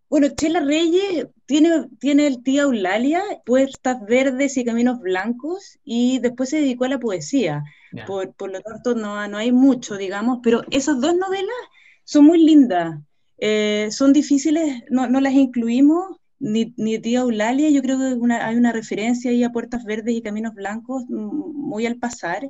Bueno, 0.10 0.30
Chela 0.30 0.62
Reyes 0.62 1.28
tiene, 1.46 1.90
tiene 2.00 2.28
el 2.28 2.42
tía 2.42 2.62
Eulalia, 2.62 3.22
Puertas 3.46 4.06
Verdes 4.06 4.56
y 4.56 4.64
Caminos 4.64 5.00
Blancos, 5.00 5.80
y 5.84 6.20
después 6.20 6.50
se 6.50 6.62
dedicó 6.62 6.86
a 6.86 6.90
la 6.90 7.00
poesía. 7.00 7.64
Por, 8.06 8.34
por, 8.34 8.52
lo 8.52 8.62
tanto, 8.62 8.96
no, 8.96 9.28
no 9.28 9.38
hay 9.38 9.52
mucho, 9.52 9.98
digamos, 9.98 10.40
pero 10.44 10.62
esas 10.72 11.02
dos 11.02 11.16
novelas 11.16 11.56
son 12.04 12.26
muy 12.26 12.44
lindas. 12.44 13.00
Eh, 13.40 13.90
son 13.92 14.14
difíciles, 14.14 14.84
no, 14.90 15.08
no, 15.08 15.20
las 15.20 15.34
incluimos, 15.34 16.18
ni, 16.40 16.74
ni 16.78 17.00
tía 17.00 17.20
Eulalia, 17.20 17.70
yo 17.70 17.82
creo 17.82 17.98
que 17.98 18.34
hay 18.34 18.56
una 18.56 18.72
referencia 18.72 19.32
ahí 19.32 19.44
a 19.44 19.52
Puertas 19.52 19.84
Verdes 19.86 20.16
y 20.16 20.22
Caminos 20.22 20.54
Blancos 20.54 21.04
mm, 21.10 21.68
muy 21.68 21.86
al 21.86 21.98
pasar, 21.98 22.50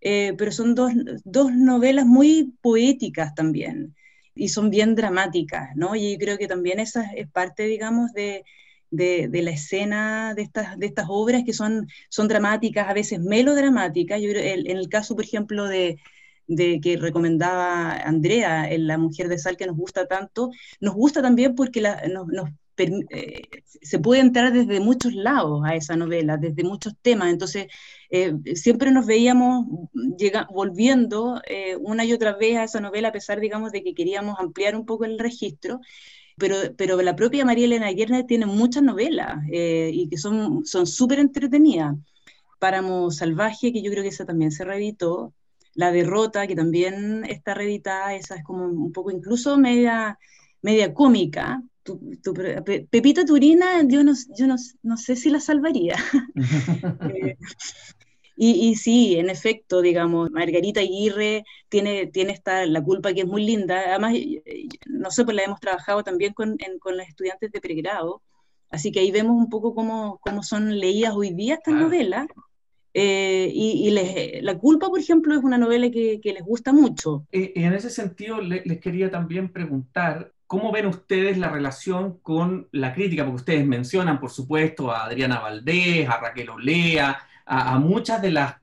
eh, 0.00 0.34
pero 0.38 0.52
son 0.52 0.74
dos, 0.74 0.92
dos, 1.24 1.52
novelas 1.52 2.06
muy 2.06 2.54
poéticas 2.62 3.34
también 3.34 3.94
y 4.34 4.48
son 4.48 4.70
bien 4.70 4.94
dramáticas, 4.94 5.70
¿no? 5.76 5.96
Y 5.96 6.18
creo 6.18 6.38
que 6.38 6.46
también 6.48 6.80
esa 6.80 7.04
es 7.14 7.28
parte, 7.30 7.64
digamos, 7.64 8.12
de, 8.12 8.44
de, 8.90 9.42
la 9.42 9.50
escena 9.50 10.34
de 10.34 10.42
estas, 10.42 10.78
de 10.78 10.86
estas 10.86 11.06
obras 11.08 11.42
que 11.44 11.52
son, 11.52 11.88
son 12.10 12.28
dramáticas, 12.28 12.88
a 12.88 12.94
veces 12.94 13.20
melodramáticas. 13.20 14.20
Yo, 14.20 14.30
en 14.30 14.76
el 14.76 14.88
caso, 14.88 15.16
por 15.16 15.24
ejemplo, 15.24 15.66
de, 15.68 15.98
de 16.46 16.80
que 16.80 16.96
recomendaba 16.96 17.92
Andrea, 17.92 18.68
La 18.78 18.98
Mujer 18.98 19.28
de 19.28 19.38
Sal, 19.38 19.56
que 19.56 19.66
nos 19.66 19.76
gusta 19.76 20.06
tanto, 20.06 20.50
nos 20.80 20.94
gusta 20.94 21.22
también 21.22 21.54
porque 21.54 21.80
la, 21.80 22.02
nos, 22.08 22.26
nos 22.28 22.50
eh, 22.78 23.42
se 23.82 23.98
puede 23.98 24.20
entrar 24.20 24.52
desde 24.52 24.80
muchos 24.80 25.14
lados 25.14 25.62
a 25.64 25.74
esa 25.74 25.96
novela, 25.96 26.36
desde 26.36 26.64
muchos 26.64 26.94
temas. 27.00 27.30
Entonces, 27.30 27.66
eh, 28.10 28.34
siempre 28.54 28.90
nos 28.90 29.06
veíamos 29.06 29.66
llega, 30.18 30.46
volviendo 30.52 31.40
eh, 31.46 31.76
una 31.76 32.04
y 32.04 32.12
otra 32.12 32.36
vez 32.36 32.56
a 32.56 32.64
esa 32.64 32.80
novela, 32.80 33.08
a 33.08 33.12
pesar, 33.12 33.40
digamos, 33.40 33.72
de 33.72 33.82
que 33.82 33.94
queríamos 33.94 34.38
ampliar 34.38 34.76
un 34.76 34.86
poco 34.86 35.04
el 35.04 35.18
registro. 35.18 35.80
Pero, 36.38 36.56
pero 36.76 37.00
la 37.00 37.16
propia 37.16 37.46
María 37.46 37.64
Elena 37.64 37.90
Guerner 37.92 38.26
tiene 38.26 38.44
muchas 38.44 38.82
novelas 38.82 39.38
y 39.48 40.08
que 40.10 40.18
son 40.18 40.66
súper 40.66 41.18
entretenidas. 41.18 41.96
Páramo 42.58 43.10
Salvaje, 43.10 43.72
que 43.72 43.82
yo 43.82 43.90
creo 43.90 44.02
que 44.02 44.10
esa 44.10 44.26
también 44.26 44.50
se 44.52 44.64
reeditó. 44.64 45.32
La 45.74 45.92
Derrota, 45.92 46.46
que 46.46 46.56
también 46.56 47.24
está 47.24 47.54
reeditada, 47.54 48.14
esa 48.14 48.36
es 48.36 48.44
como 48.44 48.66
un 48.66 48.92
poco 48.92 49.10
incluso 49.10 49.58
media, 49.58 50.18
media 50.62 50.94
cómica, 50.94 51.62
Pepita 52.90 53.24
Turina, 53.24 53.82
yo, 53.86 54.02
no, 54.04 54.12
yo 54.36 54.46
no, 54.46 54.96
sé 54.96 55.16
si 55.16 55.30
la 55.30 55.40
salvaría. 55.40 55.96
Eh, 58.38 58.68
y, 58.68 58.74
sí, 58.74 59.16
en 59.16 59.30
efecto, 59.30 59.80
digamos, 59.80 60.30
Margarita 60.30 60.80
Aguirre 60.80 61.44
tiene, 61.70 62.06
tiene 62.08 62.34
esta, 62.34 62.66
la 62.66 62.82
culpa 62.82 63.14
que 63.14 63.22
es 63.22 63.26
muy 63.26 63.46
linda. 63.46 63.80
Además, 63.88 64.12
no 64.86 65.10
sé, 65.10 65.24
pues 65.24 65.34
la 65.34 65.44
hemos 65.44 65.58
trabajado 65.58 66.02
también 66.02 66.34
con, 66.34 66.58
con 66.78 66.98
los 66.98 67.08
estudiantes 67.08 67.50
de 67.50 67.60
pregrado. 67.62 68.20
Así 68.68 68.92
que 68.92 69.00
ahí 69.00 69.10
vemos 69.10 69.36
un 69.36 69.48
poco 69.48 69.74
cómo, 69.74 70.18
cómo 70.20 70.42
son 70.42 70.78
leídas 70.78 71.14
hoy 71.14 71.30
día 71.30 71.54
estas 71.54 71.74
novelas. 71.74 72.26
Eh, 72.92 73.50
y, 73.54 73.90
les, 73.90 74.42
la 74.42 74.58
culpa, 74.58 74.88
por 74.88 74.98
ejemplo, 74.98 75.34
es 75.34 75.42
una 75.42 75.58
novela 75.58 75.90
que, 75.90 76.20
que 76.20 76.32
les 76.32 76.42
gusta 76.42 76.72
mucho. 76.72 77.26
Y, 77.30 77.52
en 77.62 77.72
ese 77.72 77.90
sentido, 77.90 78.40
les 78.40 78.80
quería 78.80 79.10
también 79.10 79.50
preguntar, 79.50 80.32
¿Cómo 80.46 80.70
ven 80.70 80.86
ustedes 80.86 81.38
la 81.38 81.48
relación 81.48 82.18
con 82.20 82.68
la 82.70 82.94
crítica? 82.94 83.24
Porque 83.24 83.36
ustedes 83.36 83.66
mencionan, 83.66 84.20
por 84.20 84.30
supuesto, 84.30 84.92
a 84.92 85.04
Adriana 85.04 85.40
Valdés, 85.40 86.08
a 86.08 86.18
Raquel 86.18 86.50
Olea, 86.50 87.18
a, 87.44 87.78
muchas 87.78 88.22
de 88.22 88.30
las, 88.30 88.54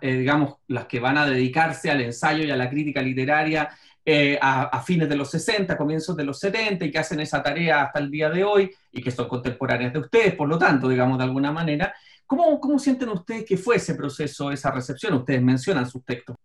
eh, 0.00 0.14
digamos, 0.14 0.56
las 0.66 0.86
que 0.86 0.98
van 1.00 1.16
a 1.16 1.26
dedicarse 1.26 1.90
al 1.90 2.00
ensayo 2.00 2.44
y 2.44 2.50
a 2.50 2.56
la 2.56 2.68
crítica 2.68 3.02
literaria 3.02 3.68
eh, 4.04 4.38
a, 4.40 4.80
fines 4.82 5.08
de 5.08 5.16
los 5.16 5.30
60, 5.30 5.76
comienzos 5.76 6.16
de 6.16 6.24
los 6.24 6.40
70, 6.40 6.84
y 6.84 6.90
que 6.90 6.98
hacen 6.98 7.20
esa 7.20 7.42
tarea 7.42 7.82
hasta 7.82 7.98
el 7.98 8.10
día 8.10 8.30
de 8.30 8.42
hoy, 8.42 8.70
y 8.90 9.02
que 9.02 9.10
son 9.10 9.28
contemporáneas 9.28 9.92
de 9.92 9.98
ustedes, 9.98 10.34
por 10.34 10.48
lo 10.48 10.58
tanto, 10.58 10.88
digamos, 10.88 11.18
de 11.18 11.24
alguna 11.24 11.52
manera. 11.52 11.94
¿Cómo, 12.26 12.58
cómo 12.60 12.78
sienten 12.78 13.10
ustedes 13.10 13.44
que 13.44 13.56
fue 13.56 13.76
ese 13.76 13.94
proceso, 13.94 14.50
esa 14.50 14.70
recepción? 14.70 15.14
Ustedes 15.14 15.42
mencionan 15.42 15.88
sus 15.88 16.04
textos. 16.04 16.36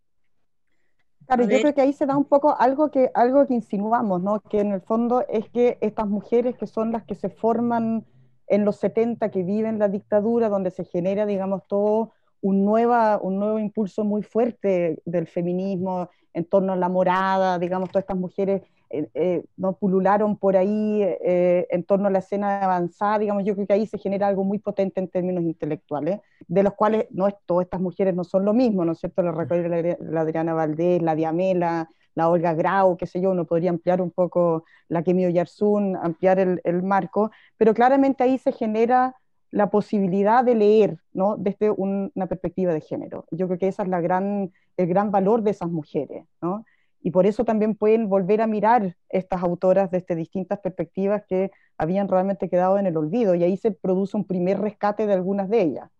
Claro, 1.27 1.43
yo 1.43 1.59
creo 1.59 1.73
que 1.73 1.81
ahí 1.81 1.93
se 1.93 2.05
da 2.05 2.17
un 2.17 2.25
poco 2.25 2.55
algo 2.57 2.91
que, 2.91 3.11
algo 3.13 3.45
que 3.47 3.53
insinuamos, 3.53 4.21
¿no? 4.21 4.41
Que 4.41 4.59
en 4.59 4.71
el 4.71 4.81
fondo 4.81 5.25
es 5.29 5.49
que 5.49 5.77
estas 5.81 6.07
mujeres 6.07 6.57
que 6.57 6.67
son 6.67 6.91
las 6.91 7.03
que 7.03 7.15
se 7.15 7.29
forman 7.29 8.05
en 8.47 8.65
los 8.65 8.77
70, 8.77 9.29
que 9.31 9.43
viven 9.43 9.79
la 9.79 9.87
dictadura, 9.87 10.49
donde 10.49 10.71
se 10.71 10.83
genera, 10.83 11.25
digamos, 11.25 11.63
todo 11.67 12.11
un, 12.41 12.65
nueva, 12.65 13.19
un 13.21 13.39
nuevo 13.39 13.57
impulso 13.57 14.03
muy 14.03 14.21
fuerte 14.21 15.01
del 15.05 15.27
feminismo 15.27 16.09
en 16.33 16.45
torno 16.45 16.73
a 16.73 16.75
la 16.75 16.89
morada, 16.89 17.57
digamos, 17.57 17.89
todas 17.89 18.03
estas 18.03 18.17
mujeres 18.17 18.61
eh, 18.93 19.09
eh, 19.15 19.43
no 19.57 19.73
pulularon 19.73 20.37
por 20.37 20.55
ahí 20.55 21.01
eh, 21.01 21.65
en 21.71 21.83
torno 21.83 22.07
a 22.07 22.11
la 22.11 22.19
escena 22.19 22.61
avanzada, 22.61 23.17
digamos, 23.17 23.43
yo 23.43 23.55
creo 23.55 23.65
que 23.65 23.73
ahí 23.73 23.87
se 23.87 23.97
genera 23.97 24.27
algo 24.27 24.43
muy 24.43 24.59
potente 24.59 24.99
en 24.99 25.07
términos 25.07 25.43
intelectuales, 25.43 26.19
de 26.47 26.61
los 26.61 26.73
cuales 26.73 27.07
no 27.09 27.27
todas 27.47 27.65
estas 27.65 27.81
mujeres 27.81 28.13
no 28.13 28.23
son 28.23 28.45
lo 28.45 28.53
mismo, 28.53 28.85
¿no 28.85 28.91
es 28.91 28.99
cierto? 28.99 29.23
La, 29.23 29.31
la 29.31 30.21
Adriana 30.21 30.53
Valdés, 30.53 31.01
la 31.01 31.15
Diamela, 31.15 31.89
la 32.13 32.29
Olga 32.29 32.53
Grau, 32.53 32.95
qué 32.95 33.07
sé 33.07 33.19
yo, 33.19 33.31
uno 33.31 33.45
podría 33.45 33.71
ampliar 33.71 33.99
un 33.99 34.11
poco 34.11 34.63
la 34.89 35.01
Kemio 35.01 35.29
Yarsun, 35.29 35.95
ampliar 35.95 36.37
el, 36.37 36.61
el, 36.63 36.83
marco, 36.83 37.31
pero 37.57 37.73
claramente 37.73 38.23
ahí 38.23 38.37
se 38.37 38.51
genera 38.51 39.15
la 39.49 39.71
posibilidad 39.71 40.43
de 40.43 40.53
leer, 40.53 40.97
¿no? 41.13 41.35
Desde 41.37 41.71
una 41.71 42.27
perspectiva 42.27 42.73
de 42.73 42.81
género. 42.81 43.25
Yo 43.31 43.47
creo 43.47 43.57
que 43.57 43.69
ese 43.69 43.81
es 43.81 43.87
la 43.87 44.01
gran, 44.01 44.51
el 44.77 44.87
gran 44.87 45.09
valor 45.09 45.41
de 45.41 45.49
esas 45.49 45.71
mujeres, 45.71 46.25
¿no? 46.41 46.63
Y 47.03 47.11
por 47.11 47.25
eso 47.25 47.43
también 47.43 47.75
pueden 47.75 48.07
volver 48.07 48.41
a 48.41 48.47
mirar 48.47 48.95
estas 49.09 49.43
autoras 49.43 49.91
desde 49.91 50.15
distintas 50.15 50.59
perspectivas 50.59 51.21
que 51.27 51.51
habían 51.77 52.07
realmente 52.07 52.49
quedado 52.49 52.79
en 52.79 52.87
el 52.87 52.95
olvido 52.95 53.35
y 53.35 53.43
ahí 53.43 53.57
se 53.57 53.71
produce 53.71 54.15
un 54.15 54.25
primer 54.25 54.59
rescate 54.59 55.05
de 55.05 55.13
algunas 55.13 55.49
de 55.49 55.61
ellas. 55.61 55.91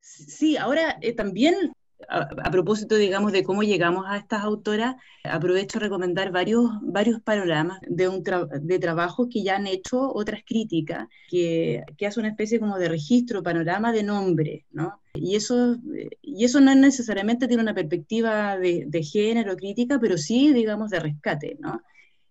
Sí, 0.00 0.56
ahora 0.56 0.98
eh, 1.00 1.12
también 1.12 1.72
a, 2.06 2.50
propósito, 2.50 2.96
digamos, 2.96 3.32
de 3.32 3.42
cómo 3.42 3.62
llegamos 3.62 4.04
a 4.06 4.16
estas 4.16 4.42
autoras, 4.42 4.96
aprovecho 5.24 5.78
a 5.78 5.82
recomendar 5.82 6.30
varios, 6.30 6.70
varios 6.82 7.20
panoramas 7.20 7.80
de, 7.88 8.08
un 8.08 8.22
de 8.22 8.78
trabajos 8.78 9.28
que 9.30 9.42
ya 9.42 9.56
han 9.56 9.66
hecho 9.66 10.12
otras 10.14 10.42
críticas, 10.46 11.08
que, 11.28 11.82
que 11.96 12.06
hace 12.06 12.20
una 12.20 12.28
especie 12.28 12.60
como 12.60 12.78
de 12.78 12.88
registro, 12.88 13.42
panorama 13.42 13.92
de 13.92 14.02
nombre, 14.04 14.66
¿no? 14.70 15.00
Y 15.14 15.34
eso, 15.34 15.76
y 16.22 16.44
eso 16.44 16.60
no 16.60 16.74
necesariamente 16.74 17.48
tiene 17.48 17.62
una 17.62 17.74
perspectiva 17.74 18.56
de, 18.56 18.84
de 18.86 19.02
género 19.02 19.56
crítica, 19.56 19.98
pero 20.00 20.16
sí, 20.16 20.52
digamos, 20.52 20.90
de 20.90 21.00
rescate, 21.00 21.56
¿no? 21.58 21.82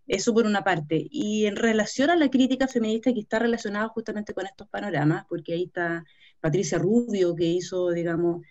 Eso 0.07 0.33
por 0.33 0.45
una 0.45 0.63
parte. 0.63 1.05
Y 1.11 1.45
en 1.47 1.57
relación 1.57 2.09
a 2.09 2.15
la 2.15 2.29
crítica 2.29 2.67
feminista 2.69 3.13
que 3.13 3.19
está 3.19 3.39
relacionada 3.39 3.89
justamente 3.89 4.33
con 4.33 4.45
estos 4.45 4.69
panoramas, 4.69 5.25
porque 5.27 5.53
ahí 5.53 5.63
está 5.65 6.05
Patricia 6.39 6.77
Rubio, 6.77 7.35
que 7.35 7.45
hizo, 7.45 7.91
digamos, 7.91 8.41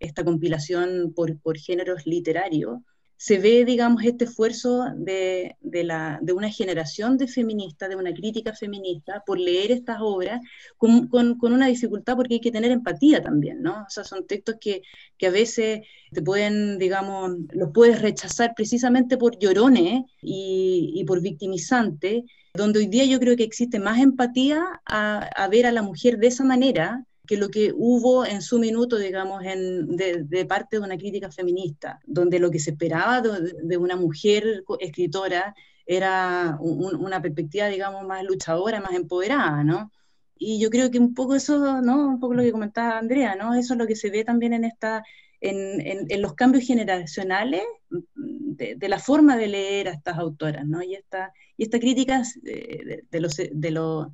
esta 0.00 0.24
compilación 0.24 1.12
por, 1.14 1.38
por 1.40 1.58
géneros 1.58 2.06
literarios, 2.06 2.80
se 3.18 3.38
ve, 3.38 3.64
digamos, 3.64 4.04
este 4.04 4.24
esfuerzo 4.24 4.84
de, 4.94 5.56
de, 5.60 5.84
la, 5.84 6.18
de, 6.20 6.34
una 6.34 6.50
generación 6.50 7.16
de 7.16 7.26
feministas, 7.26 7.88
de 7.88 7.96
una 7.96 8.12
crítica 8.12 8.54
feminista, 8.54 9.22
por 9.26 9.38
leer 9.40 9.72
estas 9.72 9.98
obras 10.00 10.40
con, 10.76 11.08
con, 11.08 11.38
con, 11.38 11.52
una 11.54 11.66
dificultad 11.66 12.14
porque 12.14 12.34
hay 12.34 12.40
que 12.40 12.52
tener 12.52 12.70
empatía 12.70 13.22
también, 13.22 13.62
¿no? 13.62 13.84
O 13.86 13.90
sea, 13.90 14.04
son 14.04 14.26
textos 14.26 14.56
que, 14.60 14.82
que 15.16 15.28
a 15.28 15.30
veces 15.30 15.80
te 16.12 16.22
pueden, 16.22 16.78
digamos, 16.78 17.32
los 17.52 17.70
puedes 17.72 18.02
rechazar 18.02 18.52
precisamente 18.54 19.16
por 19.16 19.38
llorones 19.38 20.04
y, 20.20 20.92
y 20.94 21.04
por 21.04 21.22
victimizantes, 21.22 22.24
donde 22.52 22.80
hoy 22.80 22.86
día 22.86 23.04
yo 23.06 23.18
creo 23.18 23.36
que 23.36 23.44
existe 23.44 23.78
más 23.78 23.98
empatía 23.98 24.62
a, 24.84 25.18
a 25.20 25.48
ver 25.48 25.66
a 25.66 25.72
la 25.72 25.82
mujer 25.82 26.18
de 26.18 26.26
esa 26.26 26.44
manera 26.44 27.04
que 27.26 27.36
lo 27.36 27.48
que 27.48 27.72
hubo 27.74 28.24
en 28.24 28.42
su 28.42 28.58
minuto, 28.58 28.98
digamos, 28.98 29.44
en, 29.44 29.96
de, 29.96 30.46
parte 30.46 30.76
de 30.76 30.82
una 30.82 30.96
crítica 30.96 31.30
feminista, 31.30 32.00
donde 32.06 32.38
lo 32.38 32.50
que 32.50 32.58
se 32.58 32.70
esperaba 32.70 33.20
de, 33.20 33.76
una 33.76 33.96
mujer 33.96 34.64
escritora 34.80 35.54
era 35.84 36.58
una 36.60 37.22
perspectiva, 37.22 37.68
digamos, 37.68 38.04
más 38.06 38.24
luchadora, 38.24 38.80
más 38.80 38.94
empoderada, 38.94 39.62
¿no? 39.62 39.92
Y 40.38 40.60
yo 40.60 40.70
creo 40.70 40.90
que 40.90 40.98
un 40.98 41.14
poco 41.14 41.34
eso, 41.34 41.80
¿no? 41.80 42.08
Un 42.08 42.20
poco 42.20 42.34
lo 42.34 42.42
que 42.42 42.52
comentaba 42.52 42.98
Andrea, 42.98 43.36
¿no? 43.36 43.54
Eso 43.54 43.74
es 43.74 43.78
lo 43.78 43.86
que 43.86 43.96
se 43.96 44.10
ve 44.10 44.24
también 44.24 44.52
en 44.52 44.64
esta, 44.64 45.04
en, 45.40 46.08
en, 46.10 46.22
los 46.22 46.34
cambios 46.34 46.66
generacionales 46.66 47.62
de, 47.90 48.88
la 48.88 48.98
forma 48.98 49.36
de 49.36 49.46
leer 49.48 49.88
a 49.88 49.92
estas 49.92 50.18
autoras, 50.18 50.66
¿no? 50.66 50.82
Y 50.82 50.94
esta, 50.94 51.32
y 51.56 51.64
esta 51.64 51.78
crítica 51.78 52.22
de, 52.42 53.04
de 53.10 53.20
los, 53.20 53.36
de, 53.36 53.70
los, 53.70 54.08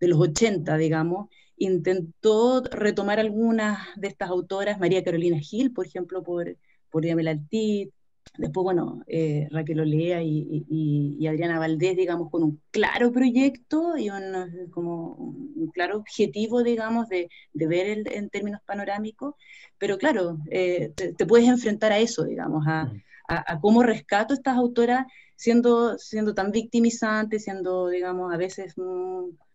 de 0.00 0.08
los 0.08 0.18
80, 0.18 0.76
digamos, 0.76 1.28
intentó 1.60 2.62
retomar 2.62 3.20
algunas 3.20 3.78
de 3.96 4.08
estas 4.08 4.30
autoras, 4.30 4.80
María 4.80 5.04
Carolina 5.04 5.38
Gil, 5.38 5.72
por 5.72 5.86
ejemplo, 5.86 6.22
por, 6.22 6.56
por 6.90 7.04
Yamela 7.04 7.32
Altit, 7.32 7.92
después, 8.38 8.64
bueno, 8.64 9.02
eh, 9.06 9.46
Raquel 9.50 9.80
Olea 9.80 10.22
y, 10.22 11.26
Adriana 11.28 11.58
Valdés, 11.58 11.96
digamos, 11.96 12.30
con 12.30 12.42
un 12.42 12.62
claro 12.70 13.12
proyecto 13.12 13.96
y 13.98 14.08
un, 14.08 14.68
como 14.70 15.12
un 15.14 15.70
claro 15.72 15.98
objetivo, 15.98 16.62
digamos, 16.62 17.08
de, 17.08 17.28
ver 17.52 18.04
en 18.10 18.30
términos 18.30 18.62
panorámicos, 18.64 19.34
pero 19.78 19.98
claro, 19.98 20.38
eh, 20.50 20.92
te, 20.94 21.26
puedes 21.26 21.46
enfrentar 21.46 21.92
a 21.92 21.98
eso, 21.98 22.24
digamos, 22.24 22.66
a, 22.66 22.86
mm. 22.86 23.02
a, 23.28 23.60
cómo 23.60 23.82
rescato 23.82 24.32
estas 24.32 24.56
autoras 24.56 25.06
siendo, 25.36 25.98
siendo 25.98 26.34
tan 26.34 26.52
victimizantes, 26.52 27.44
siendo, 27.44 27.88
digamos, 27.88 28.32
a 28.32 28.38
veces 28.38 28.74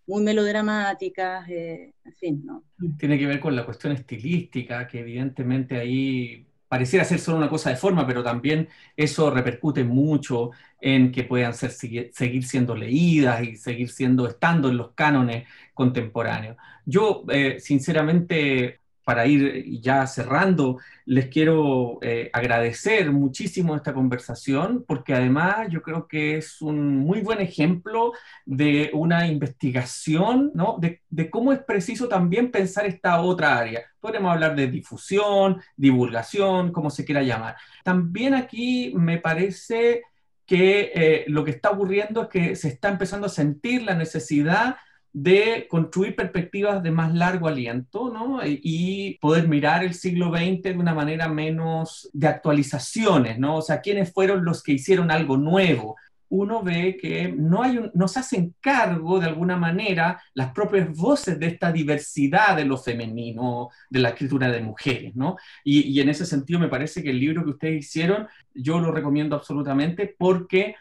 muy 0.07 0.23
melodramáticas, 0.23 1.47
eh, 1.49 1.93
en 2.03 2.13
fin, 2.13 2.41
¿no? 2.45 2.63
Tiene 2.97 3.17
que 3.17 3.25
ver 3.25 3.39
con 3.39 3.55
la 3.55 3.65
cuestión 3.65 3.93
estilística, 3.93 4.87
que 4.87 4.99
evidentemente 4.99 5.77
ahí 5.77 6.45
pareciera 6.67 7.05
ser 7.05 7.19
solo 7.19 7.37
una 7.37 7.49
cosa 7.49 7.69
de 7.69 7.75
forma, 7.75 8.05
pero 8.05 8.23
también 8.23 8.67
eso 8.95 9.29
repercute 9.31 9.83
mucho 9.83 10.51
en 10.81 11.11
que 11.11 11.23
puedan 11.23 11.53
ser, 11.53 11.71
seguir 11.71 12.43
siendo 12.45 12.75
leídas 12.75 13.43
y 13.43 13.55
seguir 13.55 13.89
siendo, 13.89 14.27
estando 14.27 14.69
en 14.69 14.77
los 14.77 14.91
cánones 14.91 15.47
contemporáneos. 15.73 16.57
Yo, 16.85 17.23
eh, 17.29 17.59
sinceramente, 17.59 18.81
para 19.05 19.27
ir 19.27 19.81
ya 19.81 20.05
cerrando, 20.07 20.79
les 21.05 21.27
quiero 21.27 21.99
eh, 22.01 22.29
agradecer 22.33 23.11
muchísimo 23.11 23.75
esta 23.75 23.93
conversación, 23.93 24.83
porque 24.87 25.13
además 25.13 25.67
yo 25.69 25.83
creo 25.83 26.07
que 26.07 26.37
es 26.37 26.61
un 26.61 26.97
muy 26.97 27.21
buen 27.21 27.39
ejemplo 27.39 28.13
de 28.45 28.89
una 28.93 29.27
investigación, 29.27 30.51
¿no? 30.55 30.77
De, 30.79 31.03
de 31.09 31.29
cómo 31.29 31.53
es 31.53 31.59
preciso 31.59 32.07
también 32.07 32.51
pensar 32.51 32.87
esta 32.87 33.21
otra 33.21 33.57
área. 33.57 33.83
Podemos 33.99 34.33
hablar 34.33 34.55
de 34.55 34.67
difusión, 34.67 35.61
divulgación, 35.77 36.71
como 36.71 36.89
se 36.89 37.05
quiera 37.05 37.21
llamar. 37.21 37.55
También 37.83 38.33
aquí 38.33 38.91
me 38.95 39.19
parece 39.19 40.01
que 40.45 40.91
eh, 40.95 41.25
lo 41.27 41.43
que 41.43 41.51
está 41.51 41.71
ocurriendo 41.71 42.23
es 42.23 42.27
que 42.29 42.55
se 42.55 42.69
está 42.69 42.89
empezando 42.89 43.27
a 43.27 43.29
sentir 43.29 43.83
la 43.83 43.95
necesidad 43.95 44.77
de 45.15 45.65
construir 45.69 46.13
perspectivas 46.13 46.83
de 46.83 46.91
más 46.91 47.13
largo 47.13 47.47
aliento 47.47 48.11
¿no? 48.11 48.41
y 48.43 49.17
poder 49.21 49.47
mirar 49.47 49.81
el 49.81 49.93
siglo 49.93 50.29
XX 50.29 50.61
de 50.61 50.75
una 50.77 50.93
manera 50.93 51.29
menos 51.29 52.09
de 52.11 52.27
actualizaciones, 52.27 53.39
¿no? 53.39 53.55
O 53.55 53.61
sea, 53.61 53.79
quiénes 53.79 54.11
fueron 54.11 54.43
los 54.43 54.61
que 54.61 54.73
hicieron 54.73 55.11
algo 55.11 55.37
nuevo. 55.37 55.95
Uno 56.27 56.61
ve 56.63 56.97
que 56.99 57.29
no, 57.29 57.63
hay 57.63 57.77
un, 57.77 58.09
se 58.09 58.19
hacen 58.19 58.55
cargo 58.59 59.21
de 59.21 59.27
alguna 59.27 59.55
manera 59.55 60.21
las 60.33 60.51
propias 60.51 60.93
voces 60.93 61.39
de 61.39 61.47
esta 61.47 61.71
diversidad 61.71 62.57
de 62.57 62.65
lo 62.65 62.77
femenino, 62.77 63.69
de 63.89 63.99
la 63.99 64.09
escritura 64.09 64.51
de 64.51 64.59
mujeres, 64.59 65.15
¿no? 65.15 65.37
Y, 65.63 65.93
y 65.93 66.01
en 66.01 66.09
ese 66.09 66.25
sentido 66.25 66.59
me 66.59 66.67
parece 66.67 67.01
que 67.01 67.11
el 67.11 67.21
libro 67.21 67.45
que 67.45 67.51
ustedes 67.51 67.85
hicieron, 67.85 68.27
yo 68.53 68.81
lo 68.81 68.91
recomiendo 68.91 69.37
absolutamente 69.37 70.13
porque 70.17 70.75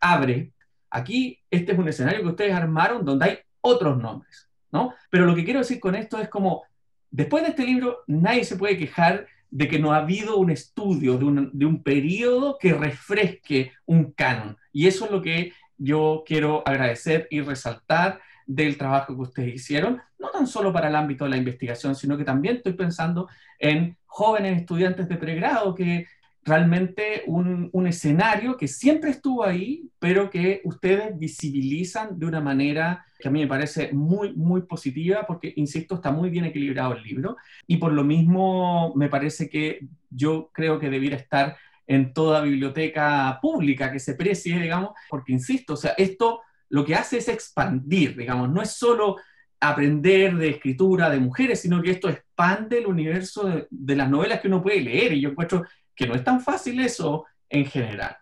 abre 0.00 0.50
Aquí, 0.90 1.38
este 1.50 1.72
es 1.72 1.78
un 1.78 1.88
escenario 1.88 2.22
que 2.22 2.28
ustedes 2.28 2.54
armaron 2.54 3.04
donde 3.04 3.24
hay 3.26 3.38
otros 3.66 3.98
nombres, 3.98 4.48
¿no? 4.72 4.94
Pero 5.10 5.26
lo 5.26 5.34
que 5.34 5.44
quiero 5.44 5.60
decir 5.60 5.80
con 5.80 5.94
esto 5.94 6.18
es 6.18 6.28
como, 6.28 6.64
después 7.10 7.42
de 7.42 7.50
este 7.50 7.64
libro, 7.64 8.04
nadie 8.06 8.44
se 8.44 8.56
puede 8.56 8.78
quejar 8.78 9.26
de 9.50 9.68
que 9.68 9.78
no 9.78 9.92
ha 9.92 9.98
habido 9.98 10.36
un 10.36 10.50
estudio 10.50 11.18
de 11.18 11.24
un, 11.24 11.50
de 11.52 11.66
un 11.66 11.82
periodo 11.82 12.58
que 12.58 12.74
refresque 12.74 13.72
un 13.86 14.12
canon. 14.12 14.56
Y 14.72 14.86
eso 14.86 15.06
es 15.06 15.10
lo 15.10 15.22
que 15.22 15.52
yo 15.78 16.24
quiero 16.26 16.62
agradecer 16.66 17.28
y 17.30 17.40
resaltar 17.40 18.20
del 18.46 18.78
trabajo 18.78 19.14
que 19.14 19.22
ustedes 19.22 19.54
hicieron, 19.54 20.00
no 20.18 20.30
tan 20.30 20.46
solo 20.46 20.72
para 20.72 20.88
el 20.88 20.94
ámbito 20.94 21.24
de 21.24 21.30
la 21.30 21.36
investigación, 21.36 21.94
sino 21.94 22.16
que 22.16 22.24
también 22.24 22.56
estoy 22.56 22.74
pensando 22.74 23.28
en 23.58 23.96
jóvenes 24.06 24.60
estudiantes 24.60 25.08
de 25.08 25.16
pregrado 25.16 25.74
que 25.74 26.06
realmente 26.46 27.24
un, 27.26 27.68
un, 27.72 27.86
escenario 27.88 28.56
que 28.56 28.68
siempre 28.68 29.10
estuvo 29.10 29.44
ahí, 29.44 29.90
pero 29.98 30.30
que 30.30 30.60
ustedes 30.64 31.18
visibilizan 31.18 32.16
de 32.18 32.26
una 32.26 32.40
manera 32.40 33.04
que 33.18 33.26
a 33.26 33.30
mí 33.32 33.40
me 33.40 33.48
parece 33.48 33.92
muy, 33.92 34.32
muy 34.34 34.62
positiva, 34.62 35.26
porque, 35.26 35.52
insisto, 35.56 35.96
está 35.96 36.12
muy 36.12 36.30
bien 36.30 36.44
equilibrado 36.44 36.94
el 36.94 37.02
libro, 37.02 37.36
y 37.66 37.78
por 37.78 37.92
lo 37.92 38.04
mismo 38.04 38.94
me 38.94 39.08
parece 39.08 39.48
que 39.48 39.88
yo 40.08 40.50
creo 40.52 40.78
que 40.78 40.88
debiera 40.88 41.16
estar 41.16 41.56
en 41.88 42.12
toda 42.12 42.42
biblioteca 42.42 43.38
pública 43.42 43.90
que 43.90 43.98
se 43.98 44.14
precie, 44.14 44.60
digamos, 44.60 44.90
porque, 45.10 45.32
insisto, 45.32 45.74
o 45.74 45.76
sea, 45.76 45.94
esto 45.98 46.42
lo 46.68 46.84
que 46.84 46.94
hace 46.94 47.18
es 47.18 47.28
expandir, 47.28 48.16
digamos, 48.16 48.50
no 48.50 48.62
es 48.62 48.70
solo 48.70 49.16
aprender 49.58 50.36
de 50.36 50.50
escritura 50.50 51.10
de 51.10 51.18
mujeres, 51.18 51.60
sino 51.60 51.82
que 51.82 51.90
esto 51.90 52.08
expande 52.08 52.78
el 52.78 52.86
universo 52.86 53.48
de, 53.48 53.66
de 53.68 53.96
las 53.96 54.08
novelas 54.08 54.40
que 54.40 54.48
uno 54.48 54.62
puede 54.62 54.80
leer, 54.80 55.12
y 55.12 55.22
yo 55.22 55.30
encuentro 55.30 55.64
que 55.96 56.06
no 56.06 56.14
es 56.14 56.22
tan 56.22 56.40
fácil 56.40 56.78
eso 56.80 57.24
en 57.48 57.64
general. 57.64 58.16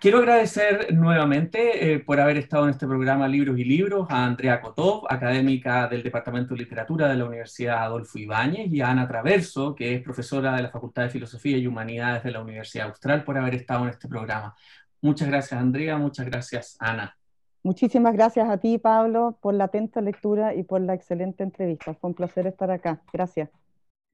Quiero 0.00 0.16
agradecer 0.16 0.94
nuevamente 0.94 1.92
eh, 1.92 1.98
por 1.98 2.18
haber 2.18 2.38
estado 2.38 2.64
en 2.64 2.70
este 2.70 2.86
programa 2.86 3.28
Libros 3.28 3.58
y 3.58 3.64
Libros 3.64 4.06
a 4.08 4.24
Andrea 4.24 4.62
Kotov, 4.62 5.04
académica 5.10 5.88
del 5.88 6.02
Departamento 6.02 6.54
de 6.54 6.60
Literatura 6.60 7.06
de 7.06 7.16
la 7.16 7.26
Universidad 7.26 7.84
Adolfo 7.84 8.18
Ibáñez, 8.18 8.72
y 8.72 8.80
a 8.80 8.88
Ana 8.88 9.06
Traverso, 9.06 9.74
que 9.74 9.94
es 9.94 10.02
profesora 10.02 10.56
de 10.56 10.62
la 10.62 10.70
Facultad 10.70 11.02
de 11.02 11.10
Filosofía 11.10 11.58
y 11.58 11.66
Humanidades 11.66 12.24
de 12.24 12.30
la 12.30 12.40
Universidad 12.40 12.88
Austral, 12.88 13.24
por 13.24 13.36
haber 13.36 13.54
estado 13.56 13.84
en 13.84 13.90
este 13.90 14.08
programa. 14.08 14.56
Muchas 15.02 15.28
gracias, 15.28 15.60
Andrea. 15.60 15.98
Muchas 15.98 16.24
gracias, 16.24 16.78
Ana. 16.80 17.14
Muchísimas 17.62 18.14
gracias 18.14 18.48
a 18.48 18.56
ti, 18.56 18.78
Pablo, 18.78 19.38
por 19.42 19.52
la 19.52 19.64
atenta 19.64 20.00
lectura 20.00 20.54
y 20.54 20.62
por 20.62 20.80
la 20.80 20.94
excelente 20.94 21.42
entrevista. 21.42 21.92
Fue 21.92 22.08
un 22.08 22.14
placer 22.14 22.46
estar 22.46 22.70
acá. 22.70 23.02
Gracias. 23.12 23.50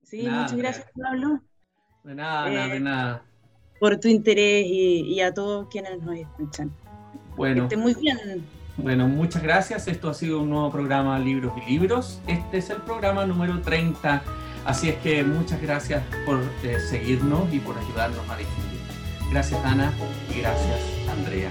Sí, 0.03 0.29
muchas 0.29 0.57
gracias, 0.57 0.91
Pablo. 1.01 1.43
De 2.07 2.15
nada, 2.15 2.67
eh, 2.67 2.73
de 2.75 2.81
nada. 2.81 3.23
Por 3.81 3.99
tu 3.99 4.07
interés 4.07 4.65
y, 4.65 5.01
y, 5.13 5.21
a 5.21 5.35
todos 5.35 5.67
quienes 5.69 6.01
nos 6.01 6.17
escuchan. 6.17 6.71
Bueno. 7.37 7.63
Que 7.69 7.75
esté 7.75 7.77
muy 7.77 7.95
bien. 7.95 8.47
Bueno, 8.77 9.09
muchas 9.09 9.43
gracias. 9.43 9.89
Esto 9.89 10.11
ha 10.11 10.15
sido 10.15 10.41
un 10.41 10.51
nuevo 10.51 10.71
programa 10.71 11.19
Libros 11.19 11.53
y 11.67 11.73
Libros. 11.73 12.21
Este 12.29 12.59
es 12.59 12.71
el 12.71 12.77
programa 12.83 13.27
número 13.27 13.61
30. 13.61 14.23
Así 14.65 14.89
es 14.89 14.97
que 14.99 15.25
muchas 15.25 15.61
gracias 15.61 16.05
por 16.25 16.41
eh, 16.63 16.79
seguirnos 16.79 17.53
y 17.53 17.59
por 17.59 17.77
ayudarnos 17.77 18.31
a 18.31 18.37
difundir. 18.37 18.81
Gracias 19.33 19.65
Ana 19.65 19.93
y 20.33 20.41
gracias 20.41 20.81
Andrea. 21.11 21.51